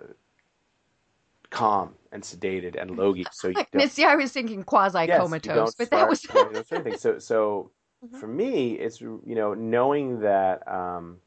calm 1.49 1.95
and 2.11 2.23
sedated 2.23 2.79
and 2.81 2.97
logy, 2.97 3.27
so 3.31 3.47
you 3.49 3.55
don't. 3.55 3.75
Missy, 3.75 4.03
I 4.03 4.15
was 4.15 4.31
thinking 4.31 4.63
quasi 4.63 5.07
comatose, 5.07 5.41
don't 5.41 5.77
but 5.77 5.89
that 5.91 6.07
was 6.09 6.23
you 6.23 6.33
know, 6.33 6.51
those 6.53 6.67
sort 6.67 6.79
of 6.79 6.85
things. 6.85 7.01
So, 7.01 7.19
so 7.19 7.71
Mhm. 8.03 8.19
for 8.19 8.27
me, 8.27 8.73
it's 8.73 8.99
you 9.01 9.21
know 9.25 9.53
knowing 9.53 10.19
that 10.21 10.67
um, 10.67 11.19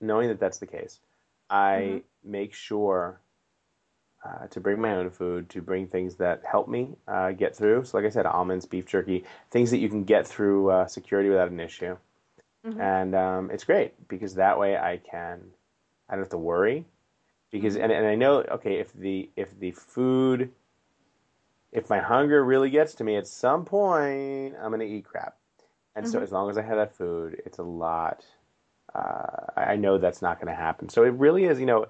knowing 0.00 0.28
that 0.28 0.40
that's 0.40 0.58
the 0.58 0.66
case, 0.66 1.00
I 1.48 2.02
make 2.24 2.54
sure 2.54 3.20
uh, 4.24 4.46
to 4.48 4.60
bring 4.60 4.80
my 4.80 4.94
own 4.94 5.10
food, 5.10 5.48
to 5.50 5.62
bring 5.62 5.86
things 5.86 6.16
that 6.16 6.42
help 6.44 6.68
me 6.68 6.96
uh, 7.08 7.32
get 7.32 7.56
through. 7.56 7.84
So, 7.84 7.96
like 7.96 8.06
I 8.06 8.10
said, 8.10 8.26
almonds, 8.26 8.66
beef 8.66 8.86
jerky, 8.86 9.24
things 9.50 9.70
that 9.70 9.78
you 9.78 9.88
can 9.88 10.04
get 10.04 10.26
through 10.26 10.70
uh, 10.70 10.86
security 10.86 11.28
without 11.28 11.50
an 11.50 11.60
issue, 11.60 11.96
Mhm. 12.64 12.80
and 12.80 13.14
um, 13.14 13.50
it's 13.50 13.64
great 13.64 14.08
because 14.08 14.34
that 14.34 14.58
way 14.58 14.76
I 14.76 14.98
can 14.98 15.40
I 16.08 16.14
don't 16.14 16.22
have 16.22 16.30
to 16.30 16.38
worry 16.38 16.84
because 17.50 17.76
and, 17.76 17.92
and 17.92 18.06
I 18.06 18.14
know 18.14 18.42
okay 18.42 18.74
if 18.78 18.92
the 18.92 19.30
if 19.36 19.58
the 19.58 19.72
food 19.72 20.50
if 21.72 21.88
my 21.88 21.98
hunger 22.00 22.44
really 22.44 22.70
gets 22.70 22.94
to 22.96 23.04
me 23.04 23.16
at 23.16 23.26
some 23.26 23.64
point 23.64 24.54
I'm 24.60 24.70
gonna 24.70 24.84
eat 24.84 25.04
crap 25.04 25.36
and 25.94 26.06
so 26.06 26.18
Mhm. 26.18 26.22
as 26.22 26.32
long 26.32 26.50
as 26.50 26.58
I 26.58 26.62
have 26.62 26.76
that 26.76 26.94
food 26.96 27.42
it's 27.46 27.58
a 27.58 27.62
lot 27.62 28.24
uh, 28.94 29.46
I 29.56 29.62
I 29.72 29.76
know 29.76 29.98
that's 29.98 30.22
not 30.22 30.40
gonna 30.40 30.54
happen 30.54 30.88
so 30.88 31.04
it 31.04 31.14
really 31.14 31.44
is 31.44 31.60
you 31.60 31.66
know 31.66 31.86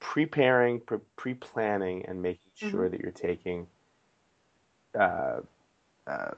preparing 0.00 0.80
pre- 0.80 0.98
pre-planning 1.16 2.04
and 2.06 2.22
making 2.22 2.50
sure 2.54 2.88
that 2.88 3.00
you're 3.00 3.10
taking 3.10 3.66
uh, 4.98 5.40
uh, 6.06 6.30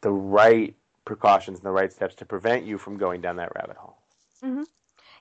the 0.00 0.10
right 0.10 0.74
precautions 1.04 1.58
and 1.58 1.66
the 1.66 1.70
right 1.70 1.92
steps 1.92 2.14
to 2.16 2.24
prevent 2.24 2.64
you 2.64 2.78
from 2.78 2.96
going 2.96 3.20
down 3.20 3.36
that 3.36 3.52
rabbit 3.54 3.76
hole. 3.76 3.96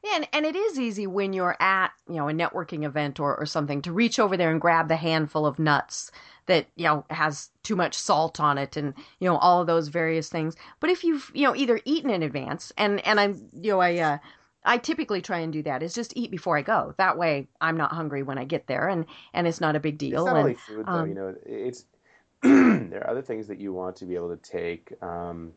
Yeah, 0.03 0.15
and, 0.15 0.27
and 0.31 0.45
it 0.45 0.55
is 0.55 0.79
easy 0.79 1.07
when 1.07 1.33
you're 1.33 1.57
at, 1.59 1.91
you 2.07 2.15
know, 2.15 2.29
a 2.29 2.33
networking 2.33 2.85
event 2.85 3.19
or, 3.19 3.35
or 3.35 3.45
something 3.45 3.81
to 3.81 3.91
reach 3.91 4.17
over 4.17 4.37
there 4.37 4.49
and 4.49 4.61
grab 4.61 4.87
the 4.87 4.95
handful 4.95 5.45
of 5.45 5.59
nuts 5.59 6.09
that, 6.45 6.67
you 6.77 6.85
know, 6.85 7.03
has 7.09 7.49
too 7.63 7.75
much 7.75 7.95
salt 7.95 8.39
on 8.39 8.57
it 8.57 8.77
and, 8.77 8.93
you 9.19 9.27
know, 9.27 9.35
all 9.37 9.59
of 9.59 9.67
those 9.67 9.89
various 9.89 10.29
things. 10.29 10.55
But 10.79 10.89
if 10.89 11.03
you've, 11.03 11.29
you 11.33 11.43
know, 11.43 11.53
either 11.53 11.81
eaten 11.83 12.09
in 12.09 12.23
advance 12.23 12.71
and, 12.77 13.05
and 13.05 13.19
I'm, 13.19 13.49
you 13.53 13.73
know, 13.73 13.81
I, 13.81 13.97
uh, 13.97 14.17
I 14.63 14.77
typically 14.77 15.21
try 15.21 15.39
and 15.39 15.53
do 15.53 15.63
that 15.63 15.83
is 15.83 15.93
just 15.93 16.13
eat 16.15 16.31
before 16.31 16.57
I 16.57 16.61
go. 16.61 16.93
That 16.97 17.17
way 17.17 17.47
I'm 17.61 17.77
not 17.77 17.91
hungry 17.91 18.23
when 18.23 18.37
I 18.37 18.45
get 18.45 18.67
there 18.67 18.89
and, 18.89 19.05
and 19.33 19.47
it's 19.47 19.61
not 19.61 19.75
a 19.75 19.79
big 19.79 19.97
deal. 19.97 20.17
It's 20.17 20.25
not 20.25 20.35
and, 20.35 20.39
only 20.39 20.55
food, 20.55 20.85
though. 20.87 20.99
um, 20.99 21.09
you 21.09 21.15
know, 21.15 21.35
it's 21.45 21.85
there 22.43 23.03
are 23.03 23.09
other 23.09 23.21
things 23.21 23.47
that 23.47 23.59
you 23.59 23.73
want 23.73 23.95
to 23.97 24.05
be 24.05 24.15
able 24.15 24.35
to 24.35 24.37
take. 24.37 24.93
Um, 25.01 25.53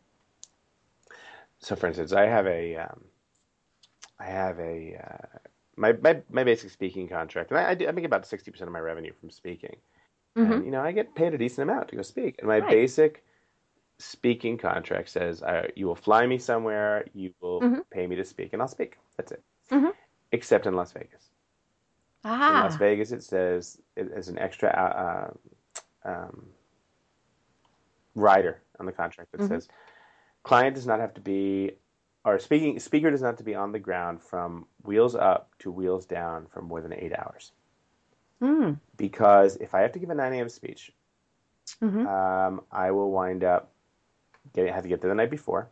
so, 1.58 1.76
for 1.76 1.86
instance, 1.86 2.12
I 2.12 2.26
have 2.26 2.46
a, 2.46 2.76
um, 2.76 3.04
I 4.18 4.24
have 4.24 4.58
a 4.58 4.96
uh, 5.02 5.38
my, 5.76 5.92
my 5.92 6.22
my 6.30 6.44
basic 6.44 6.70
speaking 6.70 7.08
contract, 7.08 7.50
and 7.50 7.58
I, 7.58 7.70
I, 7.70 7.74
do, 7.74 7.88
I 7.88 7.92
make 7.92 8.04
about 8.04 8.26
sixty 8.26 8.50
percent 8.50 8.68
of 8.68 8.72
my 8.72 8.80
revenue 8.80 9.12
from 9.20 9.30
speaking. 9.30 9.76
Mhm. 10.36 10.56
And 10.56 10.64
you 10.64 10.70
know, 10.70 10.80
I 10.80 10.92
get 10.92 11.14
paid 11.14 11.34
a 11.34 11.38
decent 11.38 11.70
amount 11.70 11.88
to 11.88 11.96
go 11.96 12.02
speak, 12.02 12.36
and 12.38 12.48
my 12.48 12.60
Right. 12.60 12.70
basic 12.70 13.24
speaking 14.02 14.58
contract 14.58 15.08
says 15.08 15.42
uh, 15.42 15.68
you 15.76 15.86
will 15.86 15.94
fly 15.96 16.26
me 16.26 16.38
somewhere, 16.38 17.06
you 17.14 17.32
will 17.40 17.60
Mhm. 17.60 17.84
pay 17.90 18.06
me 18.06 18.16
to 18.16 18.24
speak, 18.24 18.52
and 18.52 18.62
I'll 18.62 18.68
speak. 18.68 18.98
That's 19.16 19.32
it. 19.32 19.42
Mhm. 19.70 19.92
Except 20.32 20.66
in 20.66 20.74
Las 20.74 20.92
Vegas 20.92 21.30
in 22.24 22.60
Las 22.60 22.74
ah, 22.74 22.78
Vegas, 22.78 23.12
it 23.12 23.22
says 23.22 23.80
it 23.96 24.10
as 24.12 24.28
an 24.28 24.38
extra 24.38 24.68
uh, 26.04 26.08
um, 26.08 26.46
rider 28.14 28.62
on 28.78 28.86
the 28.86 28.92
contract 28.92 29.32
that 29.32 29.40
Mhm. 29.40 29.48
says 29.48 29.68
client 30.42 30.74
does 30.74 30.86
not 30.86 31.00
have 31.00 31.14
to 31.14 31.20
be 31.20 31.72
or 32.24 32.38
speaking 32.38 32.78
speaker 32.78 33.10
does 33.10 33.20
not 33.22 33.28
have 33.28 33.36
to 33.38 33.44
be 33.44 33.54
on 33.54 33.72
the 33.72 33.78
ground 33.78 34.22
from 34.22 34.66
wheels 34.84 35.14
up 35.14 35.50
to 35.58 35.70
wheels 35.72 36.06
down 36.06 36.46
for 36.46 36.62
more 36.62 36.80
than 36.80 36.92
eight 36.92 37.12
hours. 37.16 37.52
mm, 38.40 38.78
Because 38.96 39.56
if 39.56 39.74
I 39.74 39.80
have 39.80 39.92
to 39.92 39.98
give 39.98 40.10
a 40.10 40.14
9 40.14 40.32
a.m. 40.34 40.48
speech, 40.48 40.92
mhm, 41.80 42.06
um, 42.06 42.60
I 42.70 42.92
will 42.92 43.10
wind 43.10 43.42
up 43.42 43.71
getting 44.52 44.72
have 44.72 44.82
to 44.84 44.88
get 44.88 45.00
there 45.00 45.08
the 45.10 45.14
night 45.14 45.30
before. 45.30 45.70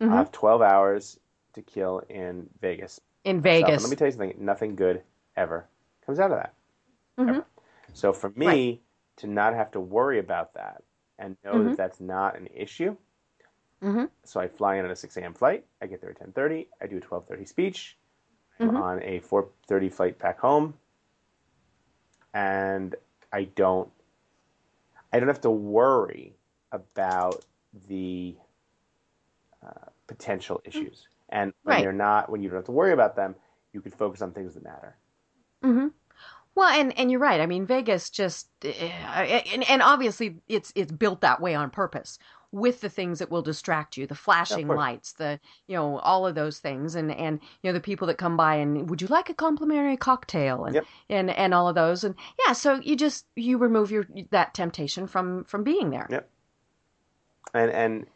mhm. 0.00 0.10
I'll 0.10 0.18
have 0.18 0.32
12 0.32 0.62
hours 0.62 1.20
to 1.54 1.62
kill 1.62 2.00
in 2.10 2.50
Vegas. 2.60 3.00
in 3.24 3.40
So, 3.50 3.70
Vegas. 3.70 3.80
let 3.80 3.90
me 3.90 3.96
tell 3.96 4.08
you 4.08 4.12
something. 4.12 4.34
Nothing 4.38 4.76
good 4.76 5.04
ever 5.36 5.68
comes 6.06 6.20
out 6.20 6.32
of 6.32 6.38
that. 6.38 6.54
Mhm. 7.18 7.44
So 7.94 8.12
for 8.12 8.28
me 8.30 8.82
to 9.16 9.26
not 9.26 9.54
have 9.54 9.70
to 9.72 9.80
worry 9.80 10.18
about 10.18 10.52
that 10.54 10.82
and 11.18 11.36
know 11.44 11.62
Mhm. 11.62 11.64
that 11.64 11.76
that's 11.76 11.98
not 12.00 12.36
an 12.36 12.46
issue, 12.48 12.96
Mhm. 13.80 14.10
so 14.24 14.40
I 14.40 14.48
fly 14.48 14.76
in 14.76 14.84
on 14.84 14.90
a 14.90 14.96
6 14.96 15.22
a.m. 15.22 15.34
flight. 15.34 15.66
I 15.80 15.86
get 15.86 16.00
there 16.00 16.10
at 16.10 16.16
10:30. 16.16 16.68
I 16.80 16.86
do 16.86 16.96
a 16.96 17.00
12:30 17.00 17.44
speech. 17.44 17.98
I'm 18.66 18.70
Mhm. 18.70 18.76
on 18.76 19.02
a 19.02 19.20
4:30 19.20 19.88
flight 19.88 20.18
back 20.18 20.38
home, 20.40 20.78
and 22.32 22.94
I 23.32 23.44
don't. 23.44 23.90
I 25.12 25.18
don't 25.18 25.28
have 25.28 25.40
to 25.42 25.50
worry 25.50 26.36
about 26.72 27.44
the 27.88 28.36
uh, 29.64 29.88
potential 30.06 30.60
issues. 30.64 31.08
And 31.30 31.52
when 31.64 31.78
Right. 31.78 31.80
they're 31.80 31.92
not, 31.92 32.30
when 32.30 32.42
you 32.42 32.48
don't 32.48 32.58
have 32.58 32.66
to 32.66 32.72
worry 32.72 32.92
about 32.92 33.16
them, 33.16 33.34
you 33.72 33.80
can 33.80 33.92
focus 33.92 34.22
on 34.22 34.32
things 34.32 34.54
that 34.54 34.62
matter. 34.64 34.96
hmm 35.62 35.88
Well, 36.54 36.68
and 36.68 36.96
and 36.98 37.10
you're 37.10 37.20
right. 37.20 37.40
I 37.40 37.46
mean, 37.46 37.66
Vegas 37.66 38.10
just 38.10 38.48
uh, 38.64 38.68
and, 38.68 39.68
and 39.70 39.82
obviously 39.82 40.36
it's 40.48 40.72
it's 40.76 40.92
built 40.92 41.20
that 41.22 41.40
way 41.40 41.54
on 41.54 41.70
purpose 41.70 42.18
with 42.52 42.80
the 42.82 42.88
things 42.90 43.18
that 43.20 43.30
will 43.30 43.42
distract 43.42 43.96
you, 43.96 44.06
the 44.06 44.14
flashing 44.14 44.68
course. 44.68 44.78
lights, 44.78 45.12
the 45.14 45.40
you 45.68 45.76
know 45.76 45.98
all 46.00 46.26
of 46.26 46.34
those 46.36 46.60
things, 46.60 46.94
and 46.96 47.12
and 47.12 47.40
you 47.62 47.70
know 47.70 47.74
the 47.74 47.80
people 47.80 48.06
that 48.08 48.18
come 48.18 48.36
by 48.36 48.56
and 48.56 48.90
would 48.90 49.02
you 49.02 49.08
like 49.08 49.30
a 49.30 49.34
complimentary 49.34 49.96
cocktail 49.96 50.64
and 50.66 50.74
Yep. 50.74 50.86
and 51.10 51.30
and 51.30 51.54
all 51.54 51.68
of 51.68 51.74
those, 51.74 52.04
and 52.04 52.14
yeah, 52.46 52.52
so 52.54 52.76
you 52.76 52.96
just 52.96 53.26
you 53.36 53.58
remove 53.58 53.90
your 53.90 54.06
that 54.30 54.54
temptation 54.54 55.06
from 55.06 55.44
from 55.44 55.64
being 55.64 55.90
there. 55.90 56.08
Yep. 56.10 56.30
And 57.52 57.70
and 57.70 58.06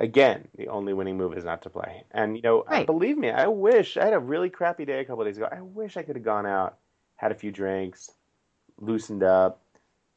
again, 0.00 0.48
the 0.56 0.68
only 0.68 0.92
winning 0.92 1.16
move 1.16 1.36
is 1.36 1.44
not 1.44 1.62
to 1.62 1.70
play. 1.70 2.04
And 2.12 2.36
you 2.36 2.42
know, 2.42 2.66
Right. 2.68 2.86
believe 2.86 3.18
me, 3.18 3.30
I 3.30 3.46
wish 3.48 3.96
I 3.96 4.04
had 4.04 4.14
a 4.14 4.18
really 4.20 4.50
crappy 4.50 4.84
day 4.84 5.00
a 5.00 5.04
couple 5.04 5.22
of 5.22 5.28
days 5.28 5.36
ago. 5.38 5.48
I 5.50 5.60
wish 5.62 5.96
I 5.96 6.02
could 6.02 6.16
have 6.16 6.24
gone 6.24 6.46
out, 6.46 6.78
had 7.16 7.32
a 7.32 7.36
few 7.36 7.52
drinks, 7.52 8.12
loosened 8.78 9.22
up, 9.22 9.62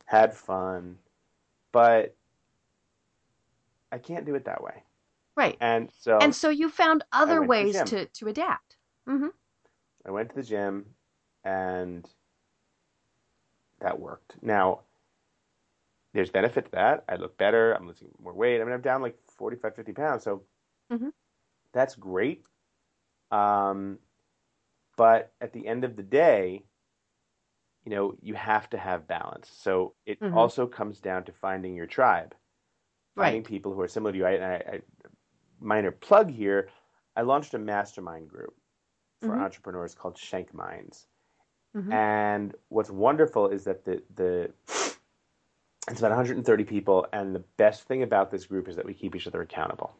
had 0.06 0.34
fun, 0.34 1.00
but 1.72 2.16
I 3.92 3.98
can't 3.98 4.26
do 4.26 4.36
it 4.36 4.46
that 4.46 4.64
way. 4.64 4.84
Right. 5.36 5.58
And 5.60 5.92
so 5.92 6.20
And 6.22 6.36
so 6.36 6.50
you 6.50 6.70
found 6.70 7.04
other 7.12 7.42
went 7.42 7.54
to 7.54 7.60
ways 7.62 7.82
to 7.84 8.06
to 8.06 8.28
adapt. 8.28 8.78
hmm 9.06 9.28
I 10.06 10.10
went 10.12 10.30
to 10.30 10.36
the 10.36 10.42
gym 10.42 10.96
and 11.44 12.10
that 13.80 14.00
worked. 14.00 14.36
Now, 14.42 14.82
there's 16.18 16.32
benefit 16.32 16.66
to 16.66 16.72
that. 16.72 17.06
I 17.08 17.16
look 17.16 17.38
better. 17.38 17.74
I'm 17.74 17.88
losing 17.88 18.10
more 18.20 18.34
weight. 18.34 18.60
I 18.60 18.64
mean, 18.64 18.74
I'm 18.74 18.82
down 18.82 19.04
like 19.04 19.16
45, 19.38 19.76
50 19.76 19.94
pounds. 19.94 20.24
So 20.24 20.44
Mhm. 20.90 21.12
that's 21.74 21.94
great. 21.96 22.44
Um, 23.30 24.00
but 24.96 25.32
at 25.42 25.54
the 25.54 25.68
end 25.68 25.84
of 25.84 25.96
the 25.96 26.02
day, 26.02 26.64
you 27.86 27.92
know, 27.92 28.16
you 28.20 28.34
have 28.34 28.68
to 28.72 28.80
have 28.80 29.08
balance. 29.08 29.48
So 29.50 29.94
it 30.08 30.20
Mhm. 30.22 30.34
also 30.34 30.66
comes 30.66 31.00
down 31.00 31.24
to 31.26 31.32
finding 31.32 31.76
your 31.76 31.86
tribe, 31.86 32.34
finding 33.16 33.44
Right. 33.44 33.46
people 33.46 33.74
who 33.74 33.82
are 33.82 33.88
similar 33.88 34.12
to 34.12 34.18
you. 34.18 34.26
I, 34.26 34.32
I, 34.32 34.56
I 34.56 34.82
minor 35.60 35.92
plug 35.92 36.32
here. 36.32 36.70
I 37.16 37.22
launched 37.22 37.54
a 37.54 37.60
mastermind 37.60 38.28
group 38.28 38.56
for 39.22 39.36
Mhm. 39.36 39.40
entrepreneurs 39.40 39.94
called 39.94 40.18
Shank 40.18 40.54
Minds. 40.54 41.08
Mhm. 41.74 41.92
And 41.92 42.56
what's 42.70 42.90
wonderful 42.90 43.50
is 43.50 43.66
that 43.66 43.86
the 43.86 44.04
the 44.16 44.52
it's 45.88 46.00
about 46.00 46.12
130 46.12 46.64
people, 46.66 47.08
and 47.14 47.34
the 47.34 47.44
best 47.58 47.84
thing 47.84 48.04
about 48.04 48.32
this 48.32 48.46
group 48.46 48.68
is 48.68 48.76
that 48.76 48.86
we 48.86 48.94
keep 48.94 49.16
each 49.16 49.28
other 49.28 49.42
accountable. 49.42 49.96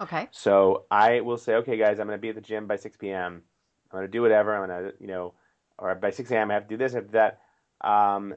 Okay. 0.00 0.28
So 0.30 0.84
I 0.90 1.20
will 1.20 1.38
say, 1.38 1.54
okay, 1.56 1.76
guys, 1.76 1.98
I'm 1.98 2.06
going 2.06 2.18
to 2.18 2.22
be 2.22 2.28
at 2.30 2.34
the 2.34 2.40
gym 2.40 2.66
by 2.66 2.76
6 2.76 2.96
p.m. 2.96 3.42
I'm 3.90 3.98
going 3.98 4.04
to 4.04 4.10
do 4.10 4.22
whatever. 4.22 4.54
I'm 4.54 4.68
going 4.68 4.92
to, 4.92 4.92
you 5.00 5.06
know, 5.06 5.34
or 5.78 5.94
by 5.94 6.10
6 6.10 6.30
a.m. 6.30 6.50
I 6.50 6.54
have 6.54 6.64
to 6.64 6.68
do 6.68 6.76
this, 6.76 6.92
I 6.92 6.96
have 6.96 7.04
to 7.06 7.12
do 7.12 7.18
that. 7.18 7.40
Um, 7.88 8.34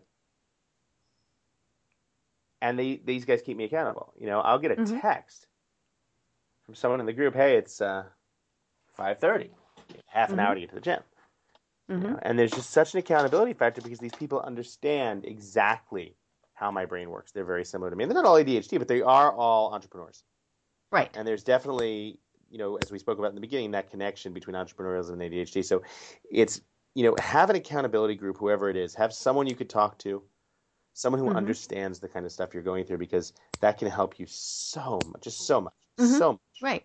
and 2.61 2.77
they, 2.77 3.01
these 3.03 3.25
guys 3.25 3.41
keep 3.41 3.57
me 3.57 3.65
accountable. 3.65 4.13
You 4.17 4.27
know, 4.27 4.39
I'll 4.41 4.59
get 4.59 4.71
a 4.71 4.77
Mhm. 4.77 5.01
text 5.01 5.47
from 6.65 6.75
someone 6.75 6.99
in 6.99 7.05
the 7.05 7.13
group, 7.13 7.33
hey, 7.33 7.57
it's 7.57 7.81
uh, 7.81 8.03
5:30, 8.97 9.51
half 10.07 10.33
an 10.33 10.39
Mhm. 10.39 10.43
hour 10.43 10.53
to 10.55 10.59
get 10.61 10.69
to 10.69 10.75
the 10.75 10.81
gym. 10.81 11.03
you 11.89 11.97
Mhm. 11.97 12.03
know? 12.03 12.19
And 12.21 12.38
there's 12.38 12.53
just 12.53 12.71
such 12.71 12.93
an 12.93 12.99
accountability 12.99 13.53
factor 13.53 13.81
because 13.81 13.99
these 13.99 14.13
people 14.13 14.39
understand 14.41 15.25
exactly 15.25 16.15
how 16.57 16.71
my 16.71 16.85
brain 16.85 17.11
works. 17.11 17.31
They're 17.31 17.45
very 17.45 17.63
similar 17.63 17.91
to 17.91 17.95
me. 17.95 18.03
And 18.03 18.11
they're 18.11 18.21
not 18.21 18.25
all 18.25 18.35
ADHD, 18.35 18.79
but 18.79 18.87
they 18.87 19.03
are 19.03 19.31
all 19.31 19.73
entrepreneurs. 19.73 20.23
Right. 20.91 21.15
And 21.15 21.27
there's 21.27 21.43
definitely, 21.43 22.19
you 22.49 22.57
know, 22.57 22.77
as 22.77 22.91
we 22.91 22.97
spoke 22.97 23.19
about 23.19 23.29
in 23.29 23.35
the 23.35 23.41
beginning, 23.41 23.71
that 23.71 23.91
connection 23.91 24.33
between 24.33 24.55
entrepreneurialism 24.55 25.13
and 25.13 25.21
ADHD. 25.21 25.63
So 25.63 25.83
it's, 26.31 26.61
you 26.95 27.03
know, 27.03 27.15
have 27.19 27.51
an 27.51 27.55
accountability 27.55 28.15
group, 28.15 28.37
whoever 28.39 28.71
it 28.71 28.75
is, 28.75 28.95
have 28.95 29.13
someone 29.13 29.45
you 29.45 29.55
could 29.55 29.69
talk 29.69 29.99
to, 29.99 30.23
someone 30.93 31.21
who 31.21 31.29
Mhm. 31.29 31.35
understands 31.35 31.99
the 31.99 32.07
kind 32.07 32.25
of 32.25 32.31
stuff 32.31 32.55
you're 32.55 32.63
going 32.63 32.85
through, 32.85 32.97
because 32.97 33.33
that 33.59 33.77
can 33.77 33.87
help 33.87 34.17
you 34.17 34.25
so 34.25 34.97
much, 35.11 35.21
just 35.21 35.45
so 35.45 35.61
much, 35.61 35.75
Mhm. 35.99 36.17
so 36.17 36.31
much. 36.31 36.41
Right. 36.59 36.83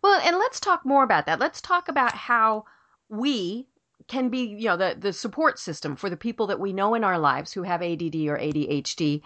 Well, 0.00 0.18
and 0.24 0.38
let's 0.38 0.60
talk 0.60 0.86
more 0.86 1.04
about 1.04 1.26
that. 1.26 1.40
Let's 1.40 1.60
talk 1.60 1.88
about 1.88 2.14
how 2.14 2.64
we 3.10 3.68
can 4.08 4.28
be, 4.28 4.44
you 4.44 4.66
know, 4.66 4.76
the 4.76 4.96
the 4.98 5.12
support 5.12 5.58
system 5.58 5.96
for 5.96 6.10
the 6.10 6.16
people 6.16 6.46
that 6.48 6.60
we 6.60 6.72
know 6.72 6.94
in 6.94 7.04
our 7.04 7.18
lives 7.18 7.52
who 7.52 7.62
have 7.62 7.82
ADD 7.82 8.16
or 8.26 8.38
ADHD. 8.38 9.22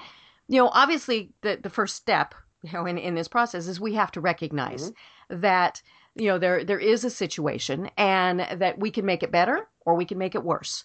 You 0.49 0.63
know, 0.63 0.69
obviously 0.69 1.33
the 1.43 1.59
the 1.63 1.71
first 1.71 1.97
step, 1.97 2.35
you 2.63 2.73
know, 2.73 2.87
in 2.87 2.99
in 2.99 3.15
this 3.15 3.29
process 3.29 3.67
is 3.67 3.81
we 3.81 3.95
have 3.95 4.13
to 4.13 4.21
recognize 4.21 4.91
mm-hmm. 4.91 5.41
that 5.41 5.83
you 6.15 6.27
know 6.27 6.39
there 6.39 6.65
there 6.65 6.79
is 6.81 7.05
a 7.05 7.11
situation 7.11 7.91
and 7.97 8.41
that 8.41 8.79
we 8.79 8.91
can 8.91 9.05
make 9.05 9.23
it 9.23 9.33
better 9.33 9.69
or 9.85 9.95
we 9.95 10.05
can 10.05 10.19
make 10.19 10.35
it 10.35 10.45
worse. 10.45 10.85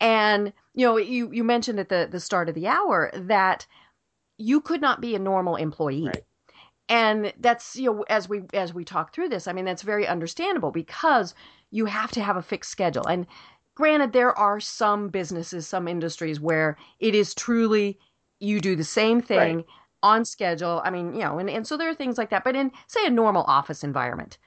And 0.00 0.52
you 0.74 0.86
know, 0.86 0.96
you 0.96 1.30
you 1.32 1.44
mentioned 1.44 1.80
at 1.80 1.88
the 1.88 2.08
the 2.10 2.20
start 2.20 2.48
of 2.48 2.54
the 2.54 2.68
hour 2.68 3.10
that 3.14 3.66
you 4.38 4.60
could 4.60 4.80
not 4.80 5.00
be 5.00 5.14
a 5.14 5.18
normal 5.18 5.56
employee 5.56 6.06
Right. 6.06 6.24
and 6.88 7.32
that's 7.40 7.76
you 7.76 7.92
know 7.92 8.04
as 8.08 8.28
we 8.28 8.42
as 8.54 8.72
we 8.72 8.84
talk 8.84 9.12
through 9.12 9.28
this 9.28 9.48
i 9.48 9.52
mean 9.52 9.64
that's 9.64 9.82
very 9.82 10.06
understandable 10.06 10.70
because 10.70 11.34
you 11.70 11.86
have 11.86 12.10
to 12.12 12.22
have 12.22 12.36
a 12.36 12.42
fixed 12.42 12.70
schedule. 12.70 13.06
And 13.06 13.26
granted 13.74 14.12
there 14.12 14.36
are 14.38 14.60
some 14.60 15.08
businesses 15.08 15.66
some 15.68 15.88
industries 15.88 16.40
where 16.40 16.76
it 17.00 17.14
is 17.14 17.34
truly 17.34 17.98
you 18.40 18.60
do 18.60 18.76
the 18.76 18.84
same 18.84 19.20
thing 19.20 19.58
Right. 19.58 19.66
on 20.02 20.24
schedule. 20.24 20.80
I 20.84 20.90
mean 20.90 21.14
you 21.14 21.20
know 21.20 21.38
and, 21.38 21.50
and 21.50 21.66
so 21.66 21.76
there 21.76 21.88
are 21.88 21.94
things 21.94 22.18
like 22.18 22.30
that. 22.30 22.44
But 22.44 22.56
in 22.56 22.70
say 22.86 23.06
a 23.06 23.10
normal 23.10 23.44
office 23.44 23.84
environment 23.84 24.38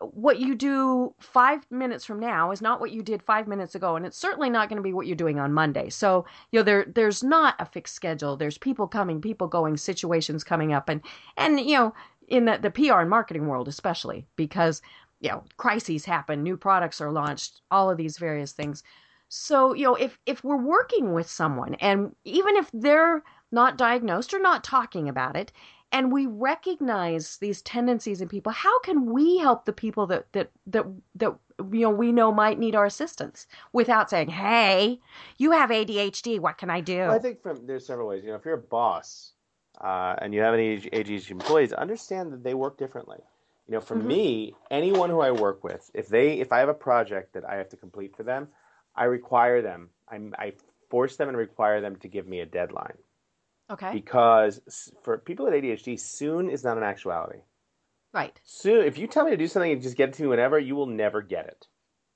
what 0.00 0.38
you 0.38 0.54
do 0.54 1.14
five 1.20 1.66
minutes 1.70 2.04
from 2.04 2.20
now 2.20 2.50
is 2.50 2.60
not 2.60 2.80
what 2.80 2.90
you 2.92 3.02
did 3.02 3.22
five 3.22 3.48
minutes 3.48 3.74
ago 3.74 3.96
and 3.96 4.04
it's 4.04 4.18
certainly 4.18 4.50
not 4.50 4.68
going 4.68 4.76
to 4.76 4.82
be 4.82 4.92
what 4.92 5.06
you're 5.06 5.16
doing 5.16 5.40
on 5.40 5.54
monday. 5.54 5.88
So 5.88 6.26
you 6.52 6.58
know 6.60 6.64
there 6.64 6.84
there's 6.86 7.22
not 7.24 7.54
a 7.58 7.64
fixed 7.66 7.94
schedule. 7.94 8.36
There's 8.36 8.58
people 8.58 8.86
coming 8.88 9.20
people 9.22 9.48
going 9.48 9.76
situations 9.78 10.44
coming 10.44 10.72
up. 10.74 10.88
And 10.90 11.00
and 11.38 11.58
you 11.60 11.76
know 11.76 11.94
in 12.28 12.44
the, 12.44 12.58
the 12.60 12.70
pr 12.70 12.92
and 13.00 13.08
marketing 13.08 13.46
world 13.46 13.68
especially 13.68 14.26
because 14.36 14.82
you 15.20 15.30
know 15.30 15.44
crises 15.56 16.04
happen 16.04 16.42
new 16.42 16.56
products 16.56 17.00
are 17.00 17.12
launched 17.12 17.60
all 17.70 17.90
of 17.90 17.96
these 17.96 18.18
various 18.18 18.52
things 18.52 18.82
so 19.28 19.74
you 19.74 19.84
know 19.84 19.94
if 19.94 20.18
if 20.26 20.44
we're 20.44 20.56
working 20.56 21.12
with 21.12 21.28
someone 21.28 21.74
and 21.76 22.14
even 22.24 22.56
if 22.56 22.70
they're 22.72 23.22
not 23.52 23.78
diagnosed 23.78 24.34
or 24.34 24.38
not 24.38 24.62
talking 24.64 25.08
about 25.08 25.36
it 25.36 25.52
and 25.92 26.12
we 26.12 26.26
recognize 26.26 27.38
these 27.38 27.62
tendencies 27.62 28.20
in 28.20 28.28
people 28.28 28.52
how 28.52 28.78
can 28.80 29.12
we 29.12 29.38
help 29.38 29.64
the 29.64 29.72
people 29.72 30.06
that 30.06 30.30
that 30.32 30.50
that 30.66 30.84
that 31.14 31.34
you 31.72 31.80
know 31.80 31.90
we 31.90 32.12
know 32.12 32.30
might 32.30 32.58
need 32.58 32.74
our 32.74 32.84
assistance 32.86 33.46
without 33.72 34.10
saying 34.10 34.28
hey 34.28 35.00
you 35.38 35.50
have 35.52 35.70
adhd 35.70 36.38
what 36.40 36.58
can 36.58 36.70
i 36.70 36.80
do 36.80 36.98
Well, 36.98 37.12
I 37.12 37.18
think 37.18 37.42
from 37.42 37.66
there's 37.66 37.86
several 37.86 38.08
ways. 38.08 38.22
You 38.24 38.30
know, 38.30 38.36
if 38.36 38.44
you're 38.44 38.54
a 38.54 38.58
boss 38.58 39.32
uh, 39.80 40.16
and 40.20 40.34
you 40.34 40.40
have 40.40 40.54
any 40.54 40.78
ADHD 40.78 41.30
employees, 41.30 41.72
understand 41.72 42.32
that 42.32 42.42
they 42.44 42.54
work 42.54 42.78
differently. 42.78 43.18
You 43.68 43.74
know, 43.74 43.80
for 43.80 43.96
Mhm. 43.96 44.08
me, 44.08 44.54
anyone 44.70 45.10
who 45.10 45.20
I 45.20 45.30
work 45.32 45.64
with, 45.64 45.90
if 45.94 46.08
they 46.08 46.40
if 46.40 46.52
I 46.52 46.58
have 46.60 46.68
a 46.68 46.74
project 46.74 47.32
that 47.34 47.44
I 47.44 47.56
have 47.56 47.68
to 47.70 47.76
complete 47.76 48.16
for 48.16 48.22
them, 48.22 48.48
I 48.94 49.04
require 49.04 49.62
them. 49.62 49.90
I'm, 50.08 50.34
I 50.38 50.54
force 50.88 51.16
them 51.16 51.28
and 51.28 51.36
require 51.36 51.80
them 51.80 51.96
to 51.96 52.08
give 52.08 52.26
me 52.28 52.40
a 52.40 52.46
deadline 52.46 52.98
okay 53.70 53.96
because 53.96 54.60
for 55.02 55.18
people 55.18 55.46
with 55.46 55.54
ADHD, 55.54 55.96
soon 55.96 56.48
is 56.50 56.64
not 56.64 56.76
an 56.76 56.84
actuality. 56.84 57.40
right 58.12 58.40
Soon, 58.44 58.86
if 58.86 58.96
you 58.96 59.06
tell 59.08 59.24
me 59.24 59.30
to 59.32 59.36
do 59.36 59.46
something 59.46 59.72
and 59.72 59.82
just 59.82 59.96
get 59.96 60.08
it 60.08 60.14
to 60.14 60.22
me 60.22 60.28
whenever, 60.28 60.58
you 60.58 60.74
will 60.74 60.86
never 60.86 61.20
get 61.20 61.46
it. 61.46 61.68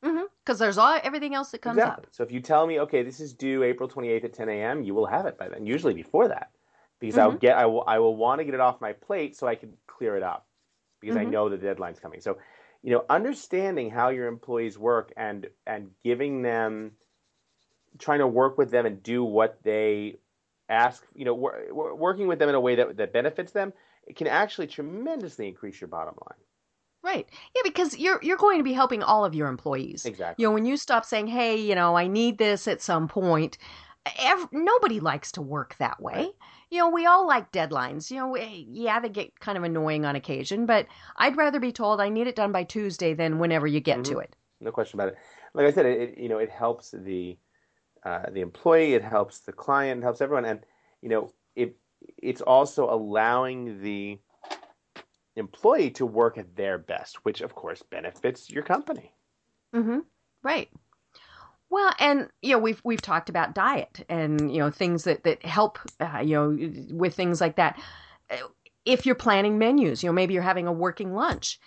Mm-hmm. 0.05 0.24
Because 0.44 0.59
there's 0.59 0.78
all 0.78 0.98
everything 1.03 1.34
else 1.34 1.51
that 1.51 1.62
comes 1.62 1.84
exactly. 1.84 2.05
up 2.05 2.07
So 2.11 2.22
if 2.22 2.32
you 2.32 2.40
tell 2.40 2.66
me, 2.66 2.80
okay, 2.80 3.03
this 3.03 3.20
is 3.20 3.34
due 3.34 3.62
April 3.62 3.88
28th 3.88 4.24
at 4.24 4.32
10 4.34 4.48
a.m., 4.48 4.82
you 4.82 4.94
will 4.94 5.07
have 5.07 5.26
it 5.26 5.38
by 5.38 5.48
then. 5.48 5.66
Usually 5.66 5.94
before 5.94 6.28
that, 6.28 6.51
because 7.01 7.18
I'll 7.18 7.32
Mhm. 7.32 7.38
get, 7.40 7.57
I 7.57 7.66
will, 7.66 7.84
I 7.86 7.98
will 7.98 8.16
want 8.16 8.40
to 8.40 8.44
get 8.44 8.55
it 8.55 8.61
off 8.61 8.80
my 8.80 8.92
plate 8.92 9.36
so 9.36 9.46
I 9.46 9.55
can 9.55 9.76
clear 9.86 10.16
it 10.16 10.22
up, 10.22 10.46
because 11.01 11.16
I 11.16 11.24
Mhm. 11.24 11.30
know 11.30 11.48
the 11.48 11.59
deadline's 11.59 12.01
coming. 12.01 12.20
So, 12.20 12.38
you 12.82 12.90
know, 12.92 13.05
understanding 13.11 13.90
how 13.90 14.11
your 14.11 14.28
employees 14.28 14.78
work 14.78 15.12
and 15.16 15.48
and 15.66 15.90
giving 16.05 16.42
them, 16.42 16.96
trying 17.98 18.20
to 18.20 18.26
work 18.26 18.57
with 18.59 18.70
them 18.70 18.86
and 18.86 19.03
do 19.03 19.22
what 19.24 19.62
they 19.62 20.16
ask, 20.68 21.05
you 21.14 21.24
know, 21.24 21.34
wor- 21.34 21.94
working 21.94 22.28
with 22.28 22.38
them 22.38 22.48
in 22.48 22.55
a 22.55 22.61
way 22.61 22.76
that 22.76 22.96
that 22.96 23.12
benefits 23.12 23.53
them, 23.53 23.72
it 24.07 24.16
can 24.16 24.26
actually 24.26 24.66
tremendously 24.66 25.48
increase 25.48 25.80
your 25.80 25.88
bottom 25.88 26.14
line. 26.28 26.38
right 27.03 27.26
yeah 27.55 27.62
because 27.64 27.98
you're 27.98 28.20
you're 28.22 28.36
going 28.36 28.59
to 28.59 28.64
be 28.64 28.74
helping 28.74 29.03
all 29.03 29.24
of 29.24 29.34
your 29.34 29.48
employees 29.48 30.05
Exactly. 30.05 30.42
you 30.42 30.46
know 30.48 30.53
when 30.53 30.66
you 30.66 30.76
stop 30.76 31.05
saying 31.05 31.26
hey 31.26 31.57
you 31.57 31.74
know 31.74 31.96
i 31.96 32.07
need 32.07 32.36
this 32.38 32.68
at 32.68 32.82
some 32.82 33.09
point 33.09 33.57
ev- 34.18 34.48
nobody 34.53 35.01
likes 35.01 35.32
to 35.32 35.42
work 35.42 35.76
that 35.78 36.01
way 36.01 36.30
you 36.70 36.78
know 36.78 36.88
we 36.88 37.07
all 37.07 37.26
like 37.26 37.53
deadlines 37.53 38.11
you 38.11 38.16
know 38.16 38.28
we- 38.28 38.66
yeah 38.70 38.98
they 39.01 39.09
get 39.09 39.38
kind 39.40 39.59
of 39.59 39.64
annoying 39.64 40.05
on 40.05 40.16
occasion 40.16 40.66
but 40.66 40.86
i'd 41.16 41.36
rather 41.36 41.61
be 41.61 41.72
told 41.72 42.01
i 42.01 42.09
need 42.09 42.26
it 42.26 42.34
done 42.36 42.53
by 42.53 42.64
tuesday 42.64 43.12
than 43.14 43.38
whenever 43.38 43.66
you 43.66 43.80
get 43.80 44.03
to 44.05 44.18
it 44.18 44.34
No 44.61 44.70
question 44.72 45.01
about 45.01 45.12
it. 45.12 45.18
Like 45.55 45.66
I 45.66 45.72
said, 45.72 45.86
it, 45.86 46.01
it 46.01 46.18
you 46.18 46.28
know 46.28 46.38
it 46.38 46.51
helps 46.51 46.90
the 46.92 47.38
uh, 48.05 48.30
the 48.30 48.40
employee, 48.40 48.94
it 48.94 49.03
helps 49.03 49.40
the 49.40 49.53
client, 49.53 50.01
it 50.01 50.05
helps 50.05 50.20
everyone, 50.20 50.44
and 50.44 50.61
you 51.03 51.09
know 51.09 51.32
it 51.57 51.76
it's 52.18 52.40
also 52.42 52.88
allowing 52.92 53.80
the 53.82 54.18
employee 55.36 55.90
to 55.92 56.07
work 56.07 56.38
at 56.38 56.57
their 56.57 56.78
best, 56.78 57.24
which 57.24 57.40
of 57.40 57.55
course 57.55 57.82
benefits 57.82 58.51
your 58.51 58.62
company. 58.62 59.14
Mm-hmm. 59.74 60.01
Right. 60.42 60.68
Well, 61.71 61.93
and 62.01 62.29
you 62.43 62.53
know 62.53 62.59
we've 62.59 62.81
we've 62.85 63.01
talked 63.03 63.29
about 63.29 63.55
diet 63.55 64.05
and 64.09 64.53
you 64.53 64.59
know 64.59 64.71
things 64.71 65.05
that 65.05 65.23
that 65.25 65.45
help 65.45 65.79
uh, 66.01 66.18
you 66.23 66.35
know 66.35 66.97
with 66.97 67.14
things 67.14 67.41
like 67.41 67.57
that. 67.57 67.81
Uh, 68.31 68.37
If 68.85 69.07
you're 69.07 69.14
planning 69.14 69.59
menus, 69.59 70.03
you 70.03 70.09
know 70.09 70.12
maybe 70.12 70.35
you're 70.35 70.43
having 70.43 70.66
a 70.66 70.73
working 70.73 71.14
lunch. 71.14 71.61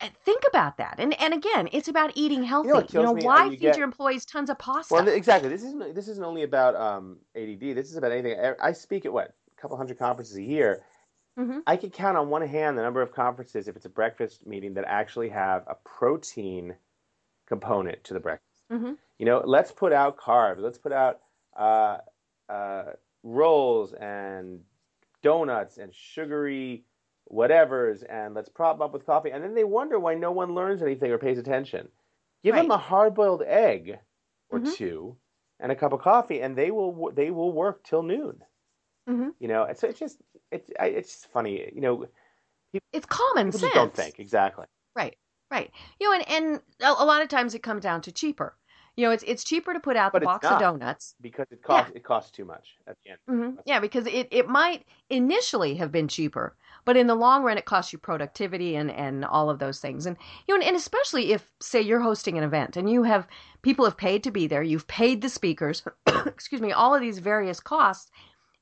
uh, 0.00 0.08
Think 0.24 0.44
about 0.48 0.78
that, 0.78 0.94
and 0.98 1.12
and 1.20 1.34
again, 1.34 1.68
it's 1.72 1.88
about 1.88 2.12
eating 2.14 2.42
healthy. 2.42 2.68
You 2.68 3.02
know, 3.02 3.14
me? 3.14 3.22
Uh, 3.22 3.26
why 3.26 3.44
you 3.44 3.50
feed 3.50 3.60
get- 3.60 3.76
your 3.76 3.84
employees 3.84 4.24
tons 4.24 4.48
of 4.50 4.58
pasta? 4.58 4.94
Well, 4.94 5.08
exactly. 5.08 5.50
This 5.50 5.62
isn't 5.62 5.94
this 5.94 6.08
isn't 6.08 6.24
only 6.24 6.42
about 6.44 6.74
um, 6.76 7.18
ADD. 7.36 7.74
This 7.76 7.90
is 7.90 7.96
about 7.96 8.12
anything. 8.12 8.38
I 8.62 8.72
speak 8.72 9.04
at 9.04 9.12
what 9.12 9.34
a 9.56 9.60
couple 9.60 9.76
hundred 9.76 9.98
conferences 9.98 10.36
a 10.36 10.42
year. 10.42 10.82
Mhm. 11.38 11.62
I 11.66 11.76
can 11.76 11.90
count 11.90 12.16
on 12.16 12.28
one 12.30 12.42
hand 12.46 12.76
the 12.78 12.82
number 12.82 13.02
of 13.02 13.12
conferences 13.12 13.68
if 13.68 13.76
it's 13.76 13.84
a 13.86 13.90
breakfast 13.90 14.46
meeting 14.46 14.74
that 14.74 14.84
actually 14.86 15.28
have 15.28 15.64
a 15.68 15.74
protein 15.84 16.76
component 17.46 18.02
to 18.04 18.14
the 18.14 18.20
breakfast. 18.20 18.64
Mhm. 18.70 18.96
You 19.20 19.26
know, 19.26 19.42
let's 19.44 19.70
put 19.70 19.92
out 19.92 20.16
carbs. 20.16 20.60
Let's 20.60 20.78
put 20.78 20.92
out 20.92 21.20
uh, 21.54 21.98
uh, 22.48 22.84
rolls 23.22 23.92
and 23.92 24.62
donuts 25.22 25.76
and 25.76 25.94
sugary 25.94 26.86
whatevers, 27.30 28.02
and 28.08 28.34
let's 28.34 28.48
prop 28.48 28.76
'em 28.76 28.82
up 28.82 28.94
with 28.94 29.04
coffee. 29.04 29.30
And 29.30 29.44
then 29.44 29.52
they 29.52 29.64
wonder 29.64 30.00
why 30.00 30.14
no 30.14 30.32
one 30.32 30.54
learns 30.54 30.80
anything 30.80 31.10
or 31.10 31.18
pays 31.18 31.36
attention. 31.38 31.90
Give 32.42 32.54
them 32.54 32.70
a 32.70 32.78
hard-boiled 32.78 33.42
egg 33.42 33.98
or 34.48 34.58
Mhm. 34.60 34.74
two 34.74 35.18
and 35.58 35.70
a 35.70 35.76
cup 35.76 35.92
of 35.92 36.00
coffee, 36.00 36.40
and 36.40 36.56
they 36.56 36.70
will 36.70 37.12
they 37.12 37.30
will 37.30 37.52
work 37.52 37.84
till 37.84 38.02
noon. 38.02 38.42
Mhm. 39.06 39.34
You 39.38 39.48
know, 39.48 39.70
so 39.74 39.86
it's 39.86 39.98
just 39.98 40.22
it's 40.50 40.70
it's 40.80 41.10
just 41.10 41.26
funny. 41.26 41.70
You 41.74 41.82
know, 41.82 42.06
It's 42.94 43.04
common 43.04 43.52
sense. 43.52 43.74
don't 43.74 43.94
think 43.94 44.18
exactly. 44.18 44.64
Right, 44.96 45.18
right. 45.50 45.70
You 45.98 46.08
know, 46.08 46.14
and, 46.14 46.28
and 46.30 46.62
a 46.80 47.04
lot 47.04 47.20
of 47.20 47.28
times 47.28 47.54
it 47.54 47.62
comes 47.62 47.82
down 47.82 48.00
to 48.02 48.12
cheaper. 48.12 48.56
You 48.96 49.06
know, 49.06 49.12
it's 49.12 49.24
it's 49.26 49.44
cheaper 49.44 49.72
to 49.72 49.80
put 49.80 49.96
out 49.96 50.12
But 50.12 50.20
the 50.20 50.26
box 50.26 50.46
of 50.46 50.58
donuts. 50.60 51.14
because 51.20 51.46
it 51.50 51.62
costs 51.62 51.92
it 51.94 52.04
costs 52.04 52.30
too 52.30 52.44
much 52.44 52.66
at 52.86 52.96
the 53.04 53.10
end. 53.10 53.18
hmm 53.26 53.56
Yeah, 53.64 53.80
because 53.80 54.06
it, 54.06 54.28
it 54.30 54.48
might 54.48 54.84
initially 55.08 55.76
have 55.76 55.92
been 55.92 56.08
cheaper, 56.08 56.54
but 56.84 56.96
in 56.96 57.06
the 57.06 57.14
long 57.14 57.42
run, 57.42 57.58
it 57.58 57.64
costs 57.64 57.92
you 57.92 57.98
productivity 57.98 58.76
and, 58.76 58.90
and 58.90 59.24
all 59.24 59.50
of 59.50 59.58
those 59.58 59.80
things. 59.80 60.06
And 60.06 60.16
you 60.48 60.58
know, 60.58 60.64
and 60.66 60.76
especially 60.76 61.32
if, 61.32 61.50
say, 61.60 61.80
you're 61.80 62.00
hosting 62.00 62.36
an 62.38 62.44
event 62.44 62.76
and 62.76 62.90
you 62.90 63.02
have 63.04 63.26
people 63.62 63.84
have 63.84 63.96
paid 63.96 64.22
to 64.24 64.30
be 64.30 64.46
there, 64.46 64.62
you've 64.62 64.86
paid 64.88 65.20
the 65.22 65.28
speakers, 65.28 65.82
excuse 66.26 66.60
me, 66.60 66.72
all 66.72 66.94
of 66.94 67.00
these 67.00 67.18
various 67.18 67.60
costs, 67.60 68.10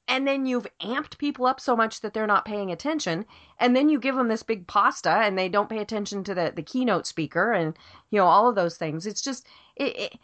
and 0.09 0.27
then 0.27 0.47
you've 0.47 0.67
amped 0.83 1.19
people 1.19 1.45
up 1.47 1.61
so 1.61 1.77
much 1.77 2.01
that 2.01 2.15
they're 2.15 2.27
not 2.27 2.45
paying 2.47 2.71
attention, 2.73 3.27
and 3.61 3.77
then 3.77 3.89
you 3.91 3.99
give 4.01 4.17
them 4.17 4.29
this 4.29 4.43
big 4.43 4.67
pasta 4.67 5.11
and 5.11 5.39
they 5.39 5.49
don't 5.49 5.69
pay 5.69 5.79
attention 5.79 6.25
to 6.25 6.35
the 6.35 6.53
the 6.55 6.63
keynote 6.63 7.07
speaker 7.07 7.53
and 7.53 7.77
you 8.11 8.19
know 8.19 8.27
all 8.27 8.49
of 8.49 8.55
those 8.55 8.77
things. 8.79 9.07
It's 9.07 9.21
just 9.23 9.47
it, 9.79 9.97
it 9.97 10.19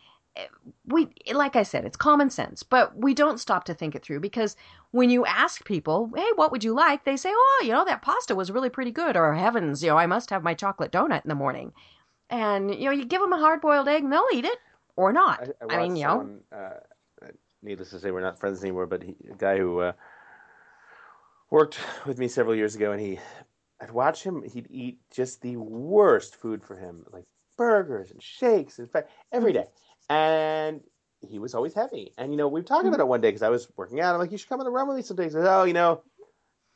we 0.87 1.09
like 1.33 1.57
I 1.57 1.63
said, 1.63 1.85
it's 1.85 1.97
common 1.97 2.29
sense, 2.29 2.63
but 2.63 2.97
we 2.97 3.15
don't 3.15 3.39
stop 3.39 3.65
to 3.65 3.75
think 3.75 3.95
it 3.95 4.03
through 4.03 4.21
because 4.21 4.57
when 4.91 5.11
you 5.11 5.25
ask 5.25 5.65
people, 5.65 6.11
"Hey, 6.15 6.29
what 6.35 6.51
would 6.51 6.65
you 6.65 6.75
like?" 6.75 7.05
they 7.05 7.17
say, 7.17 7.31
"Oh, 7.33 7.63
you 7.65 7.73
know, 7.73 7.85
that 7.85 8.03
pasta 8.03 8.35
was 8.35 8.51
really 8.51 8.71
pretty 8.71 8.91
good," 8.91 9.17
or 9.17 9.35
"Heavens, 9.35 9.83
you 9.83 9.91
know, 9.91 9.97
I 9.97 10.07
must 10.07 10.31
have 10.31 10.43
my 10.43 10.55
chocolate 10.55 10.93
donut 10.93 11.25
in 11.25 11.29
the 11.29 11.35
morning." 11.35 11.73
And 12.31 12.75
you 12.75 12.87
know, 12.87 12.91
you 12.91 13.05
give 13.05 13.21
them 13.21 13.33
a 13.33 13.39
hard-boiled 13.39 13.89
egg, 13.89 14.03
and 14.03 14.13
they'll 14.13 14.27
eat 14.33 14.45
it 14.45 14.59
or 14.97 15.13
not. 15.13 15.49
I, 15.61 15.75
I, 15.75 15.77
I, 15.77 15.83
mean, 15.83 15.97
you 15.97 16.05
know, 16.05 16.39
uh, 16.53 17.29
needless 17.63 17.91
to 17.91 18.01
say, 18.01 18.11
we're 18.11 18.21
not 18.21 18.39
friends 18.39 18.63
anymore. 18.63 18.87
But 18.87 19.03
he, 19.03 19.17
a 19.31 19.37
guy 19.37 19.59
who 19.59 19.81
uh, 19.81 19.93
worked 21.51 21.79
with 22.07 22.19
me 22.19 22.27
several 22.29 22.57
years 22.57 22.75
ago, 22.75 22.93
and 22.93 23.01
he, 23.01 23.21
I'd 23.81 23.93
watch 23.93 24.25
him. 24.25 24.43
He'd 24.43 24.69
eat 24.71 24.99
just 25.11 25.43
the 25.43 25.57
worst 25.57 26.35
food 26.37 26.63
for 26.63 26.77
him, 26.77 27.05
like 27.13 27.25
burgers 27.57 28.11
and 28.11 28.23
shakes 28.23 28.79
and 28.79 28.91
fa- 28.91 29.05
every 29.33 29.53
day, 29.53 29.67
and 30.09 30.81
he 31.21 31.39
was 31.39 31.55
always 31.55 31.75
heavy. 31.75 32.13
And 32.19 32.33
you 32.33 32.37
know, 32.37 32.49
we 32.49 32.63
talked 32.63 32.87
about 32.87 33.01
it 33.01 33.07
one 33.09 33.21
day 33.21 33.29
because 33.29 33.43
I 33.43 33.49
was 33.49 33.69
working 33.77 34.01
out. 34.01 34.15
I'm 34.15 34.21
like, 34.21 34.33
you 34.33 34.39
should 34.39 34.49
come 34.49 34.61
on 34.61 34.65
the 34.67 34.71
run 34.71 34.87
with 34.89 34.97
me 34.97 35.03
someday. 35.03 35.25
He 35.25 35.31
says, 35.31 35.47
oh, 35.49 35.65
you 35.65 35.73
know. 35.75 36.03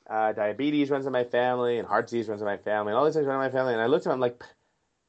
Uh, 0.08 0.32
diabetes 0.32 0.88
runs 0.88 1.04
in 1.04 1.12
my 1.12 1.24
family, 1.24 1.78
and 1.78 1.86
heart 1.86 2.06
disease 2.06 2.28
runs 2.28 2.40
in 2.40 2.46
my 2.46 2.56
family, 2.56 2.92
and 2.92 2.98
all 2.98 3.04
these 3.04 3.12
things 3.12 3.26
run 3.26 3.36
in 3.36 3.42
my 3.42 3.50
family. 3.50 3.74
And 3.74 3.82
I 3.82 3.86
looked 3.86 4.06
at 4.06 4.10
him, 4.10 4.14
I'm 4.14 4.20
like, 4.20 4.42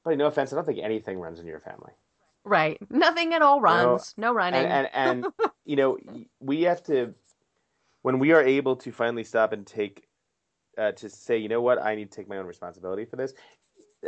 buddy, 0.03 0.17
no 0.17 0.25
offense, 0.25 0.51
I 0.51 0.57
don't 0.57 0.65
think 0.65 0.79
anything 0.83 1.19
runs 1.19 1.39
in 1.39 1.45
your 1.45 1.61
family. 1.61 1.93
right? 2.43 2.77
Nothing 2.89 3.33
at 3.33 3.41
all 3.41 3.61
runs, 3.61 4.13
no 4.17 4.33
running. 4.33 4.65
and 4.65 4.89
and, 4.93 5.23
and 5.23 5.33
you 5.65 5.77
know 5.77 5.97
we 6.41 6.63
have 6.63 6.83
to 6.83 7.13
when 8.01 8.19
we 8.19 8.31
are 8.33 8.41
able 8.41 8.75
to 8.77 8.91
finally 8.91 9.23
stop 9.23 9.53
and 9.53 9.65
take 9.65 10.05
uh, 10.77 10.91
to 10.93 11.09
say 11.09 11.37
you 11.37 11.49
know 11.49 11.61
what 11.61 11.81
i 11.81 11.95
need 11.95 12.11
to 12.11 12.15
take 12.15 12.27
my 12.29 12.37
own 12.37 12.45
responsibility 12.45 13.05
for 13.05 13.17
this 13.17 13.33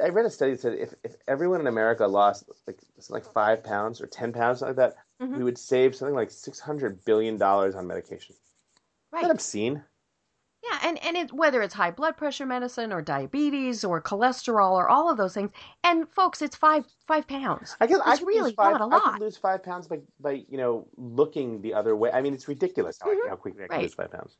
i 0.04 0.10
read 0.10 0.26
a 0.26 0.30
study 0.30 0.52
that 0.52 0.62
said 0.62 0.74
if, 0.74 0.94
if 1.04 1.16
everyone 1.28 1.60
in 1.60 1.68
america 1.68 2.06
lost 2.08 2.44
like 2.68 2.80
like 3.10 3.26
five 3.26 3.64
pounds 3.64 4.02
or 4.02 4.08
ten 4.08 4.32
pounds 4.34 4.60
something 4.60 4.78
like 4.78 4.94
that 4.94 5.04
Mhm. 5.22 5.38
we 5.38 5.44
would 5.44 5.58
save 5.58 5.96
something 5.96 6.16
like 6.16 6.32
600 6.32 7.06
billion 7.06 7.38
dollars 7.38 7.76
on 7.76 7.86
medication 7.88 8.36
right. 9.12 9.20
Isn't 9.20 9.28
that 9.30 9.36
obscene 9.36 9.84
Yeah, 10.64 10.80
and 10.84 11.04
and 11.04 11.18
it, 11.18 11.34
whether 11.34 11.62
it's 11.62 11.74
high 11.74 11.92
blood 11.92 12.18
pressure 12.18 12.46
medicine 12.46 12.94
or 12.94 13.02
diabetes 13.02 13.84
or 13.84 14.02
cholesterol 14.02 14.72
or 14.74 14.88
all 14.90 15.10
of 15.10 15.18
those 15.18 15.34
things, 15.34 15.52
and 15.84 16.08
folks, 16.10 16.42
it's 16.42 16.56
five 16.56 16.86
five 17.08 17.28
pounds. 17.28 17.76
I 17.80 17.88
guess 17.88 18.00
I 18.06 18.18
could 18.18 18.28
really 18.28 18.42
lose 18.44 18.54
five. 18.54 18.74
not 18.74 18.82
a 18.82 18.86
I 18.86 19.00
lot. 19.00 19.14
could 19.14 19.22
lose 19.22 19.38
five 19.38 19.64
pounds 19.64 19.88
by, 19.88 20.00
by 20.20 20.32
you 20.48 20.58
know 20.58 20.88
looking 20.98 21.62
the 21.62 21.74
other 21.74 21.96
way. 21.96 22.12
I 22.12 22.22
mean, 22.22 22.34
it's 22.34 22.48
ridiculous 22.48 23.00
how, 23.02 23.10
Mhm. 23.10 23.30
how 23.30 23.36
quickly 23.38 23.64
I 23.64 23.68
can 23.68 23.78
Right. 23.78 23.84
lose 23.84 23.96
five 23.96 24.12
pounds. 24.12 24.38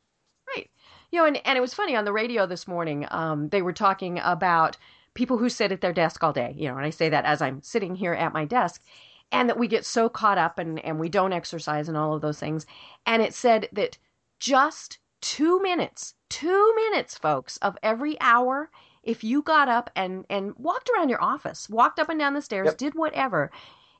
Right. 0.54 0.70
You 1.10 1.20
know, 1.20 1.26
and, 1.26 1.40
and 1.46 1.58
it 1.58 1.60
was 1.60 1.74
funny 1.74 1.96
on 1.96 2.04
the 2.04 2.12
radio 2.12 2.46
this 2.46 2.66
morning. 2.68 3.06
Um, 3.10 3.48
they 3.48 3.62
were 3.62 3.72
talking 3.72 4.18
about 4.22 4.76
people 5.14 5.38
who 5.38 5.48
sit 5.48 5.72
at 5.72 5.80
their 5.80 5.92
desk 5.92 6.22
all 6.22 6.32
day. 6.32 6.54
You 6.56 6.68
know, 6.68 6.76
and 6.76 6.86
I 6.86 6.90
say 6.90 7.08
that 7.08 7.24
as 7.24 7.42
I'm 7.42 7.62
sitting 7.62 7.94
here 7.94 8.14
at 8.14 8.32
my 8.32 8.44
desk, 8.44 8.82
and 9.32 9.48
that 9.48 9.58
we 9.58 9.66
get 9.68 9.84
so 9.86 10.08
caught 10.08 10.38
up 10.38 10.58
and 10.58 10.78
and 10.84 10.98
we 11.00 11.08
don't 11.08 11.32
exercise 11.32 11.88
and 11.88 11.96
all 11.96 12.14
of 12.14 12.22
those 12.22 12.38
things. 12.38 12.66
And 13.06 13.22
it 13.22 13.34
said 13.34 13.68
that 13.72 13.98
just 14.40 14.98
two 15.20 15.60
minutes, 15.62 16.14
two 16.28 16.72
minutes, 16.76 17.16
folks, 17.18 17.56
of 17.58 17.76
every 17.82 18.20
hour, 18.20 18.70
if 19.02 19.24
you 19.24 19.42
got 19.42 19.68
up 19.68 19.90
and 19.96 20.24
and 20.30 20.54
walked 20.56 20.90
around 20.94 21.08
your 21.08 21.22
office, 21.22 21.68
walked 21.68 21.98
up 21.98 22.08
and 22.08 22.18
down 22.20 22.34
the 22.34 22.42
stairs, 22.42 22.70
Yep. 22.70 22.78
did 22.78 22.94
whatever. 22.94 23.50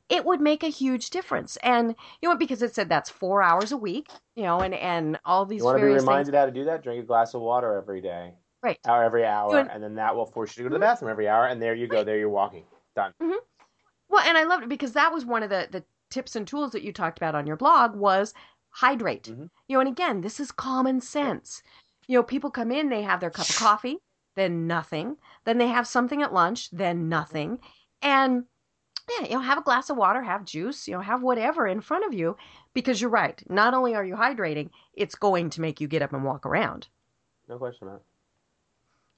It 0.08 0.24
would 0.26 0.40
make 0.40 0.62
a 0.62 0.68
huge 0.68 1.10
difference, 1.10 1.56
and 1.58 1.96
you 2.22 2.28
know 2.28 2.36
because 2.36 2.62
it 2.62 2.74
said 2.74 2.88
that's 2.88 3.10
four 3.10 3.42
hours 3.42 3.72
a 3.72 3.76
week, 3.78 4.08
you 4.36 4.42
know, 4.44 4.62
and 4.62 4.74
and 4.74 5.18
all 5.24 5.46
these 5.46 5.62
You 5.62 5.64
want 5.64 5.76
to 5.76 5.80
be 5.80 5.88
various 5.88 6.04
things. 6.04 6.28
reminded 6.28 6.34
how 6.34 6.46
to 6.46 6.52
do 6.52 6.64
that? 6.64 6.82
Drink 6.82 7.02
a 7.02 7.06
glass 7.06 7.34
of 7.34 7.40
water 7.42 7.74
every 7.74 8.00
day. 8.02 8.34
Right. 8.62 8.78
Hour 8.86 9.02
every 9.02 9.26
hour, 9.26 9.58
and- 9.58 9.70
and 9.70 9.82
then 9.82 9.94
that 9.96 10.14
will 10.14 10.26
force 10.26 10.56
you 10.56 10.62
to 10.62 10.68
go 10.68 10.74
to 10.74 10.78
the 10.78 10.80
bathroom 10.80 11.10
every 11.10 11.28
hour, 11.28 11.46
and 11.46 11.60
there 11.60 11.74
you 11.74 11.88
go. 11.88 12.04
There 12.04 12.16
you're 12.18 12.28
walking. 12.28 12.64
Done. 12.94 13.12
Well, 14.08 14.22
and 14.28 14.36
I 14.38 14.44
loved 14.44 14.62
it 14.64 14.68
because 14.68 14.92
that 14.92 15.12
was 15.12 15.24
one 15.24 15.42
of 15.42 15.50
the 15.50 15.68
the 15.70 15.84
tips 16.10 16.36
and 16.36 16.46
tools 16.46 16.72
that 16.72 16.82
you 16.82 16.92
talked 16.92 17.18
about 17.18 17.34
on 17.34 17.46
your 17.46 17.56
blog 17.56 17.94
was 17.96 18.34
hydrate. 18.68 19.24
Mhm. 19.24 19.48
You 19.66 19.76
know, 19.76 19.80
and 19.80 19.88
again, 19.88 20.20
this 20.20 20.38
is 20.38 20.52
common 20.52 21.00
sense. 21.00 21.62
You 22.06 22.18
know, 22.18 22.22
people 22.22 22.50
come 22.50 22.70
in, 22.70 22.88
they 22.90 23.02
have 23.02 23.20
their 23.20 23.30
cup 23.30 23.48
of 23.48 23.56
coffee, 23.56 23.98
then 24.34 24.66
nothing, 24.66 25.16
then 25.44 25.56
they 25.58 25.68
have 25.68 25.86
something 25.88 26.20
at 26.22 26.32
lunch, 26.32 26.70
then 26.70 27.08
nothing, 27.08 27.60
and 28.02 28.46
yeah, 29.08 29.26
you 29.26 29.34
know, 29.34 29.40
have 29.40 29.58
a 29.58 29.62
glass 29.62 29.88
of 29.90 29.96
water, 29.96 30.22
have 30.22 30.44
juice, 30.44 30.86
you 30.86 30.94
know, 30.94 31.00
have 31.00 31.22
whatever 31.22 31.66
in 31.66 31.80
front 31.80 32.04
of 32.04 32.12
you 32.14 32.36
because 32.74 33.00
you're 33.00 33.10
right. 33.10 33.42
Not 33.50 33.74
only 33.74 33.94
are 33.94 34.04
you 34.04 34.14
hydrating, 34.16 34.70
it's 34.92 35.14
going 35.14 35.48
to 35.50 35.60
make 35.60 35.80
you 35.80 35.88
get 35.88 36.02
up 36.02 36.12
and 36.12 36.24
walk 36.24 36.44
around. 36.46 36.88
No 37.48 37.58
question 37.58 37.88
about 37.88 38.00
it. 38.00 38.06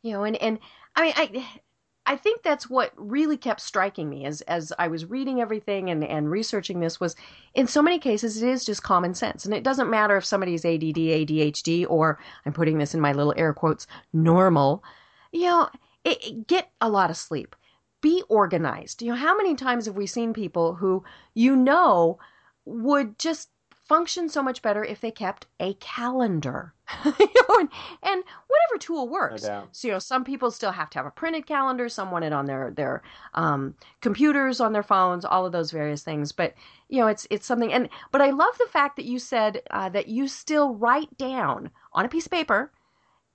You 0.04 0.12
know 0.12 0.22
and 0.22 0.36
and 0.36 0.60
i 0.96 1.02
mean 1.02 1.12
i 1.16 1.48
i 2.06 2.16
think 2.16 2.42
that's 2.42 2.68
what 2.68 2.92
really 2.96 3.36
kept 3.36 3.60
striking 3.60 4.10
me 4.10 4.26
as 4.26 4.42
as 4.42 4.72
i 4.78 4.86
was 4.86 5.06
reading 5.06 5.40
everything 5.40 5.90
and 5.90 6.04
and 6.04 6.30
researching 6.30 6.80
this 6.80 7.00
was 7.00 7.16
in 7.54 7.66
so 7.66 7.82
many 7.82 7.98
cases 7.98 8.42
it 8.42 8.48
is 8.48 8.64
just 8.64 8.82
common 8.82 9.14
sense. 9.14 9.46
And 9.46 9.54
it 9.54 9.64
doesn't 9.64 9.90
matter 9.90 10.16
if 10.16 10.24
somebody's 10.24 10.64
add 10.66 10.82
adhd 10.82 11.86
or 11.88 12.20
i'm 12.46 12.52
putting 12.52 12.78
this 12.78 12.94
in 12.94 13.00
my 13.00 13.12
little 13.12 13.34
air 13.36 13.54
quotes 13.54 13.86
normal 14.12 14.84
you 15.32 15.46
know 15.46 15.68
it, 16.04 16.18
it- 16.26 16.46
get 16.46 16.70
a 16.80 16.88
lot 16.90 17.10
of 17.10 17.16
sleep. 17.16 17.56
Be 18.02 18.22
organized. 18.28 19.00
You 19.00 19.08
know 19.10 19.16
how 19.16 19.36
many 19.36 19.54
times 19.54 19.86
have 19.86 19.96
we 19.96 20.06
seen 20.06 20.34
people 20.34 20.74
who 20.74 21.02
you 21.34 21.56
know 21.56 22.18
would 22.66 23.18
just 23.18 23.48
function 23.94 24.28
so 24.28 24.42
much 24.42 24.60
better 24.60 24.84
if 24.84 25.00
they 25.00 25.10
kept 25.10 25.46
a 25.60 25.74
calendar 25.74 26.74
you 27.04 27.12
know, 27.18 27.58
and, 27.60 27.68
and 28.02 28.24
whatever 28.48 28.78
tool 28.80 29.08
works 29.08 29.42
doubt. 29.42 29.68
so 29.70 29.86
you 29.86 29.92
know 29.94 29.98
some 30.00 30.24
people 30.24 30.50
still 30.50 30.72
have 30.72 30.90
to 30.90 30.98
have 30.98 31.06
a 31.06 31.10
printed 31.12 31.46
calendar 31.46 31.88
some 31.88 32.10
want 32.10 32.24
it 32.24 32.32
on 32.32 32.46
their 32.46 32.72
their 32.72 33.02
um, 33.34 33.74
computers 34.00 34.60
on 34.60 34.72
their 34.72 34.82
phones 34.82 35.24
all 35.24 35.46
of 35.46 35.52
those 35.52 35.70
various 35.70 36.02
things 36.02 36.32
but 36.32 36.54
you 36.88 36.98
know 37.00 37.06
it's 37.06 37.24
it's 37.30 37.46
something 37.46 37.72
and 37.72 37.88
but 38.10 38.20
i 38.20 38.30
love 38.30 38.58
the 38.58 38.66
fact 38.66 38.96
that 38.96 39.04
you 39.04 39.18
said 39.18 39.62
uh, 39.70 39.88
that 39.88 40.08
you 40.08 40.26
still 40.26 40.74
write 40.74 41.16
down 41.16 41.70
on 41.92 42.04
a 42.04 42.08
piece 42.08 42.26
of 42.26 42.32
paper 42.32 42.72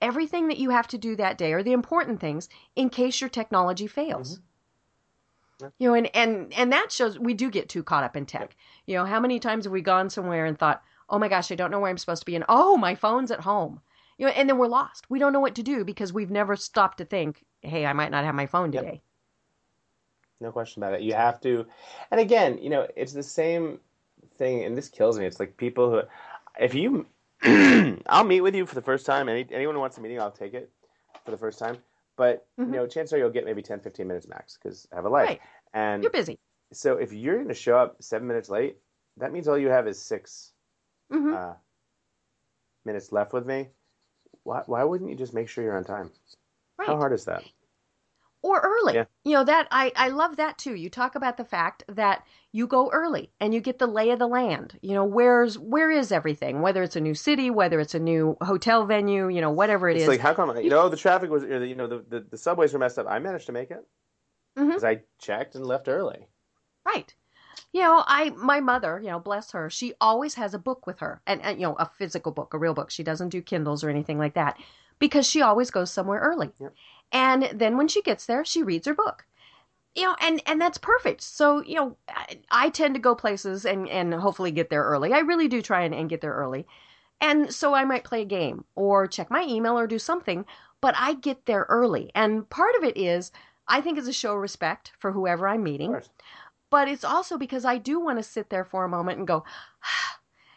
everything 0.01 0.49
that 0.49 0.57
you 0.57 0.69
have 0.71 0.87
to 0.87 0.97
do 0.97 1.15
that 1.15 1.37
day 1.37 1.53
or 1.53 1.63
the 1.63 1.71
important 1.73 2.19
things 2.19 2.49
in 2.75 2.89
case 2.89 3.21
your 3.21 3.29
technology 3.29 3.87
fails 3.87 4.39
Yeah. 4.39 4.45
You 5.79 5.87
know 5.87 5.93
and 5.93 6.13
and 6.15 6.53
and 6.53 6.71
that 6.71 6.91
shows 6.91 7.19
we 7.19 7.33
do 7.33 7.49
get 7.49 7.69
too 7.69 7.83
caught 7.83 8.03
up 8.03 8.15
in 8.15 8.25
tech 8.25 8.55
you 8.85 8.95
know 8.95 9.05
how 9.05 9.19
many 9.19 9.39
times 9.39 9.65
have 9.65 9.73
we 9.73 9.81
gone 9.81 10.09
somewhere 10.09 10.45
and 10.45 10.57
thought 10.59 10.83
oh 11.09 11.19
my 11.19 11.27
gosh 11.27 11.51
i 11.51 11.55
don't 11.55 11.71
know 11.71 11.79
where 11.79 11.89
i'm 11.89 11.97
supposed 11.97 12.21
to 12.21 12.25
be 12.25 12.35
and 12.35 12.45
oh 12.49 12.77
my 12.77 12.95
phone's 12.95 13.31
at 13.31 13.41
home 13.41 13.81
you 14.17 14.25
know 14.25 14.31
and 14.33 14.49
then 14.49 14.57
we're 14.57 14.67
lost 14.67 15.09
we 15.09 15.19
don't 15.19 15.33
know 15.33 15.39
what 15.39 15.55
to 15.55 15.63
do 15.63 15.83
because 15.85 16.13
we've 16.13 16.31
never 16.31 16.55
stopped 16.55 16.97
to 16.99 17.05
think 17.05 17.45
hey 17.61 17.85
i 17.85 17.93
might 17.93 18.11
not 18.11 18.25
have 18.25 18.35
my 18.35 18.45
phone 18.45 18.71
Yep. 18.71 18.81
today 18.81 19.01
No 20.41 20.51
question 20.51 20.83
about 20.83 20.95
it. 20.95 21.01
You 21.01 21.13
have 21.13 21.41
to, 21.41 21.65
and 22.11 22.19
again, 22.19 22.59
you 22.59 22.69
know, 22.69 22.87
it's 22.95 23.13
the 23.13 23.23
same 23.23 23.79
thing, 24.37 24.63
and 24.63 24.77
this 24.77 24.89
kills 24.89 25.19
me. 25.19 25.25
It's 25.25 25.39
like 25.39 25.57
people 25.57 25.91
who, 25.91 26.01
if 26.59 26.73
you, 26.73 27.07
I'll 28.07 28.23
meet 28.23 28.41
with 28.41 28.55
you 28.55 28.65
for 28.65 28.75
the 28.75 28.81
first 28.81 29.05
time. 29.05 29.29
Any 29.29 29.47
anyone 29.51 29.75
who 29.75 29.81
wants 29.81 29.97
a 29.97 30.01
meeting, 30.01 30.19
I'll 30.21 30.31
take 30.31 30.53
it 30.53 30.71
for 31.25 31.31
the 31.31 31.37
first 31.37 31.59
time. 31.59 31.77
But 32.19 32.45
Mhm. 32.59 32.67
you 32.67 32.73
know, 32.73 32.85
chances 32.85 33.13
are 33.13 33.17
you'll 33.17 33.31
get 33.31 33.45
maybe 33.45 33.63
10, 33.63 33.79
15 33.79 34.07
minutes 34.07 34.27
max 34.27 34.57
because 34.61 34.87
I 34.91 34.95
have 34.97 35.05
a 35.05 35.09
life. 35.09 35.29
Right. 35.29 35.41
And 35.73 36.03
you're 36.03 36.11
busy 36.11 36.37
so 36.71 36.97
if 36.97 37.13
you're 37.13 37.35
going 37.35 37.47
to 37.47 37.53
show 37.53 37.77
up 37.77 38.03
seven 38.03 38.27
minutes 38.27 38.49
late, 38.49 38.77
that 39.17 39.31
means 39.31 39.47
all 39.47 39.57
you 39.57 39.69
have 39.69 39.87
is 39.87 39.99
6 39.99 40.53
hmm 41.09 41.33
uh, 41.33 41.53
minutes 42.85 43.11
left 43.11 43.33
with 43.33 43.45
me. 43.45 43.69
Why, 44.43 44.63
why 44.65 44.83
wouldn't 44.83 45.09
you 45.09 45.15
just 45.15 45.33
make 45.33 45.47
sure 45.49 45.63
you're 45.63 45.77
on 45.77 45.83
time? 45.83 46.11
right 46.77 46.87
How 46.87 46.97
hard 46.97 47.13
is 47.13 47.25
that? 47.25 47.43
Or 48.41 48.59
early. 48.61 48.95
Yeah. 48.95 49.05
You 49.23 49.33
know 49.33 49.43
that 49.43 49.67
I 49.71 49.91
I 49.95 50.09
love 50.09 50.37
that 50.37 50.57
too. 50.57 50.75
You 50.75 50.89
talk 50.89 51.15
about 51.15 51.37
the 51.37 51.45
fact 51.45 51.83
that 51.87 52.23
you 52.51 52.67
go 52.67 52.89
early 52.91 53.31
and 53.39 53.53
you 53.53 53.59
get 53.59 53.79
the 53.79 53.87
lay 53.87 54.09
of 54.11 54.19
the 54.19 54.27
land. 54.27 54.77
You 54.81 54.93
know, 54.93 55.05
where's 55.05 55.57
where 55.57 55.91
is 55.91 56.11
everything? 56.11 56.61
Whether 56.61 56.83
it's 56.83 56.95
a 56.95 57.01
new 57.01 57.15
city, 57.15 57.49
whether 57.49 57.79
it's 57.79 57.95
a 57.95 57.99
new 57.99 58.37
hotel 58.41 58.85
venue, 58.85 59.29
you 59.29 59.41
know, 59.41 59.51
whatever 59.51 59.89
it 59.89 59.95
it's 59.95 60.03
is. 60.03 60.07
like 60.09 60.19
how 60.19 60.33
come 60.33 60.55
you 60.57 60.69
know 60.69 60.89
the 60.89 60.97
traffic 60.97 61.29
was 61.29 61.43
you 61.43 61.75
know 61.75 61.87
the, 61.87 62.05
the, 62.09 62.25
the 62.31 62.37
subways 62.37 62.73
were 62.73 62.79
messed 62.79 62.97
up. 62.97 63.07
I 63.09 63.19
managed 63.19 63.47
to 63.47 63.51
make 63.51 63.71
it 63.71 63.85
mm-hmm. 64.57 64.67
because 64.67 64.83
I 64.83 65.01
checked 65.19 65.55
and 65.55 65.65
left 65.65 65.87
early. 65.87 66.27
right. 66.85 67.13
you 67.73 67.81
know, 67.81 68.03
I 68.07 68.29
my 68.31 68.59
mother, 68.59 68.99
you 69.03 69.09
know, 69.09 69.19
bless 69.19 69.51
her, 69.51 69.69
she 69.69 69.93
always 69.99 70.35
has 70.35 70.53
a 70.53 70.59
book 70.59 70.87
with 70.87 70.99
her, 70.99 71.21
and, 71.27 71.41
and 71.41 71.59
you 71.59 71.67
know, 71.67 71.75
a 71.75 71.89
physical 71.97 72.31
book, 72.31 72.53
a 72.53 72.57
real 72.57 72.73
book. 72.73 72.89
She 72.89 73.03
doesn't 73.03 73.29
do 73.29 73.41
Kindles 73.41 73.83
or 73.83 73.89
anything 73.89 74.17
like 74.17 74.33
that 74.35 74.57
because 74.99 75.27
she 75.27 75.41
always 75.41 75.71
goes 75.71 75.91
somewhere 75.91 76.19
early. 76.19 76.51
Yep. 76.59 76.73
And 77.11 77.49
then 77.53 77.77
when 77.77 77.87
she 77.87 78.01
gets 78.01 78.25
there, 78.25 78.45
she 78.45 78.63
reads 78.63 78.87
her 78.87 78.93
book. 78.93 79.25
You 79.95 80.03
know, 80.03 80.15
and 80.21 80.41
and 80.45 80.61
that's 80.61 80.77
perfect. 80.77 81.21
So 81.21 81.63
you 81.63 81.75
know, 81.75 81.97
I, 82.09 82.39
I 82.51 82.69
tend 82.69 82.93
to 82.95 83.01
go 83.01 83.15
places 83.15 83.65
and 83.65 83.89
and 83.89 84.13
hopefully 84.13 84.51
get 84.51 84.69
there 84.69 84.83
early. 84.83 85.13
I 85.13 85.19
really 85.19 85.47
do 85.47 85.61
try 85.61 85.81
and, 85.81 85.93
and 85.95 86.09
get 86.09 86.21
there 86.21 86.33
early. 86.33 86.67
And 87.21 87.53
so 87.53 87.73
I 87.73 87.83
might 87.83 88.03
play 88.05 88.21
a 88.21 88.25
game 88.25 88.63
or 88.75 89.07
check 89.07 89.29
my 89.29 89.43
email 89.43 89.77
or 89.77 89.87
do 89.87 89.99
something, 89.99 90.45
but 90.79 90.95
I 90.97 91.15
get 91.15 91.45
there 91.45 91.65
early. 91.67 92.11
And 92.15 92.49
part 92.49 92.75
of 92.77 92.83
it 92.83 92.95
is 92.97 93.31
I 93.67 93.81
think 93.81 93.97
it's 93.97 94.07
a 94.07 94.13
show 94.13 94.35
of 94.35 94.41
respect 94.41 94.93
for 94.99 95.11
whoever 95.11 95.47
I'm 95.47 95.63
meeting 95.63 96.01
but 96.69 96.87
it's 96.87 97.03
also 97.03 97.37
because 97.37 97.65
I 97.65 97.77
do 97.77 97.99
want 97.99 98.19
to 98.19 98.23
sit 98.23 98.49
there 98.49 98.65
for 98.65 98.83
a 98.83 98.89
moment 98.89 99.17
and 99.17 99.27
go, 99.27 99.43
ah, 99.83 100.08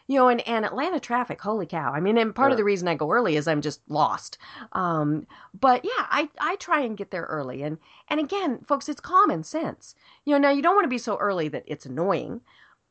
you 0.07 0.17
know, 0.19 0.27
and, 0.27 0.45
and 0.47 0.65
Atlanta 0.65 0.99
traffic, 0.99 1.39
holy 1.41 1.65
cow. 1.65 1.91
I 1.93 1.99
mean, 1.99 2.17
and 2.17 2.35
part 2.35 2.51
of 2.51 2.57
the 2.57 2.63
reason 2.65 2.87
I 2.87 2.95
go 2.95 3.11
early 3.11 3.35
is 3.37 3.47
I'm 3.47 3.61
just 3.61 3.79
lost. 3.87 4.37
Um, 4.73 5.25
but 5.59 5.85
yeah, 5.85 6.05
I, 6.09 6.29
I 6.39 6.55
try 6.57 6.81
and 6.81 6.97
get 6.97 7.11
there 7.11 7.23
early. 7.23 7.63
And, 7.63 7.77
and 8.09 8.19
again, 8.19 8.59
folks, 8.67 8.89
it's 8.89 8.99
common 8.99 9.43
sense. 9.43 9.95
You 10.25 10.33
know, 10.33 10.39
now 10.39 10.49
you 10.51 10.61
don't 10.61 10.75
want 10.75 10.85
to 10.85 10.89
be 10.89 10.97
so 10.97 11.17
early 11.17 11.47
that 11.49 11.63
it's 11.67 11.85
annoying. 11.85 12.41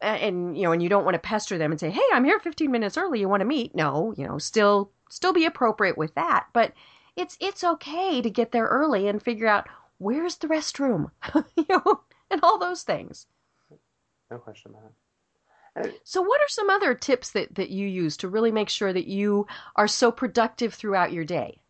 a- 0.00 0.06
And, 0.06 0.56
you 0.56 0.62
know, 0.62 0.72
and 0.72 0.82
you 0.82 0.88
don't 0.88 1.04
want 1.04 1.14
to 1.14 1.18
pester 1.20 1.58
them 1.58 1.70
and 1.70 1.78
say, 1.78 1.90
hey, 1.90 2.00
I'm 2.12 2.24
here 2.24 2.40
15 2.40 2.70
minutes 2.70 2.96
early. 2.96 3.20
You 3.20 3.28
want 3.28 3.40
to 3.42 3.46
meet? 3.46 3.74
No, 3.74 4.14
you 4.16 4.26
know, 4.26 4.38
still, 4.38 4.90
still 5.10 5.32
be 5.34 5.44
appropriate 5.44 5.98
with 5.98 6.14
that. 6.14 6.46
But 6.54 6.72
it's, 7.16 7.36
it's 7.40 7.62
okay 7.62 8.22
to 8.22 8.30
get 8.30 8.52
there 8.52 8.66
early 8.66 9.06
and 9.06 9.22
figure 9.22 9.48
out 9.48 9.68
where's 9.98 10.36
the 10.38 10.48
restroom, 10.48 11.10
you 11.56 11.66
know, 11.68 12.00
and 12.30 12.40
all 12.42 12.58
those 12.58 12.82
things. 12.84 13.26
No 14.30 14.38
question 14.38 14.70
about 14.70 14.86
it. 14.86 14.92
So, 16.04 16.20
what 16.20 16.40
are 16.40 16.48
some 16.48 16.68
other 16.68 16.94
tips 16.94 17.30
that, 17.30 17.54
that 17.54 17.70
you 17.70 17.86
use 17.86 18.16
to 18.18 18.28
really 18.28 18.52
make 18.52 18.68
sure 18.68 18.92
that 18.92 19.06
you 19.06 19.46
are 19.76 19.88
so 19.88 20.10
productive 20.10 20.74
throughout 20.74 21.12
your 21.12 21.24
day? 21.24 21.60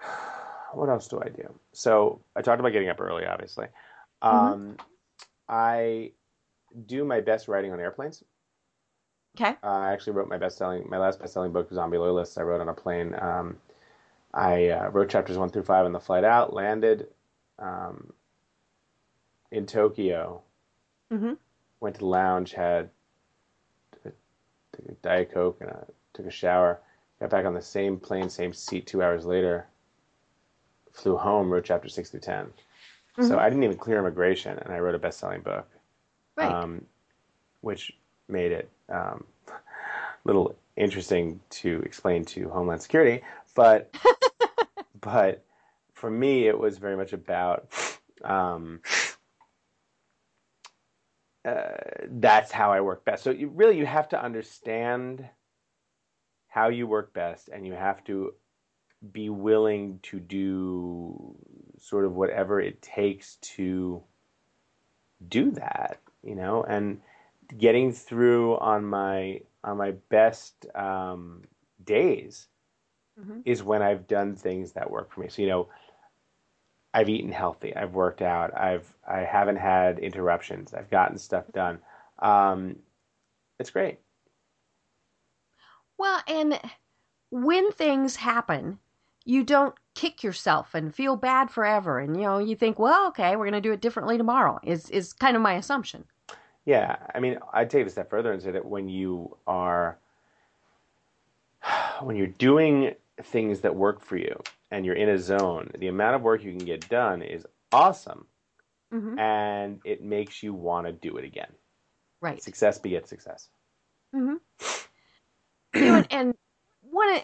what 0.72 0.88
else 0.88 1.08
do 1.08 1.20
I 1.20 1.28
do? 1.28 1.54
So 1.72 2.20
I 2.34 2.42
talked 2.42 2.60
about 2.60 2.72
getting 2.72 2.88
up 2.88 3.00
early, 3.00 3.26
obviously. 3.26 3.66
Mm-hmm. 4.22 4.36
Um, 4.36 4.76
I 5.48 6.12
do 6.86 7.04
my 7.04 7.20
best 7.20 7.48
writing 7.48 7.72
on 7.72 7.80
airplanes. 7.80 8.22
Okay. 9.36 9.56
Uh, 9.62 9.66
I 9.66 9.92
actually 9.92 10.14
wrote 10.14 10.28
my 10.28 10.38
best 10.38 10.56
selling, 10.56 10.88
my 10.88 10.98
last 10.98 11.18
best 11.18 11.32
selling 11.32 11.52
book, 11.52 11.68
Zombie 11.72 11.98
Loyalists. 11.98 12.38
I 12.38 12.42
wrote 12.42 12.60
on 12.60 12.68
a 12.68 12.74
plane. 12.74 13.14
Um, 13.20 13.58
I 14.32 14.68
uh, 14.68 14.88
wrote 14.90 15.10
chapters 15.10 15.36
one 15.36 15.50
through 15.50 15.64
five 15.64 15.86
on 15.86 15.92
the 15.92 16.00
flight 16.00 16.24
out. 16.24 16.54
Landed 16.54 17.08
um, 17.58 18.12
in 19.50 19.66
Tokyo. 19.66 20.42
Mhm. 21.12 21.36
Went 21.84 21.96
to 21.96 22.00
the 22.00 22.06
lounge, 22.06 22.52
had 22.54 22.88
a, 24.06 24.10
took 24.72 24.88
a 24.88 24.92
diet 25.02 25.30
coke, 25.34 25.58
and 25.60 25.68
a, 25.68 25.86
took 26.14 26.24
a 26.24 26.30
shower. 26.30 26.80
Got 27.20 27.28
back 27.28 27.44
on 27.44 27.52
the 27.52 27.60
same 27.60 27.98
plane, 28.00 28.30
same 28.30 28.54
seat. 28.54 28.86
Two 28.86 29.02
hours 29.02 29.26
later, 29.26 29.66
flew 30.92 31.18
home. 31.18 31.50
Wrote 31.52 31.66
chapter 31.66 31.90
six 31.90 32.08
through 32.08 32.20
10 32.20 32.50
So 33.20 33.36
Mhm. 33.36 33.38
I 33.38 33.50
didn't 33.50 33.64
even 33.64 33.76
clear 33.76 33.98
immigration, 33.98 34.58
and 34.58 34.72
I 34.72 34.78
wrote 34.78 34.94
a 34.94 34.98
best 34.98 35.18
selling 35.18 35.42
book 35.42 35.68
Right. 36.38 36.50
um, 36.50 36.86
which 37.60 37.94
made 38.28 38.52
it 38.52 38.70
um, 38.88 39.26
a 39.48 39.52
little 40.24 40.56
interesting 40.76 41.38
to 41.50 41.82
explain 41.84 42.24
to 42.24 42.48
Homeland 42.48 42.80
Security. 42.80 43.22
But 43.54 43.94
but 45.02 45.44
for 45.92 46.10
me, 46.10 46.48
it 46.48 46.58
was 46.58 46.78
very 46.78 46.96
much 46.96 47.12
about 47.12 47.68
um, 48.24 48.80
uh, 51.44 52.06
that's 52.08 52.50
how 52.52 52.72
I 52.72 52.80
work 52.80 53.04
best. 53.04 53.22
So 53.24 53.30
you 53.30 53.48
really 53.48 53.78
you 53.78 53.86
have 53.86 54.08
to 54.10 54.22
understand 54.22 55.28
how 56.48 56.68
you 56.68 56.86
work 56.86 57.12
best, 57.12 57.48
and 57.48 57.66
you 57.66 57.72
have 57.74 58.04
to 58.04 58.34
be 59.12 59.28
willing 59.30 59.98
to 60.02 60.20
do 60.20 61.36
sort 61.78 62.04
of 62.04 62.14
whatever 62.14 62.60
it 62.60 62.80
takes 62.82 63.36
to 63.36 64.02
do 65.28 65.50
that 65.52 66.00
you 66.22 66.34
know 66.34 66.62
and 66.64 67.00
getting 67.58 67.92
through 67.92 68.56
on 68.58 68.84
my 68.84 69.40
on 69.64 69.76
my 69.76 69.92
best 70.10 70.66
um, 70.74 71.42
days 71.84 72.48
Mhm. 73.16 73.44
is 73.44 73.62
when 73.62 73.82
I've 73.82 74.06
done 74.06 74.36
things 74.36 74.72
that 74.72 74.90
work 74.90 75.12
for 75.12 75.20
me. 75.20 75.28
So 75.28 75.42
you 75.42 75.48
know, 75.48 75.68
I've 76.94 77.08
eaten 77.08 77.32
healthy, 77.32 77.74
I've 77.74 77.92
worked 77.92 78.22
out, 78.22 78.56
I've 78.56 78.94
I 79.06 79.18
haven't 79.18 79.56
had 79.56 79.98
interruptions, 79.98 80.72
I've 80.72 80.90
gotten 80.90 81.18
stuff 81.18 81.44
done. 81.52 81.80
Um, 82.20 82.76
it's 83.58 83.70
great. 83.70 83.98
Well, 85.98 86.20
and 86.28 86.60
when 87.30 87.72
things 87.72 88.16
happen, 88.16 88.78
you 89.24 89.42
don't 89.42 89.74
kick 89.94 90.22
yourself 90.22 90.74
and 90.74 90.94
feel 90.94 91.16
bad 91.16 91.50
forever. 91.50 91.98
And, 91.98 92.16
you 92.16 92.22
know, 92.22 92.38
you 92.38 92.56
think, 92.56 92.78
well, 92.78 93.08
okay, 93.08 93.36
we're 93.36 93.44
going 93.44 93.52
to 93.54 93.60
do 93.60 93.72
it 93.72 93.80
differently 93.80 94.18
tomorrow, 94.18 94.58
is, 94.62 94.90
is 94.90 95.12
kind 95.12 95.36
of 95.36 95.42
my 95.42 95.54
assumption. 95.54 96.04
Yeah, 96.64 96.96
I 97.14 97.20
mean, 97.20 97.38
I'd 97.52 97.70
take 97.70 97.82
it 97.82 97.88
a 97.88 97.90
step 97.90 98.10
further 98.10 98.32
and 98.32 98.42
say 98.42 98.50
that 98.52 98.64
when 98.64 98.88
you 98.88 99.36
are 99.46 99.98
when 102.02 102.16
you're 102.16 102.26
doing 102.26 102.94
things 103.22 103.60
that 103.60 103.74
work 103.74 104.00
for 104.00 104.16
you 104.16 104.40
and 104.74 104.84
you're 104.84 104.96
in 104.96 105.08
a 105.08 105.18
zone, 105.18 105.70
the 105.78 105.86
amount 105.86 106.16
of 106.16 106.22
work 106.22 106.42
you 106.42 106.50
can 106.50 106.64
get 106.64 106.88
done 106.88 107.22
is 107.22 107.46
awesome, 107.72 108.26
hmm 108.90 109.16
and 109.18 109.80
it 109.84 110.02
makes 110.02 110.42
you 110.42 110.52
want 110.52 110.86
to 110.86 110.92
do 110.92 111.16
it 111.16 111.24
again. 111.24 111.52
Right. 112.20 112.42
Success 112.42 112.78
begets 112.78 113.08
success. 113.08 113.48
hmm 114.12 114.34
you 115.74 115.80
know, 115.80 116.04
and, 116.10 116.34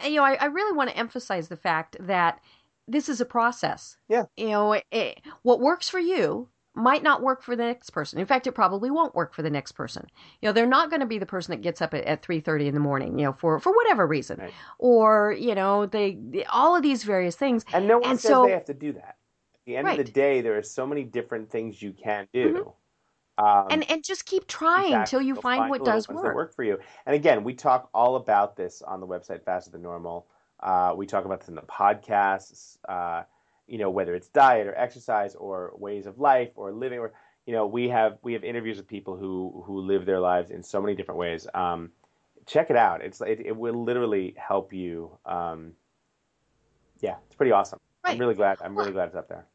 to, 0.00 0.08
you 0.08 0.16
know, 0.16 0.24
I, 0.24 0.34
I 0.34 0.44
really 0.46 0.76
want 0.76 0.90
to 0.90 0.96
emphasize 0.96 1.48
the 1.48 1.56
fact 1.56 1.96
that 1.98 2.40
this 2.86 3.08
is 3.08 3.20
a 3.20 3.24
process. 3.24 3.96
Yeah. 4.08 4.26
You 4.36 4.50
know, 4.50 4.80
it, 4.92 5.20
what 5.42 5.60
works 5.60 5.88
for 5.88 5.98
you 5.98 6.48
might 6.80 7.02
not 7.02 7.22
work 7.22 7.42
for 7.42 7.54
the 7.56 7.64
next 7.64 7.90
person. 7.90 8.18
In 8.18 8.26
fact, 8.26 8.46
it 8.46 8.52
probably 8.52 8.90
won't 8.90 9.14
work 9.14 9.32
for 9.34 9.42
the 9.42 9.50
next 9.50 9.72
person. 9.72 10.06
You 10.40 10.48
know, 10.48 10.52
they're 10.52 10.66
not 10.66 10.90
going 10.90 11.00
to 11.00 11.06
be 11.06 11.18
the 11.18 11.26
person 11.26 11.52
that 11.52 11.62
gets 11.62 11.80
up 11.82 11.94
at, 11.94 12.04
at 12.04 12.22
3:30 12.22 12.66
in 12.66 12.74
the 12.74 12.80
morning, 12.80 13.18
you 13.18 13.24
know, 13.26 13.32
for 13.32 13.58
for 13.60 13.72
whatever 13.74 14.06
reason. 14.06 14.38
Right. 14.40 14.52
Or, 14.78 15.32
you 15.38 15.54
know, 15.54 15.86
they 15.86 16.18
all 16.50 16.74
of 16.76 16.82
these 16.82 17.04
various 17.04 17.36
things. 17.36 17.64
And 17.72 17.86
no 17.86 17.98
one 17.98 18.10
And 18.10 18.20
says 18.20 18.30
so- 18.30 18.46
they 18.46 18.52
have 18.52 18.64
to 18.66 18.74
do 18.74 18.92
that. 18.94 19.16
At 19.54 19.64
the 19.66 19.76
end 19.76 19.88
of 19.88 19.96
the 19.98 20.04
day, 20.04 20.40
there 20.40 20.56
are 20.58 20.62
so 20.62 20.86
many 20.86 21.04
different 21.04 21.50
things 21.50 21.80
you 21.82 21.92
can 21.92 22.26
do. 22.32 22.72
Um, 23.38 23.66
And 23.70 23.90
and 23.90 24.02
just 24.04 24.26
keep 24.26 24.46
trying 24.46 24.86
Exactly. 24.86 25.00
until 25.00 25.20
you 25.22 25.34
You'll 25.34 25.42
find 25.42 25.70
what 25.70 25.84
does 25.84 26.08
work. 26.08 26.34
work 26.34 26.54
for 26.54 26.62
you. 26.64 26.78
And 27.06 27.14
again, 27.14 27.44
we 27.44 27.54
talk 27.54 27.88
all 27.94 28.16
about 28.16 28.56
this 28.56 28.82
on 28.82 29.00
the 29.00 29.06
website 29.06 29.44
Faster 29.44 29.70
Than 29.70 29.82
Normal. 29.82 30.26
Uh, 30.60 30.92
we 30.96 31.06
talk 31.06 31.24
about 31.24 31.40
this 31.40 31.48
in 31.48 31.54
the 31.54 31.62
podcasts. 31.62 32.76
Uh, 32.88 33.22
you 33.70 33.78
know, 33.78 33.90
whether 33.90 34.14
it's 34.14 34.28
diet 34.28 34.66
or 34.66 34.74
exercise 34.74 35.34
or 35.34 35.72
ways 35.76 36.06
of 36.06 36.18
life 36.18 36.50
or 36.56 36.72
living, 36.72 36.98
or 36.98 37.12
you 37.46 37.54
know, 37.54 37.66
we 37.66 37.88
have 37.88 38.18
we 38.22 38.32
have 38.32 38.44
interviews 38.44 38.76
with 38.76 38.88
people 38.88 39.16
who 39.16 39.62
who 39.64 39.80
live 39.80 40.04
their 40.04 40.20
lives 40.20 40.50
in 40.50 40.62
so 40.62 40.82
many 40.82 40.94
different 40.94 41.18
ways. 41.18 41.46
Um, 41.54 41.90
check 42.46 42.70
it 42.70 42.76
out. 42.76 43.00
It's 43.02 43.20
it, 43.20 43.40
it 43.46 43.56
will 43.56 43.84
literally 43.84 44.34
help 44.36 44.72
you. 44.72 45.16
Um, 45.24 45.72
yeah, 47.00 47.16
it's 47.26 47.36
pretty 47.36 47.52
awesome. 47.52 47.78
I'm 48.04 48.18
really 48.18 48.34
glad. 48.34 48.58
I'm 48.62 48.76
really 48.76 48.92
glad 48.92 49.06
it's 49.06 49.16
up 49.16 49.28
there. 49.28 49.46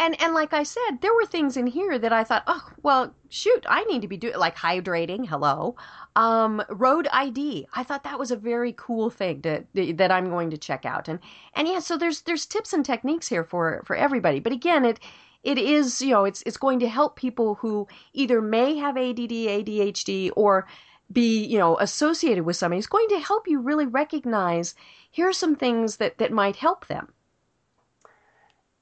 And 0.00 0.18
and 0.18 0.32
like 0.32 0.54
I 0.54 0.62
said, 0.62 1.02
there 1.02 1.12
were 1.12 1.26
things 1.26 1.58
in 1.58 1.66
here 1.66 1.98
that 1.98 2.10
I 2.10 2.24
thought, 2.24 2.44
oh 2.46 2.70
well, 2.82 3.14
shoot, 3.28 3.66
I 3.68 3.84
need 3.84 4.00
to 4.00 4.08
be 4.08 4.16
doing 4.16 4.38
like 4.38 4.56
hydrating. 4.56 5.28
Hello, 5.28 5.76
um, 6.16 6.62
road 6.70 7.06
ID. 7.12 7.66
I 7.74 7.82
thought 7.82 8.04
that 8.04 8.18
was 8.18 8.30
a 8.30 8.36
very 8.36 8.72
cool 8.78 9.10
thing 9.10 9.42
to, 9.42 9.62
that 9.74 10.10
I'm 10.10 10.30
going 10.30 10.48
to 10.50 10.56
check 10.56 10.86
out. 10.86 11.06
And 11.08 11.18
and 11.54 11.68
yeah, 11.68 11.80
so 11.80 11.98
there's 11.98 12.22
there's 12.22 12.46
tips 12.46 12.72
and 12.72 12.82
techniques 12.82 13.28
here 13.28 13.44
for 13.44 13.82
for 13.84 13.94
everybody. 13.94 14.40
But 14.40 14.54
again, 14.54 14.86
it 14.86 15.00
it 15.42 15.58
is 15.58 16.00
you 16.00 16.12
know 16.12 16.24
it's 16.24 16.42
it's 16.46 16.56
going 16.56 16.78
to 16.80 16.88
help 16.88 17.16
people 17.16 17.56
who 17.56 17.86
either 18.14 18.40
may 18.40 18.76
have 18.78 18.96
ADD, 18.96 19.30
ADHD, 19.30 20.30
or 20.34 20.66
be 21.12 21.44
you 21.44 21.58
know 21.58 21.76
associated 21.78 22.44
with 22.44 22.56
somebody. 22.56 22.78
It's 22.78 22.88
going 22.88 23.10
to 23.10 23.18
help 23.18 23.46
you 23.46 23.60
really 23.60 23.86
recognize 23.86 24.74
here 25.10 25.28
are 25.28 25.34
some 25.34 25.56
things 25.56 25.98
that 25.98 26.16
that 26.16 26.32
might 26.32 26.56
help 26.56 26.86
them. 26.86 27.12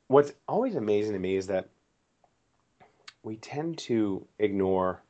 What's 0.08 0.32
always 0.48 0.74
amazing 0.74 1.12
to 1.14 1.18
me 1.18 1.36
is 1.36 1.46
that 1.46 1.68
we 3.22 3.36
tend 3.36 3.78
to 3.78 4.26
ignore 4.38 5.02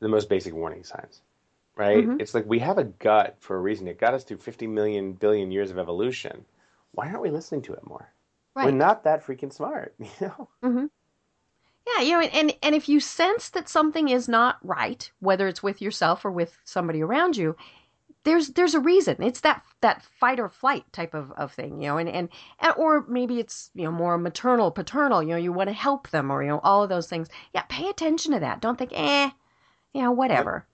the 0.00 0.08
most 0.08 0.28
basic 0.28 0.54
warning 0.54 0.84
signs, 0.84 1.22
right? 1.76 2.04
Mhm. 2.06 2.20
It's 2.20 2.34
like 2.34 2.46
we 2.46 2.58
have 2.60 2.78
a 2.78 2.84
gut 2.84 3.36
for 3.40 3.56
a 3.56 3.60
reason. 3.60 3.88
It 3.88 3.98
got 3.98 4.14
us 4.14 4.24
through 4.24 4.38
50 4.38 4.66
million 4.66 5.12
billion 5.12 5.50
years 5.50 5.70
of 5.70 5.78
evolution. 5.78 6.44
Why 6.92 7.08
aren't 7.08 7.22
we 7.22 7.30
listening 7.30 7.62
to 7.62 7.74
it 7.74 7.86
more? 7.86 8.12
We're 8.54 8.70
not 8.70 9.04
that 9.04 9.24
freaking 9.24 9.52
smart, 9.52 9.94
you 9.98 10.08
know? 10.20 10.48
hmm 10.62 10.86
Yeah, 11.86 12.02
you 12.02 12.12
know, 12.12 12.20
and 12.20 12.54
and 12.62 12.74
if 12.74 12.88
you 12.88 13.00
sense 13.00 13.48
that 13.50 13.68
something 13.68 14.08
is 14.08 14.28
not 14.28 14.58
right, 14.62 15.10
whether 15.20 15.46
it's 15.46 15.62
with 15.62 15.80
yourself 15.80 16.24
or 16.24 16.30
with 16.30 16.58
somebody 16.64 17.02
around 17.02 17.36
you, 17.36 17.56
there's 18.26 18.48
there's 18.48 18.74
a 18.74 18.80
reason. 18.80 19.22
It's 19.22 19.40
that 19.40 19.64
that 19.80 20.02
fight 20.02 20.40
or 20.40 20.48
flight 20.48 20.84
type 20.92 21.14
of, 21.14 21.30
of 21.32 21.52
thing, 21.52 21.80
you 21.80 21.88
know, 21.88 21.96
and, 21.96 22.08
and, 22.08 22.28
and 22.58 22.74
or 22.76 23.06
maybe 23.08 23.38
it's 23.38 23.70
you 23.72 23.84
know 23.84 23.92
more 23.92 24.18
maternal, 24.18 24.72
paternal. 24.72 25.22
You 25.22 25.30
know, 25.30 25.36
you 25.36 25.52
want 25.52 25.68
to 25.68 25.72
help 25.72 26.10
them, 26.10 26.30
or 26.30 26.42
you 26.42 26.48
know, 26.48 26.60
all 26.64 26.82
of 26.82 26.88
those 26.88 27.08
things. 27.08 27.28
Yeah, 27.54 27.62
pay 27.68 27.88
attention 27.88 28.32
to 28.32 28.40
that. 28.40 28.60
Don't 28.60 28.76
think, 28.76 28.90
eh, 28.92 29.30
you 29.94 30.02
know, 30.02 30.10
whatever. 30.10 30.66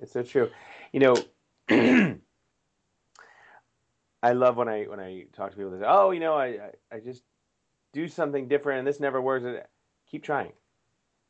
It's 0.00 0.12
so 0.12 0.22
true. 0.22 0.50
You 0.92 1.00
know, 1.00 1.16
I 4.22 4.32
love 4.32 4.56
when 4.56 4.68
I 4.68 4.84
when 4.84 5.00
I 5.00 5.24
talk 5.32 5.50
to 5.50 5.56
people 5.56 5.72
that 5.72 5.80
say, 5.80 5.86
"Oh, 5.86 6.12
you 6.12 6.20
know, 6.20 6.34
I 6.34 6.46
I, 6.46 6.70
I 6.92 7.00
just 7.00 7.24
do 7.92 8.06
something 8.06 8.46
different 8.46 8.78
and 8.78 8.86
this 8.86 9.00
never 9.00 9.20
works." 9.20 9.44
Keep 10.10 10.22
trying. 10.22 10.52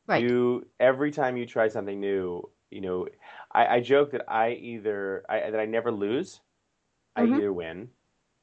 Right. 0.07 0.22
You 0.22 0.66
every 0.78 1.11
time 1.11 1.38
you 1.38 1.46
try 1.46 1.68
something 1.68 1.99
new, 1.99 2.49
you 2.71 2.81
know, 2.81 3.09
I, 3.53 3.77
I 3.77 3.81
joke 3.81 4.12
that 4.12 4.25
I 4.29 4.53
either 4.53 5.25
I, 5.29 5.51
that 5.51 5.61
I 5.61 5.66
never 5.66 5.93
lose, 5.93 6.41
Mhm. 7.19 7.23
I 7.23 7.25
either 7.25 7.53
win, 7.53 7.91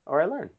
or 0.08 0.22
I 0.22 0.26
learn. 0.26 0.52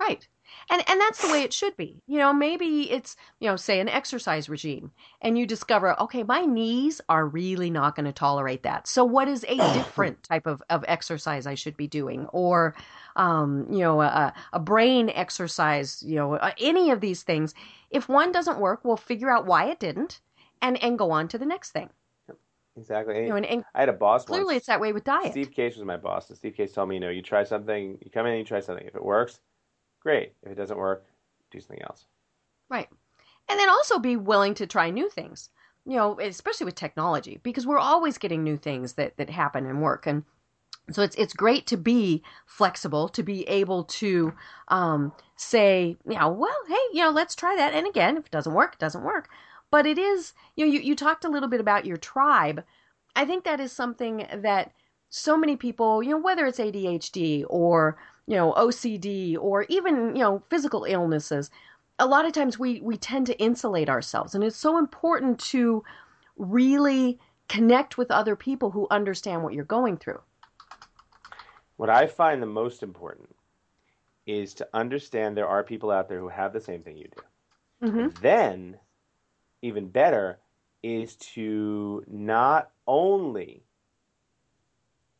Right. 0.00 0.26
And 0.70 0.82
and 0.88 0.98
that's 1.00 1.20
the 1.20 1.28
way 1.28 1.42
it 1.42 1.52
should 1.52 1.76
be. 1.76 2.02
You 2.06 2.18
know, 2.18 2.32
maybe 2.32 2.90
it's, 2.90 3.16
you 3.38 3.48
know, 3.48 3.56
say 3.56 3.80
an 3.80 3.88
exercise 3.88 4.48
regime 4.48 4.92
and 5.20 5.38
you 5.38 5.46
discover, 5.46 5.98
okay, 6.00 6.22
my 6.22 6.44
knees 6.46 7.00
are 7.08 7.26
really 7.26 7.70
not 7.70 7.94
going 7.94 8.06
to 8.06 8.12
tolerate 8.12 8.62
that. 8.62 8.86
So 8.88 9.04
what 9.04 9.28
is 9.28 9.44
a 9.46 9.62
different 9.72 10.22
type 10.22 10.46
of, 10.46 10.62
of 10.70 10.84
exercise 10.88 11.46
I 11.46 11.54
should 11.54 11.76
be 11.76 11.86
doing? 11.86 12.26
Or 12.32 12.74
um, 13.16 13.66
you 13.70 13.80
know, 13.80 14.00
a, 14.00 14.32
a 14.54 14.58
brain 14.58 15.10
exercise, 15.10 16.02
you 16.02 16.16
know, 16.16 16.34
uh, 16.34 16.52
any 16.58 16.90
of 16.90 17.00
these 17.00 17.22
things. 17.22 17.54
If 17.90 18.08
one 18.08 18.32
doesn't 18.32 18.58
work, 18.58 18.80
we'll 18.84 18.96
figure 18.96 19.30
out 19.30 19.46
why 19.46 19.66
it 19.66 19.78
didn't 19.80 20.20
and 20.62 20.82
and 20.82 20.98
go 20.98 21.10
on 21.10 21.28
to 21.28 21.38
the 21.38 21.46
next 21.46 21.72
thing. 21.72 21.90
Exactly. 22.80 23.22
You 23.22 23.28
know, 23.28 23.36
and, 23.36 23.46
and 23.46 23.64
I 23.74 23.80
had 23.80 23.88
a 23.88 23.94
boss 23.94 24.24
clearly 24.24 24.54
once. 24.54 24.56
it's 24.58 24.66
that 24.66 24.80
way 24.80 24.92
with 24.92 25.04
diet. 25.04 25.32
Steve 25.32 25.52
Case 25.52 25.76
was 25.76 25.84
my 25.84 25.96
boss, 25.96 26.28
and 26.28 26.38
Steve 26.38 26.54
Case 26.56 26.72
told 26.72 26.88
me, 26.88 26.96
you 26.96 27.00
know, 27.00 27.10
you 27.10 27.22
try 27.22 27.44
something, 27.44 27.98
you 28.00 28.10
come 28.10 28.26
in 28.26 28.32
and 28.32 28.38
you 28.40 28.44
try 28.44 28.60
something. 28.60 28.86
If 28.86 28.96
it 28.96 29.04
works, 29.04 29.40
great. 30.00 30.32
If 30.42 30.52
it 30.52 30.54
doesn't 30.54 30.78
work, 30.78 31.04
do 31.50 31.60
something 31.60 31.82
else. 31.82 32.06
Right. 32.70 32.88
And 33.48 33.58
then 33.58 33.68
also 33.68 33.98
be 33.98 34.16
willing 34.16 34.54
to 34.54 34.66
try 34.66 34.90
new 34.90 35.10
things, 35.10 35.50
you 35.84 35.96
know, 35.96 36.18
especially 36.20 36.64
with 36.64 36.74
technology, 36.74 37.40
because 37.42 37.66
we're 37.66 37.78
always 37.78 38.16
getting 38.16 38.42
new 38.42 38.56
things 38.56 38.94
that, 38.94 39.16
that 39.18 39.28
happen 39.28 39.66
and 39.66 39.82
work. 39.82 40.06
And 40.06 40.24
so 40.92 41.02
it's 41.02 41.16
it's 41.16 41.34
great 41.34 41.66
to 41.68 41.76
be 41.76 42.22
flexible, 42.46 43.08
to 43.10 43.22
be 43.22 43.46
able 43.48 43.84
to 43.84 44.32
um, 44.68 45.12
say, 45.36 45.96
you 46.08 46.18
know, 46.18 46.30
well, 46.30 46.56
hey, 46.68 46.74
you 46.92 47.02
know, 47.02 47.10
let's 47.10 47.34
try 47.34 47.54
that. 47.56 47.74
And 47.74 47.86
again, 47.86 48.16
if 48.16 48.26
it 48.26 48.32
doesn't 48.32 48.54
work, 48.54 48.74
it 48.74 48.80
doesn't 48.80 49.04
work. 49.04 49.28
But 49.70 49.86
it 49.86 49.98
is, 49.98 50.32
you 50.56 50.66
know, 50.66 50.72
you, 50.72 50.80
you 50.80 50.96
talked 50.96 51.24
a 51.24 51.28
little 51.28 51.48
bit 51.48 51.60
about 51.60 51.86
your 51.86 51.96
tribe. 51.96 52.64
I 53.14 53.24
think 53.24 53.44
that 53.44 53.60
is 53.60 53.72
something 53.72 54.26
that 54.32 54.72
so 55.08 55.36
many 55.36 55.56
people, 55.56 56.02
you 56.02 56.10
know, 56.10 56.18
whether 56.18 56.46
it's 56.46 56.58
ADHD 56.58 57.44
or, 57.48 57.98
you 58.26 58.36
know, 58.36 58.52
OCD 58.52 59.36
or 59.38 59.66
even, 59.68 60.14
you 60.16 60.22
know, 60.22 60.42
physical 60.50 60.84
illnesses, 60.84 61.50
a 61.98 62.06
lot 62.06 62.24
of 62.24 62.32
times 62.32 62.58
we 62.58 62.80
we 62.80 62.96
tend 62.96 63.26
to 63.26 63.38
insulate 63.38 63.88
ourselves 63.88 64.34
and 64.34 64.42
it's 64.42 64.56
so 64.56 64.78
important 64.78 65.38
to 65.38 65.84
really 66.36 67.18
connect 67.48 67.98
with 67.98 68.10
other 68.10 68.34
people 68.34 68.70
who 68.70 68.86
understand 68.90 69.42
what 69.42 69.52
you're 69.52 69.64
going 69.64 69.96
through 69.98 70.20
What 71.76 71.90
I 71.90 72.06
find 72.06 72.42
the 72.42 72.46
most 72.46 72.82
important 72.82 73.34
is 74.26 74.54
to 74.54 74.68
understand 74.74 75.36
there 75.36 75.48
are 75.48 75.64
people 75.64 75.90
out 75.90 76.08
there 76.08 76.20
who 76.20 76.28
have 76.28 76.52
the 76.52 76.60
same 76.60 76.82
thing 76.82 76.96
you 76.96 77.08
do. 77.08 77.88
Mm-hmm. 77.88 78.20
Then, 78.20 78.78
even 79.62 79.88
better, 79.88 80.38
is 80.82 81.16
to 81.16 82.04
not 82.08 82.70
only 82.86 83.64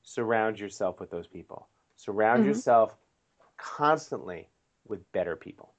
surround 0.02 0.58
yourself 0.58 1.00
with 1.00 1.10
those 1.10 1.26
people, 1.26 1.68
surround 1.96 2.44
Mhm. 2.44 2.46
yourself 2.46 2.96
constantly 3.56 4.48
with 4.86 5.10
better 5.12 5.36
people. 5.36 5.72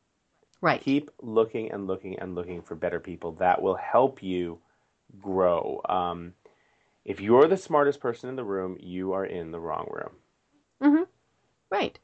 right 0.61 0.83
Keep 0.83 1.11
looking 1.21 1.71
and 1.71 1.87
looking 1.87 2.19
and 2.19 2.35
looking 2.35 2.61
for 2.61 2.75
better 2.75 2.99
people 2.99 3.33
that 3.33 3.61
will 3.61 3.75
help 3.75 4.21
you 4.23 4.59
grow. 5.19 5.81
Um, 5.87 6.33
if 7.05 7.19
you're 7.21 7.47
the 7.47 7.57
smartest 7.57 7.99
person 7.99 8.29
in 8.29 8.35
the 8.35 8.43
room, 8.43 8.77
you 8.79 9.13
are 9.13 9.25
in 9.25 9.51
the 9.51 9.59
wrong 9.59 9.87
room. 9.91 10.17
hmm 10.81 11.03
right 11.71 11.99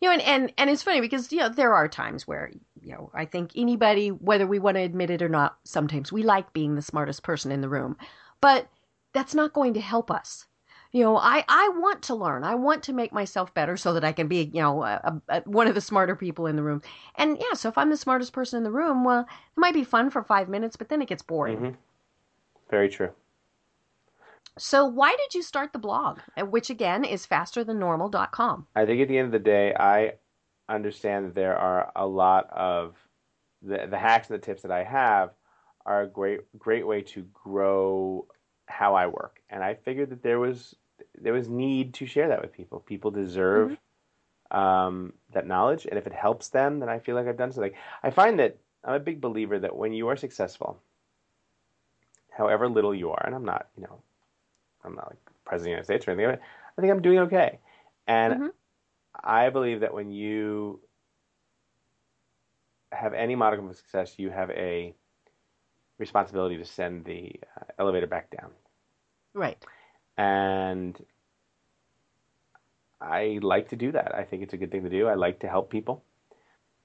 you 0.00 0.08
know 0.08 0.12
and, 0.14 0.22
and 0.22 0.52
and 0.58 0.70
it's 0.70 0.82
funny 0.82 1.00
because 1.00 1.32
you 1.32 1.38
know 1.38 1.48
there 1.48 1.74
are 1.74 1.88
times 1.88 2.26
where 2.26 2.50
you 2.82 2.92
know 2.92 3.10
i 3.14 3.24
think 3.24 3.52
anybody 3.56 4.08
whether 4.10 4.46
we 4.46 4.58
want 4.58 4.76
to 4.76 4.80
admit 4.82 5.10
it 5.10 5.22
or 5.22 5.28
not 5.28 5.58
sometimes 5.64 6.12
we 6.12 6.22
like 6.22 6.52
being 6.52 6.74
the 6.74 6.82
smartest 6.82 7.22
person 7.22 7.50
in 7.52 7.60
the 7.60 7.68
room 7.68 7.96
but 8.40 8.68
that's 9.12 9.34
not 9.34 9.54
going 9.54 9.72
to 9.74 9.80
help 9.80 10.10
us. 10.10 10.46
You 10.92 11.02
know 11.04 11.16
i 11.16 11.44
i 11.48 11.68
want 11.76 12.02
to 12.02 12.14
learn. 12.14 12.44
I 12.44 12.54
want 12.54 12.82
to 12.84 12.92
make 12.92 13.12
myself 13.12 13.52
better 13.52 13.76
so 13.76 13.92
that 13.94 14.04
i 14.04 14.12
can 14.12 14.26
be 14.28 14.50
you 14.54 14.62
know 14.62 14.82
a, 14.84 15.20
a, 15.28 15.40
one 15.42 15.66
of 15.66 15.74
the 15.74 15.80
smarter 15.80 16.16
people 16.16 16.46
in 16.46 16.56
the 16.56 16.62
room. 16.62 16.82
And 17.16 17.36
yeah 17.38 17.54
so 17.54 17.68
if 17.68 17.76
i'm 17.78 17.90
the 17.90 17.96
smartest 17.96 18.32
person 18.32 18.56
in 18.58 18.64
the 18.64 18.70
room 18.70 19.04
well 19.04 19.20
it 19.22 19.60
might 19.60 19.74
be 19.74 19.84
fun 19.84 20.10
for 20.10 20.22
five 20.22 20.48
minutes 20.48 20.76
but 20.76 20.88
then 20.88 21.02
it 21.02 21.08
gets 21.08 21.22
boring. 21.22 21.58
Mhm. 21.58 21.76
Very 22.70 22.88
true. 22.88 23.10
so 24.58 24.84
why 24.86 25.14
did 25.16 25.34
you 25.34 25.42
start 25.42 25.72
the 25.72 25.78
blog 25.78 26.18
which 26.50 26.70
again 26.70 27.04
is 27.04 27.26
fasterthannormal.com 27.26 28.66
I 28.74 28.86
think 28.86 29.00
at 29.02 29.08
the 29.08 29.18
end 29.18 29.26
of 29.26 29.32
the 29.32 29.38
day, 29.38 29.74
I 29.74 30.14
understand 30.68 31.26
that 31.26 31.34
there 31.34 31.56
are 31.56 31.92
a 31.96 32.06
lot 32.06 32.48
of 32.50 32.96
the 33.62 33.86
the 33.88 33.98
hacks 33.98 34.30
and 34.30 34.40
the 34.40 34.44
tips 34.44 34.62
that 34.62 34.70
I 34.70 34.84
have 34.84 35.30
are 35.86 36.02
a 36.02 36.06
great 36.08 36.40
great 36.58 36.86
way 36.86 37.02
to 37.02 37.22
grow 37.32 38.26
how 38.66 38.94
I 38.94 39.06
work, 39.06 39.40
and 39.50 39.64
I 39.64 39.74
figured 39.74 40.10
that 40.10 40.22
there 40.22 40.38
was 40.38 40.76
there 41.20 41.32
was 41.32 41.48
need 41.48 41.94
to 41.94 42.06
share 42.06 42.28
that 42.28 42.42
with 42.42 42.52
people. 42.52 42.80
People 42.80 43.10
deserve 43.10 43.76
um, 44.50 45.12
that 45.32 45.46
knowledge, 45.46 45.86
and 45.86 45.98
if 45.98 46.06
it 46.06 46.12
helps 46.12 46.48
them, 46.48 46.80
then 46.80 46.88
I 46.88 46.98
feel 46.98 47.14
like 47.14 47.26
I've 47.26 47.36
done 47.36 47.52
something. 47.52 47.72
I 48.02 48.10
find 48.10 48.38
that 48.38 48.58
I'm 48.84 48.94
a 48.94 49.00
big 49.00 49.20
believer 49.20 49.58
that 49.58 49.76
when 49.76 49.92
you 49.92 50.08
are 50.08 50.16
successful, 50.16 50.80
however 52.30 52.68
little 52.68 52.94
you 52.94 53.10
are, 53.10 53.22
and 53.26 53.34
I'm 53.34 53.44
not, 53.44 53.68
you 53.76 53.82
know, 53.82 54.00
I'm 54.84 54.94
not 54.94 55.08
like 55.08 55.18
president 55.44 55.54
of 55.54 55.64
the 55.64 55.70
United 55.70 55.84
States 55.84 56.08
or 56.08 56.12
anything. 56.12 56.40
I 56.76 56.80
think 56.80 56.92
I'm 56.92 57.02
doing 57.02 57.18
okay, 57.20 57.58
and 58.06 58.34
Mhm. 58.34 58.52
I 59.22 59.50
believe 59.50 59.80
that 59.80 59.94
when 59.94 60.10
you 60.10 60.80
have 62.92 63.14
any 63.14 63.34
modicum 63.36 63.68
of 63.68 63.76
success, 63.76 64.18
you 64.18 64.30
have 64.30 64.50
a 64.50 64.94
responsibility 65.98 66.56
to 66.56 66.64
send 66.64 67.04
the 67.04 67.40
uh, 67.56 67.64
elevator 67.78 68.06
back 68.06 68.30
down. 68.30 68.50
right 69.34 69.64
And 70.16 70.98
I 73.00 73.38
like 73.42 73.68
to 73.70 73.76
do 73.76 73.92
that. 73.92 74.14
I 74.14 74.24
think 74.24 74.42
it's 74.42 74.54
a 74.54 74.56
good 74.56 74.70
thing 74.70 74.84
to 74.84 74.90
do. 74.90 75.06
I 75.06 75.14
like 75.14 75.40
to 75.40 75.48
help 75.48 75.70
people. 75.70 76.04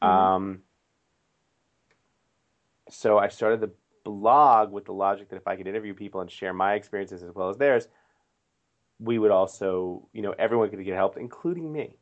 Mhm. 0.01 0.07
Um, 0.07 0.63
so 2.89 3.17
I 3.17 3.29
started 3.29 3.61
the 3.61 3.71
blog 4.03 4.71
with 4.71 4.85
the 4.85 4.93
logic 4.93 5.29
that 5.29 5.37
if 5.37 5.47
I 5.47 5.55
could 5.55 5.67
interview 5.67 5.93
people 5.93 6.21
and 6.21 6.29
share 6.29 6.53
my 6.53 6.73
experiences 6.73 7.23
as 7.23 7.33
well 7.33 7.49
as 7.49 7.57
theirs, 7.57 7.87
we 8.99 9.19
would 9.19 9.31
also, 9.31 10.07
you 10.13 10.21
know, 10.21 10.33
everyone 10.37 10.69
could 10.69 10.83
get 10.83 10.95
helped, 10.95 11.17
including 11.17 11.71
me. 11.71 11.97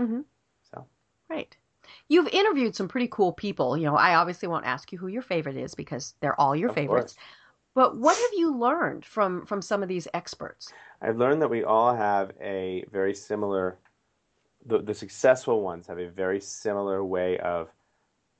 Hmm 0.00 0.20
So 0.62 0.86
Right. 1.28 1.56
You've 2.08 2.28
interviewed 2.28 2.76
some 2.76 2.88
pretty 2.88 3.08
cool 3.08 3.32
people. 3.32 3.76
You 3.76 3.86
know, 3.86 3.96
I 3.96 4.14
obviously 4.14 4.48
won't 4.48 4.66
ask 4.66 4.92
you 4.92 4.98
who 4.98 5.08
your 5.08 5.22
favorite 5.22 5.56
is 5.56 5.74
because 5.74 6.14
they're 6.20 6.38
all 6.40 6.54
your 6.54 6.68
Of 6.68 6.74
favorites. 6.74 7.16
But 7.74 7.96
what 7.96 8.16
have 8.16 8.30
you 8.34 8.56
learned 8.56 9.04
from 9.04 9.46
from 9.46 9.62
some 9.62 9.82
of 9.82 9.88
these 9.88 10.08
experts? 10.12 10.74
I've 11.00 11.16
learned 11.18 11.42
that 11.42 11.48
we 11.50 11.64
all 11.64 11.94
have 11.94 12.32
a 12.40 12.84
very 12.90 13.14
similar, 13.14 13.78
the, 14.66 14.82
the 14.82 14.94
successful 14.94 15.62
ones 15.62 15.86
have 15.88 15.98
a 15.98 16.08
very 16.08 16.40
similar 16.40 17.04
way 17.04 17.38
of 17.38 17.70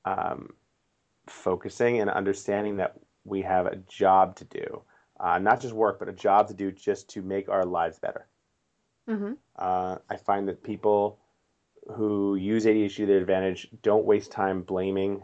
um, 0.04 0.54
focusing 1.26 2.00
and 2.00 2.10
understanding 2.10 2.76
that 2.78 2.98
we 3.24 3.42
have 3.42 3.66
a 3.66 3.76
job 3.76 4.36
to 4.36 4.44
do. 4.46 4.82
Uh, 5.20 5.38
not 5.38 5.60
just 5.60 5.74
work, 5.74 5.98
but 5.98 6.08
a 6.08 6.12
job 6.12 6.48
to 6.48 6.54
do 6.54 6.72
just 6.72 7.08
to 7.10 7.22
make 7.22 7.48
our 7.48 7.64
lives 7.66 7.98
better. 7.98 8.26
hmm 9.06 9.32
Uh, 9.56 9.98
I 10.08 10.16
find 10.16 10.48
that 10.48 10.62
people 10.62 11.18
who 11.94 12.36
use 12.36 12.64
ADHD 12.64 12.96
to 12.96 13.06
their 13.06 13.18
advantage 13.18 13.68
don't 13.82 14.04
waste 14.04 14.30
time 14.30 14.62
blaming 14.62 15.22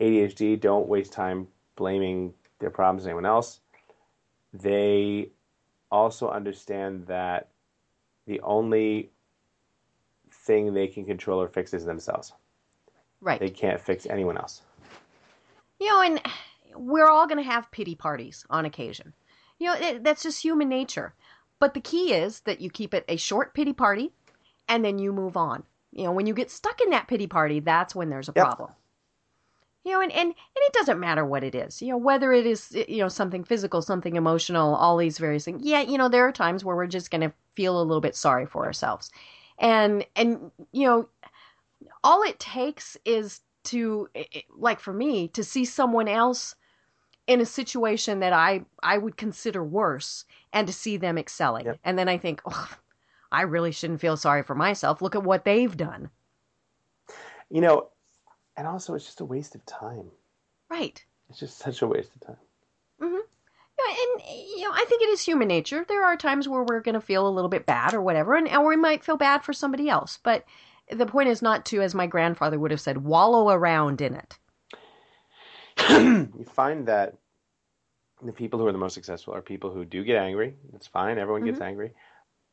ADHD, 0.00 0.58
don't 0.58 0.88
waste 0.88 1.12
time 1.12 1.46
blaming 1.76 2.34
their 2.58 2.70
problems 2.70 3.04
on 3.04 3.10
anyone 3.10 3.26
else. 3.26 3.60
They 4.52 5.30
also 5.90 6.28
understand 6.28 7.06
that 7.06 7.48
the 8.26 8.40
only 8.40 9.10
thing 10.32 10.72
they 10.72 10.86
can 10.86 11.04
control 11.04 11.40
or 11.40 11.48
fix 11.48 11.74
is 11.74 11.84
themselves. 11.84 12.32
Right. 13.20 13.38
They 13.38 13.50
can't 13.50 13.80
fix 13.80 14.06
anyone 14.06 14.36
else. 14.36 14.62
You 15.78 15.88
know, 15.88 16.02
and 16.02 16.20
we're 16.74 17.08
all 17.08 17.26
going 17.26 17.42
to 17.42 17.50
have 17.50 17.70
pity 17.70 17.94
parties 17.94 18.46
on 18.48 18.64
occasion. 18.64 19.12
You 19.58 19.66
know, 19.68 19.74
it, 19.74 20.04
that's 20.04 20.22
just 20.22 20.42
human 20.42 20.68
nature. 20.68 21.14
But 21.58 21.74
the 21.74 21.80
key 21.80 22.14
is 22.14 22.40
that 22.40 22.60
you 22.60 22.70
keep 22.70 22.94
it 22.94 23.04
a 23.08 23.16
short 23.16 23.52
pity 23.52 23.74
party 23.74 24.12
and 24.70 24.82
then 24.84 24.98
you 24.98 25.12
move 25.12 25.36
on. 25.36 25.64
You 25.92 26.04
know, 26.04 26.12
when 26.12 26.26
you 26.26 26.32
get 26.32 26.50
stuck 26.50 26.80
in 26.80 26.90
that 26.90 27.08
pity 27.08 27.26
party, 27.26 27.60
that's 27.60 27.94
when 27.94 28.08
there's 28.08 28.28
a 28.28 28.32
Yep. 28.34 28.44
problem. 28.46 28.70
You 29.84 29.92
know, 29.92 30.00
and, 30.02 30.12
and, 30.12 30.28
and 30.28 30.34
it 30.34 30.72
doesn't 30.72 31.00
matter 31.00 31.24
what 31.24 31.42
it 31.42 31.54
is, 31.54 31.82
you 31.82 31.88
know, 31.88 31.96
whether 31.96 32.32
it 32.32 32.46
is, 32.46 32.70
you 32.86 32.98
know, 32.98 33.08
something 33.08 33.44
physical, 33.44 33.82
something 33.82 34.14
emotional, 34.14 34.74
all 34.74 34.96
these 34.96 35.18
various 35.18 35.46
things. 35.46 35.62
Yeah, 35.64 35.80
you 35.80 35.98
know, 35.98 36.08
there 36.08 36.28
are 36.28 36.32
times 36.32 36.64
where 36.64 36.76
we're 36.76 36.86
just 36.86 37.10
going 37.10 37.22
to 37.22 37.32
feel 37.56 37.80
a 37.80 37.82
little 37.82 38.00
bit 38.02 38.14
sorry 38.14 38.46
for 38.46 38.66
ourselves. 38.66 39.10
And, 39.58 40.06
and, 40.14 40.50
you 40.72 40.86
know, 40.86 41.08
all 42.04 42.22
it 42.22 42.38
takes 42.38 42.96
is 43.04 43.40
to, 43.64 44.08
like 44.54 44.80
for 44.80 44.92
me, 44.92 45.28
to 45.28 45.42
see 45.42 45.64
someone 45.64 46.08
else 46.08 46.54
in 47.26 47.40
a 47.40 47.46
situation 47.46 48.20
that 48.20 48.34
I, 48.34 48.64
I 48.82 48.98
would 48.98 49.16
consider 49.16 49.64
worse 49.64 50.24
and 50.52 50.66
to 50.66 50.72
see 50.72 50.98
them 50.98 51.16
excelling. 51.16 51.66
Yep. 51.66 51.78
And 51.84 51.98
then 51.98 52.08
I 52.08 52.18
think, 52.18 52.42
oh, 52.44 52.68
I 53.32 53.42
really 53.42 53.72
shouldn't 53.72 54.00
feel 54.00 54.16
sorry 54.16 54.42
for 54.42 54.54
myself. 54.54 55.00
Look 55.02 55.14
at 55.14 55.22
what 55.22 55.44
they've 55.44 55.76
done. 55.76 56.10
You 57.48 57.60
know, 57.60 57.88
and 58.56 58.66
also 58.66 58.94
it's 58.94 59.04
just 59.06 59.20
a 59.20 59.24
waste 59.24 59.54
of 59.54 59.64
time. 59.66 60.10
Right. 60.68 61.04
It's 61.28 61.38
just 61.40 61.58
such 61.58 61.82
a 61.82 61.86
waste 61.86 62.14
of 62.14 62.26
time. 62.26 62.36
Mm-hmm. 63.00 63.14
Yeah, 63.16 63.94
and 64.02 64.22
you 64.56 64.62
know, 64.62 64.72
I 64.72 64.84
think 64.88 65.02
it 65.02 65.08
is 65.08 65.22
human 65.22 65.48
nature. 65.48 65.84
There 65.88 66.04
are 66.04 66.16
times 66.16 66.48
where 66.48 66.62
we're 66.62 66.80
going 66.80 66.94
to 66.94 67.00
feel 67.00 67.26
a 67.26 67.30
little 67.30 67.48
bit 67.48 67.66
bad 67.66 67.94
or 67.94 68.02
whatever, 68.02 68.34
and 68.34 68.48
or 68.48 68.68
we 68.68 68.76
might 68.76 69.04
feel 69.04 69.16
bad 69.16 69.42
for 69.42 69.52
somebody 69.52 69.88
else. 69.88 70.18
But 70.22 70.44
the 70.90 71.06
point 71.06 71.28
is 71.28 71.40
not 71.40 71.64
to, 71.66 71.80
as 71.80 71.94
my 71.94 72.06
grandfather 72.06 72.58
would 72.58 72.72
have 72.72 72.80
said, 72.80 72.98
wallow 72.98 73.48
around 73.48 74.00
in 74.00 74.14
it. 74.14 74.38
you 75.88 76.44
find 76.52 76.86
that 76.88 77.16
the 78.22 78.32
people 78.32 78.58
who 78.58 78.66
are 78.66 78.72
the 78.72 78.78
most 78.78 78.94
successful 78.94 79.34
are 79.34 79.40
people 79.40 79.70
who 79.72 79.84
do 79.84 80.04
get 80.04 80.16
angry. 80.16 80.56
That's 80.72 80.86
fine. 80.86 81.18
Everyone 81.18 81.44
gets 81.44 81.58
Mhm. 81.60 81.66
angry. 81.66 81.94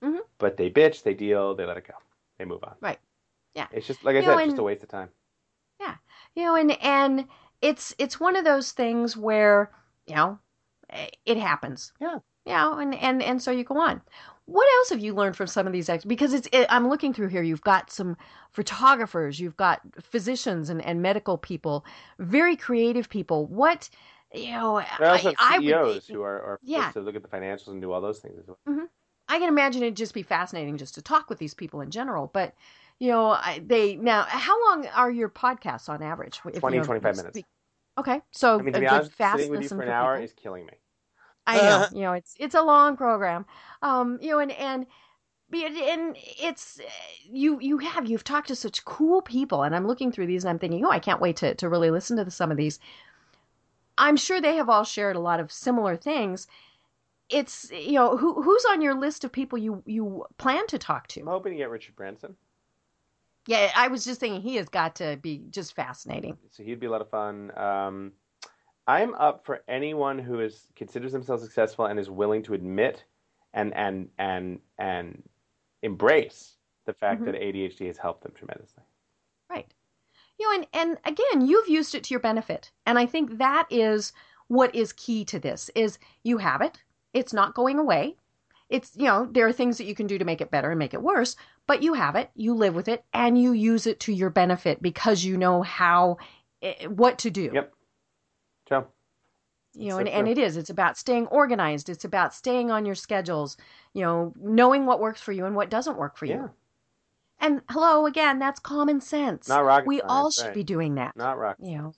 Mhm. 0.03 0.19
But 0.37 0.57
they 0.57 0.69
bitch, 0.69 1.03
they 1.03 1.13
deal, 1.13 1.55
they 1.55 1.65
let 1.65 1.77
it 1.77 1.87
go. 1.87 1.93
They 2.37 2.45
move 2.45 2.63
on. 2.63 2.75
Right. 2.81 2.99
Yeah. 3.55 3.67
It's 3.71 3.87
just 3.87 4.03
like 4.05 4.15
I 4.15 4.19
You 4.19 4.25
said, 4.25 4.31
know, 4.31 4.37
it's 4.39 4.47
just 4.49 4.59
a 4.59 4.63
waste 4.63 4.83
of 4.83 4.89
time. 4.89 5.09
Yeah. 5.79 5.95
You 6.35 6.43
know, 6.45 6.55
and 6.55 6.71
and 6.83 7.27
it's 7.61 7.95
it's 7.97 8.19
one 8.19 8.35
of 8.35 8.45
those 8.45 8.71
things 8.71 9.17
where 9.17 9.71
you 10.05 10.15
know 10.15 10.39
eh, 10.91 11.07
it 11.25 11.37
happens. 11.37 11.93
Yeah. 11.99 12.19
You 12.45 12.53
know, 12.53 12.77
and 12.77 12.93
and 12.95 13.23
and 13.23 13.41
so 13.41 13.51
you 13.51 13.63
go 13.63 13.79
on. 13.79 14.01
What 14.45 14.67
else 14.77 14.89
have 14.91 14.99
you 15.01 15.13
learned 15.13 15.35
from 15.35 15.47
some 15.47 15.67
of 15.67 15.73
these 15.73 15.89
ex? 15.89 16.05
Because 16.05 16.33
it's 16.33 16.47
it, 16.53 16.67
I'm 16.69 16.87
looking 16.87 17.13
through 17.13 17.27
here. 17.29 17.41
You've 17.43 17.61
got 17.61 17.91
some 17.91 18.15
photographers, 18.51 19.39
you've 19.39 19.57
got 19.57 19.81
physicians 19.99 20.69
and 20.69 20.81
and 20.85 21.01
medical 21.01 21.37
people, 21.37 21.83
very 22.19 22.55
creative 22.55 23.09
people. 23.09 23.45
What 23.47 23.89
you 24.33 24.51
know, 24.51 24.81
There 24.99 25.07
are 25.07 25.13
also 25.13 25.33
I, 25.39 25.55
I 25.55 25.57
would- 25.59 25.65
CEOs 25.67 26.07
who 26.07 26.21
are, 26.21 26.41
are 26.41 26.59
Yeah. 26.61 26.91
to 26.91 26.99
look 27.01 27.15
at 27.15 27.23
the 27.23 27.29
financials 27.29 27.67
and 27.69 27.81
do 27.81 27.91
all 27.93 28.01
those 28.01 28.19
things 28.19 28.37
as 28.39 28.45
well. 28.47 28.87
I 29.29 29.39
can 29.39 29.49
imagine 29.49 29.83
it'd 29.83 29.97
just 29.97 30.13
be 30.13 30.23
fascinating 30.23 30.77
just 30.77 30.95
to 30.95 31.01
talk 31.01 31.29
with 31.29 31.39
these 31.39 31.53
people 31.53 31.81
in 31.81 31.91
general. 31.91 32.29
But 32.33 32.53
you 32.99 33.09
know, 33.09 33.31
I, 33.31 33.61
they 33.65 33.95
now 33.95 34.23
how 34.23 34.59
long 34.69 34.87
are 34.87 35.11
your 35.11 35.29
podcasts 35.29 35.89
on 35.89 36.01
average? 36.01 36.41
If, 36.45 36.61
20, 36.61 36.77
you 36.77 36.81
know, 36.81 36.85
25 36.85 37.15
you 37.15 37.17
minutes. 37.17 37.39
Okay, 37.97 38.21
so 38.31 38.59
I 38.59 38.61
mean, 38.61 38.73
to 38.73 38.79
a 38.79 38.81
be 38.81 38.87
good 38.87 38.93
honest, 38.93 39.11
fast 39.11 39.37
sitting 39.37 39.51
with 39.51 39.61
you 39.61 39.69
for 39.69 39.81
an 39.81 39.89
hour 39.89 40.15
people. 40.15 40.25
is 40.25 40.33
killing 40.33 40.65
me. 40.65 40.73
I 41.45 41.57
know, 41.61 41.87
you 41.91 42.01
know, 42.01 42.13
it's 42.13 42.35
it's 42.39 42.55
a 42.55 42.61
long 42.61 42.97
program, 42.97 43.45
um, 43.81 44.19
you 44.21 44.31
know, 44.31 44.39
and 44.39 44.51
and 44.51 44.85
and 45.53 46.17
it's 46.19 46.79
you 47.25 47.59
you 47.59 47.77
have 47.79 48.09
you've 48.09 48.23
talked 48.23 48.49
to 48.49 48.55
such 48.55 48.85
cool 48.85 49.21
people, 49.21 49.63
and 49.63 49.75
I'm 49.75 49.87
looking 49.87 50.11
through 50.11 50.27
these 50.27 50.43
and 50.43 50.49
I'm 50.49 50.59
thinking, 50.59 50.85
oh, 50.85 50.91
I 50.91 50.99
can't 50.99 51.21
wait 51.21 51.37
to 51.37 51.55
to 51.55 51.69
really 51.69 51.91
listen 51.91 52.17
to 52.17 52.23
the, 52.25 52.31
some 52.31 52.51
of 52.51 52.57
these. 52.57 52.79
I'm 53.97 54.17
sure 54.17 54.39
they 54.39 54.55
have 54.57 54.69
all 54.69 54.83
shared 54.83 55.15
a 55.15 55.19
lot 55.19 55.39
of 55.39 55.51
similar 55.51 55.95
things. 55.95 56.47
It's 57.29 57.69
you 57.71 57.93
know 57.93 58.15
who 58.15 58.41
who's 58.41 58.65
on 58.69 58.81
your 58.81 58.95
list 58.95 59.23
of 59.23 59.31
people 59.31 59.57
you 59.57 59.83
you 59.85 60.25
plan 60.37 60.65
to 60.67 60.77
talk 60.77 61.07
to. 61.09 61.21
I'm 61.21 61.27
hoping 61.27 61.51
to 61.51 61.57
get 61.57 61.69
Richard 61.69 61.95
Branson. 61.95 62.35
Yeah, 63.47 63.71
I 63.75 63.87
was 63.87 64.03
just 64.05 64.19
thinking 64.19 64.41
he 64.41 64.55
has 64.57 64.67
got 64.69 64.95
to 64.97 65.17
be 65.21 65.43
just 65.49 65.73
fascinating. 65.73 66.37
So 66.51 66.63
he'd 66.63 66.79
be 66.79 66.87
a 66.87 66.91
lot 66.91 67.01
of 67.01 67.09
fun. 67.09 67.57
Um, 67.57 68.11
I'm 68.87 69.13
up 69.15 69.45
for 69.45 69.63
anyone 69.67 70.19
who 70.19 70.39
is 70.41 70.67
considers 70.75 71.11
themselves 71.11 71.43
successful 71.43 71.85
and 71.85 71.99
is 71.99 72.09
willing 72.09 72.43
to 72.43 72.53
admit 72.53 73.03
and 73.53 73.73
and 73.73 74.09
and 74.17 74.59
and 74.77 75.23
embrace 75.81 76.55
the 76.85 76.93
fact 76.93 77.21
Mhm. 77.21 77.25
that 77.25 77.35
ADHD 77.35 77.87
has 77.87 77.97
helped 77.97 78.23
them 78.23 78.31
tremendously. 78.35 78.83
Right. 79.49 79.73
You 80.39 80.45
know, 80.47 80.55
and, 80.59 80.67
and 80.73 80.97
again, 81.05 81.45
you've 81.47 81.67
used 81.67 81.95
it 81.95 82.03
to 82.05 82.13
your 82.13 82.19
benefit. 82.21 82.71
And 82.85 82.97
I 82.97 83.05
think 83.05 83.37
that 83.39 83.65
is 83.69 84.13
what 84.47 84.73
is 84.73 84.93
key 84.93 85.25
to 85.25 85.39
this 85.39 85.69
is 85.75 85.99
you 86.23 86.37
have 86.37 86.61
it. 86.61 86.81
It's 87.17 87.33
not 87.33 87.55
going 87.55 87.79
away. 87.79 88.15
It's, 88.69 88.91
you 88.95 89.05
know, 89.05 89.27
there 89.31 89.47
are 89.47 89.53
things 89.53 89.77
that 89.77 89.85
you 89.85 89.95
can 89.95 90.07
do 90.07 90.17
to 90.17 90.25
make 90.25 90.41
it 90.41 90.51
better 90.51 90.69
and 90.69 90.79
make 90.79 90.93
it 90.93 91.01
worse, 91.01 91.35
but 91.67 91.81
you 91.81 91.93
have 91.93 92.15
it, 92.15 92.29
you 92.35 92.53
live 92.53 92.75
with 92.75 92.87
it, 92.89 93.05
and 93.13 93.41
you 93.41 93.53
use 93.53 93.87
it 93.87 93.99
to 94.01 94.13
your 94.13 94.29
benefit 94.29 94.81
because 94.81 95.23
you 95.23 95.37
know 95.37 95.61
how, 95.61 96.17
eh, 96.61 96.85
what 96.87 97.19
to 97.19 97.29
do. 97.29 97.49
Yep. 97.53 97.73
Joe. 98.67 98.87
You 99.73 99.89
know, 99.89 99.95
So 99.95 99.99
and, 99.99 100.09
and 100.09 100.27
it 100.27 100.37
is. 100.37 100.57
It's 100.57 100.69
about 100.69 100.97
staying 100.97 101.27
organized. 101.27 101.87
It's 101.89 102.03
about 102.05 102.33
staying 102.33 102.71
on 102.71 102.85
your 102.85 102.95
schedules, 102.95 103.57
you 103.93 104.01
know, 104.01 104.33
knowing 104.41 104.85
what 104.85 104.99
works 104.99 105.21
for 105.21 105.31
you 105.31 105.45
and 105.45 105.55
what 105.55 105.69
doesn't 105.69 105.97
work 105.97 106.17
for 106.17 106.25
you. 106.25 106.33
Yeah. 106.33 106.47
And 107.39 107.61
hello, 107.69 108.05
again, 108.05 108.39
that's 108.39 108.59
common 108.59 108.99
sense. 108.99 109.47
Not 109.47 109.63
rocket 109.63 109.87
we 109.87 109.99
science, 109.99 110.11
all 110.11 110.31
should 110.31 110.45
right. 110.45 110.53
be 110.53 110.63
doing 110.63 110.95
that. 110.95 111.15
Not 111.15 111.37
rock. 111.37 111.57
you 111.61 111.77
know 111.77 111.93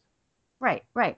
right 0.60 0.84
right 0.94 1.18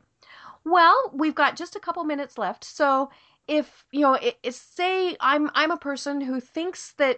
well 0.64 1.12
we've 1.14 1.36
got 1.36 1.56
just 1.56 1.76
a 1.76 1.80
couple 1.80 2.04
minutes 2.04 2.38
left 2.38 2.64
so 2.64 3.10
if 3.48 3.86
you 3.92 4.02
know 4.02 4.14
it, 4.14 4.38
it, 4.44 4.54
say 4.54 5.16
i'm 5.20 5.50
i'm 5.56 5.72
a 5.72 5.78
person 5.78 6.22
who 6.22 6.40
thinks 6.40 6.94
that 6.94 7.18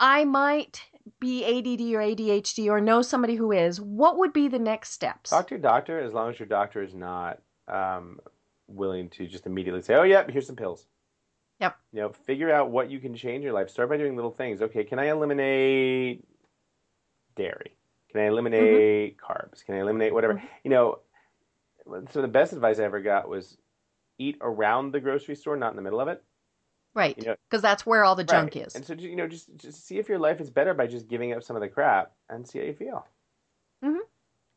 i 0.00 0.24
might 0.24 0.82
be 1.20 1.44
add 1.44 1.66
or 1.94 2.00
adhd 2.00 2.66
or 2.66 2.80
know 2.80 3.02
somebody 3.02 3.36
who 3.36 3.52
is 3.52 3.80
what 3.80 4.18
would 4.18 4.32
be 4.32 4.48
the 4.48 4.58
next 4.58 4.90
steps 4.90 5.30
Talk 5.30 5.48
to 5.48 5.54
your 5.54 5.62
doctor 5.62 6.00
as 6.00 6.12
long 6.12 6.30
as 6.30 6.38
your 6.38 6.48
doctor 6.48 6.82
is 6.82 6.94
not 6.94 7.40
um, 7.68 8.20
willing 8.68 9.08
to 9.10 9.26
just 9.26 9.46
immediately 9.46 9.82
say, 9.82 9.94
"Oh, 9.94 10.02
yeah, 10.02 10.24
here's 10.28 10.46
some 10.46 10.56
pills." 10.56 10.86
Yep. 11.60 11.76
You 11.92 12.00
know, 12.02 12.08
figure 12.10 12.52
out 12.52 12.70
what 12.70 12.90
you 12.90 12.98
can 12.98 13.14
change 13.14 13.36
in 13.36 13.42
your 13.42 13.52
life. 13.52 13.70
Start 13.70 13.88
by 13.88 13.96
doing 13.96 14.14
little 14.14 14.30
things. 14.30 14.60
Okay, 14.62 14.84
can 14.84 14.98
I 14.98 15.06
eliminate 15.06 16.24
dairy? 17.34 17.76
Can 18.10 18.20
I 18.20 18.26
eliminate 18.26 19.16
carbs? 19.18 19.64
Can 19.64 19.74
I 19.74 19.78
eliminate 19.78 20.12
whatever? 20.12 20.34
Mhm. 20.34 20.42
You 20.64 20.70
know, 20.70 20.98
some 21.86 22.06
of 22.16 22.22
the 22.22 22.28
best 22.28 22.52
advice 22.52 22.78
I 22.78 22.84
ever 22.84 23.00
got 23.00 23.28
was 23.28 23.56
eat 24.18 24.36
around 24.40 24.92
the 24.92 25.00
grocery 25.00 25.34
store, 25.36 25.56
not 25.56 25.70
in 25.70 25.76
the 25.76 25.82
middle 25.82 26.00
of 26.00 26.08
it. 26.08 26.22
right 26.94 27.16
you 27.18 27.24
know- 27.26 27.36
because 27.48 27.62
that's 27.62 27.84
where 27.84 28.04
all 28.04 28.14
the 28.16 28.24
junk 28.24 28.56
is 28.56 28.74
And 28.74 28.84
so, 28.84 28.94
you 28.94 29.16
know, 29.16 29.28
just 29.28 29.54
just 29.56 29.86
see 29.86 29.98
if 29.98 30.08
your 30.08 30.18
life 30.18 30.40
is 30.40 30.50
better 30.50 30.72
by 30.74 30.86
just 30.86 31.08
giving 31.08 31.32
up 31.32 31.42
some 31.42 31.56
of 31.56 31.60
the 31.62 31.68
crap 31.68 32.12
and 32.30 32.46
see 32.48 32.58
how 32.58 32.64
you 32.64 32.74
feel. 32.74 33.06
Mm-hmm. 33.84 33.98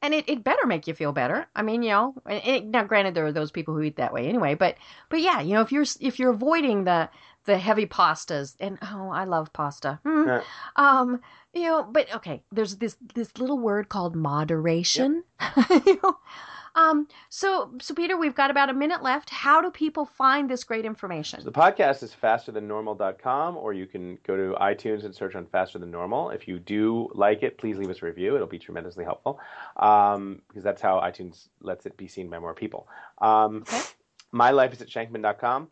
and 0.01 0.13
it, 0.13 0.29
it 0.29 0.43
better 0.45 0.65
make 0.65 0.87
you 0.87 0.93
feel 0.93 1.11
better 1.11 1.45
i 1.53 1.61
mean 1.61 1.83
you 1.83 1.89
know 1.89 2.13
it, 2.25 2.65
now 2.65 2.83
granted 2.85 3.13
there 3.13 3.25
are 3.25 3.33
those 3.33 3.51
people 3.51 3.73
who 3.73 3.81
eat 3.81 3.97
that 3.97 4.13
way 4.13 4.27
anyway 4.27 4.55
but 4.55 4.77
but 5.09 5.19
yeah 5.19 5.41
you 5.41 5.53
know 5.53 5.61
if 5.61 5.73
you're 5.73 5.85
if 5.99 6.17
you're 6.19 6.31
avoiding 6.31 6.85
the 6.85 7.09
the 7.45 7.57
heavy 7.57 7.85
pastas 7.85 8.55
and 8.61 8.77
oh 8.81 9.09
i 9.09 9.25
love 9.25 9.51
pasta 9.51 9.99
Hmm. 10.05 10.25
Yeah. 10.27 10.41
um 10.77 11.19
you 11.53 11.63
know 11.63 11.83
but 11.83 12.07
okay 12.15 12.41
there's 12.53 12.77
this 12.77 12.95
this 13.13 13.37
little 13.37 13.59
word 13.59 13.89
called 13.89 14.15
moderation 14.15 15.23
You 15.69 15.99
know? 16.01 16.17
Um 16.75 17.07
so 17.29 17.71
so 17.81 17.93
peter 17.93 18.17
we've 18.17 18.35
got 18.35 18.51
about 18.51 18.69
a 18.69 18.73
minute 18.73 19.01
left 19.03 19.29
how 19.29 19.61
do 19.61 19.71
people 19.71 20.05
find 20.05 20.49
this 20.49 20.63
great 20.63 20.85
information 20.85 21.39
So 21.39 21.45
the 21.45 21.51
podcast 21.51 22.03
is 22.03 22.15
fasterthannormal.com, 22.21 23.57
or 23.57 23.73
you 23.73 23.87
can 23.87 24.17
go 24.25 24.35
to 24.35 24.55
iTunes 24.59 25.05
and 25.05 25.13
search 25.13 25.35
on 25.35 25.45
Faster 25.45 25.79
Than 25.79 25.91
Normal. 25.91 26.29
If 26.31 26.47
you 26.47 26.59
do 26.59 27.09
like 27.13 27.43
it, 27.43 27.57
please 27.57 27.77
leave 27.77 27.89
us 27.89 28.01
a 28.01 28.05
review. 28.05 28.35
It'll 28.35 28.47
be 28.47 28.59
tremendously 28.59 29.03
helpful 29.03 29.39
um, 29.77 30.41
because 30.47 30.63
that's 30.63 30.81
how 30.81 30.99
iTunes 30.99 31.47
lets 31.61 31.85
it 31.85 31.97
be 31.97 32.07
seen 32.07 32.29
by 32.29 32.39
more 32.39 32.53
people. 32.53 32.87
Um, 33.21 33.63
Okay. 33.67 33.81
My 34.31 34.51
life 34.51 34.73
is 34.73 34.81
at 34.81 34.89
shankman.com. 34.89 35.69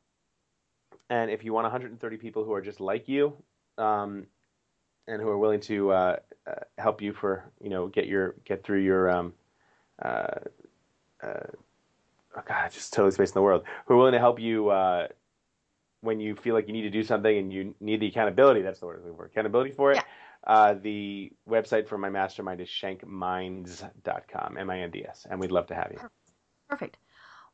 And 1.10 1.32
if 1.32 1.44
you 1.44 1.54
want 1.54 1.66
130 1.66 2.18
people 2.18 2.44
who 2.44 2.54
are 2.54 2.62
just 2.62 2.80
like 2.82 3.08
you 3.08 3.34
um, 3.78 4.28
and 5.08 5.22
who 5.22 5.30
are 5.30 5.38
willing 5.38 5.62
to 5.62 5.92
uh, 5.92 6.16
uh, 6.46 6.54
help 6.78 7.02
you 7.02 7.14
for, 7.14 7.52
you 7.62 7.70
know, 7.70 7.88
get 7.88 8.08
your 8.08 8.36
get 8.46 8.64
through 8.64 8.82
your 8.82 9.10
um, 9.10 9.34
uh, 10.04 10.08
uh, 10.08 10.40
oh 11.28 12.42
god, 12.48 12.72
just 12.72 12.94
totally 12.94 13.12
space 13.12 13.30
in 13.30 13.34
the 13.36 13.42
world. 13.42 13.64
Who 13.86 13.94
are 13.96 13.98
willing 13.98 14.14
to 14.14 14.20
help 14.20 14.40
you 14.40 14.70
uh, 14.70 15.08
when 16.02 16.20
you 16.20 16.36
feel 16.36 16.54
like 16.54 16.68
you 16.68 16.74
need 16.74 16.84
to 16.84 16.90
do 16.90 17.04
something 17.04 17.38
and 17.38 17.52
you 17.52 17.76
need 17.80 18.00
the 18.00 18.08
accountability. 18.08 18.62
That's 18.62 18.80
the 18.80 18.86
word 18.86 19.02
for. 19.16 19.26
Accountability 19.26 19.72
for 19.72 19.92
it. 19.92 19.98
Yeah. 19.98 20.04
Uh, 20.46 20.76
the 20.82 21.32
website 21.50 21.88
for 21.88 21.98
my 21.98 22.10
mastermind 22.10 22.62
is 22.62 22.70
shankminds.com, 22.70 24.58
M-I-N-D-S, 24.58 25.28
and 25.30 25.40
we'd 25.40 25.52
love 25.52 25.68
to 25.68 25.76
have 25.76 25.92
you. 25.92 26.00
Perfect. 26.70 26.98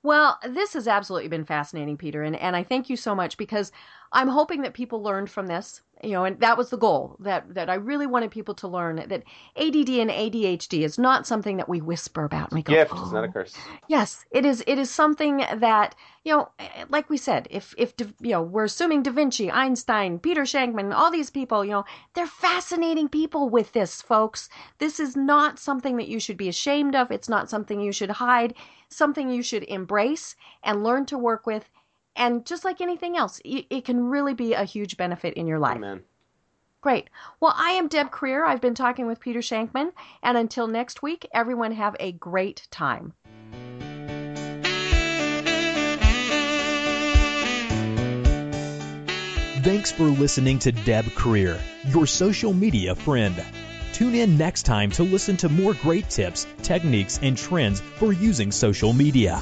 Well, 0.04 0.38
this 0.48 0.74
has 0.74 0.88
absolutely 0.88 1.30
been 1.30 1.46
fascinating, 1.46 1.98
Peter, 1.98 2.24
and, 2.24 2.36
and 2.36 2.56
I 2.56 2.64
thank 2.64 2.90
you 2.90 2.98
so 2.98 3.16
much 3.16 3.38
because 3.38 3.72
I'm 4.14 4.28
hoping 4.28 4.62
that 4.62 4.74
people 4.74 5.02
learned 5.02 5.30
from 5.32 5.48
this, 5.48 5.82
you 6.04 6.12
know, 6.12 6.24
and 6.24 6.40
that 6.40 6.58
was 6.58 6.70
the 6.70 6.78
goal 6.78 7.16
that 7.20 7.56
that 7.56 7.70
I 7.70 7.76
really 7.76 8.06
wanted 8.06 8.30
people 8.30 8.54
to 8.56 8.68
learn 8.68 8.98
that 8.98 9.24
ADD 9.56 9.90
and 9.90 10.12
ADHD 10.12 10.84
is 10.84 11.00
not 11.00 11.26
something 11.26 11.58
that 11.58 11.68
we 11.68 11.82
whisper 11.82 12.24
about 12.24 12.52
and 12.52 12.60
we 12.60 12.64
go, 12.64 12.74
Gift, 12.74 12.92
oh. 12.94 13.02
it's 13.02 13.12
not 13.12 13.24
a 13.24 13.28
oh. 13.28 13.32
curse. 13.32 13.56
Yes, 13.88 14.24
it 14.30 14.46
is. 14.46 14.64
It 14.68 14.78
is 14.78 14.92
something 14.92 15.38
that 15.38 15.96
you 16.24 16.32
know, 16.34 16.50
like 16.90 17.10
we 17.10 17.18
said, 17.18 17.48
if 17.50 17.74
if 17.78 17.94
you 18.00 18.32
know, 18.32 18.44
we're 18.44 18.66
assuming 18.66 19.02
Da 19.02 19.12
Vinci, 19.12 19.50
Einstein, 19.50 20.20
Peter 20.20 20.44
Shankman, 20.44 20.94
all 20.94 21.10
these 21.10 21.32
people, 21.32 21.66
you 21.66 21.72
know, 21.72 21.86
they're 22.14 22.28
fascinating 22.28 23.10
people 23.10 23.50
with 23.50 23.72
this, 23.72 24.02
folks. 24.02 24.48
This 24.78 25.00
is 25.00 25.16
not 25.16 25.58
something 25.58 25.98
that 25.98 26.08
you 26.08 26.20
should 26.20 26.38
be 26.38 26.50
ashamed 26.50 26.96
of. 26.96 27.12
It's 27.12 27.30
not 27.30 27.50
something 27.50 27.82
you 27.82 27.92
should 27.92 28.12
hide. 28.12 28.54
Something 28.90 29.32
you 29.32 29.42
should 29.42 29.64
embrace 29.64 30.36
and 30.64 30.84
learn 30.84 31.08
to 31.08 31.18
work 31.18 31.48
with 31.48 31.68
and 32.16 32.46
just 32.46 32.64
like 32.64 32.82
anything 32.82 33.18
else, 33.18 33.42
it, 33.44 33.86
can 33.86 34.06
really 34.06 34.34
be 34.34 34.54
a 34.54 34.64
huge 34.64 34.98
benefit 34.98 35.34
in 35.34 35.48
your 35.48 35.60
life. 35.60 35.78
Amen. 35.78 36.04
Great. 36.82 37.10
Well, 37.40 37.54
I 37.56 37.72
am 37.72 37.88
Deb 37.88 38.12
Krier. 38.12 38.46
I've 38.46 38.62
been 38.62 38.76
talking 38.76 39.08
with 39.08 39.20
Peter 39.20 39.40
Shankman. 39.40 39.92
And 40.22 40.38
until 40.38 40.68
next 40.68 41.02
week, 41.02 41.28
everyone 41.34 41.72
have 41.72 41.96
a 42.00 42.12
great 42.12 42.68
time. 42.72 43.14
Thanks 49.64 49.94
for 49.94 50.04
listening 50.04 50.60
to 50.60 50.74
Deb 50.74 51.06
Krier, 51.06 51.58
your 51.94 52.06
social 52.06 52.52
media 52.54 52.96
friend. 52.96 53.42
Tune 53.94 54.14
in 54.14 54.38
next 54.38 54.64
time 54.64 54.92
to 54.92 55.04
listen 55.04 55.38
to 55.38 55.48
more 55.48 55.74
great 55.76 56.10
tips, 56.10 56.46
techniques, 56.64 57.18
and 57.22 57.38
trends 57.38 57.80
for 57.80 58.12
using 58.12 58.52
social 58.52 58.92
media. 58.92 59.42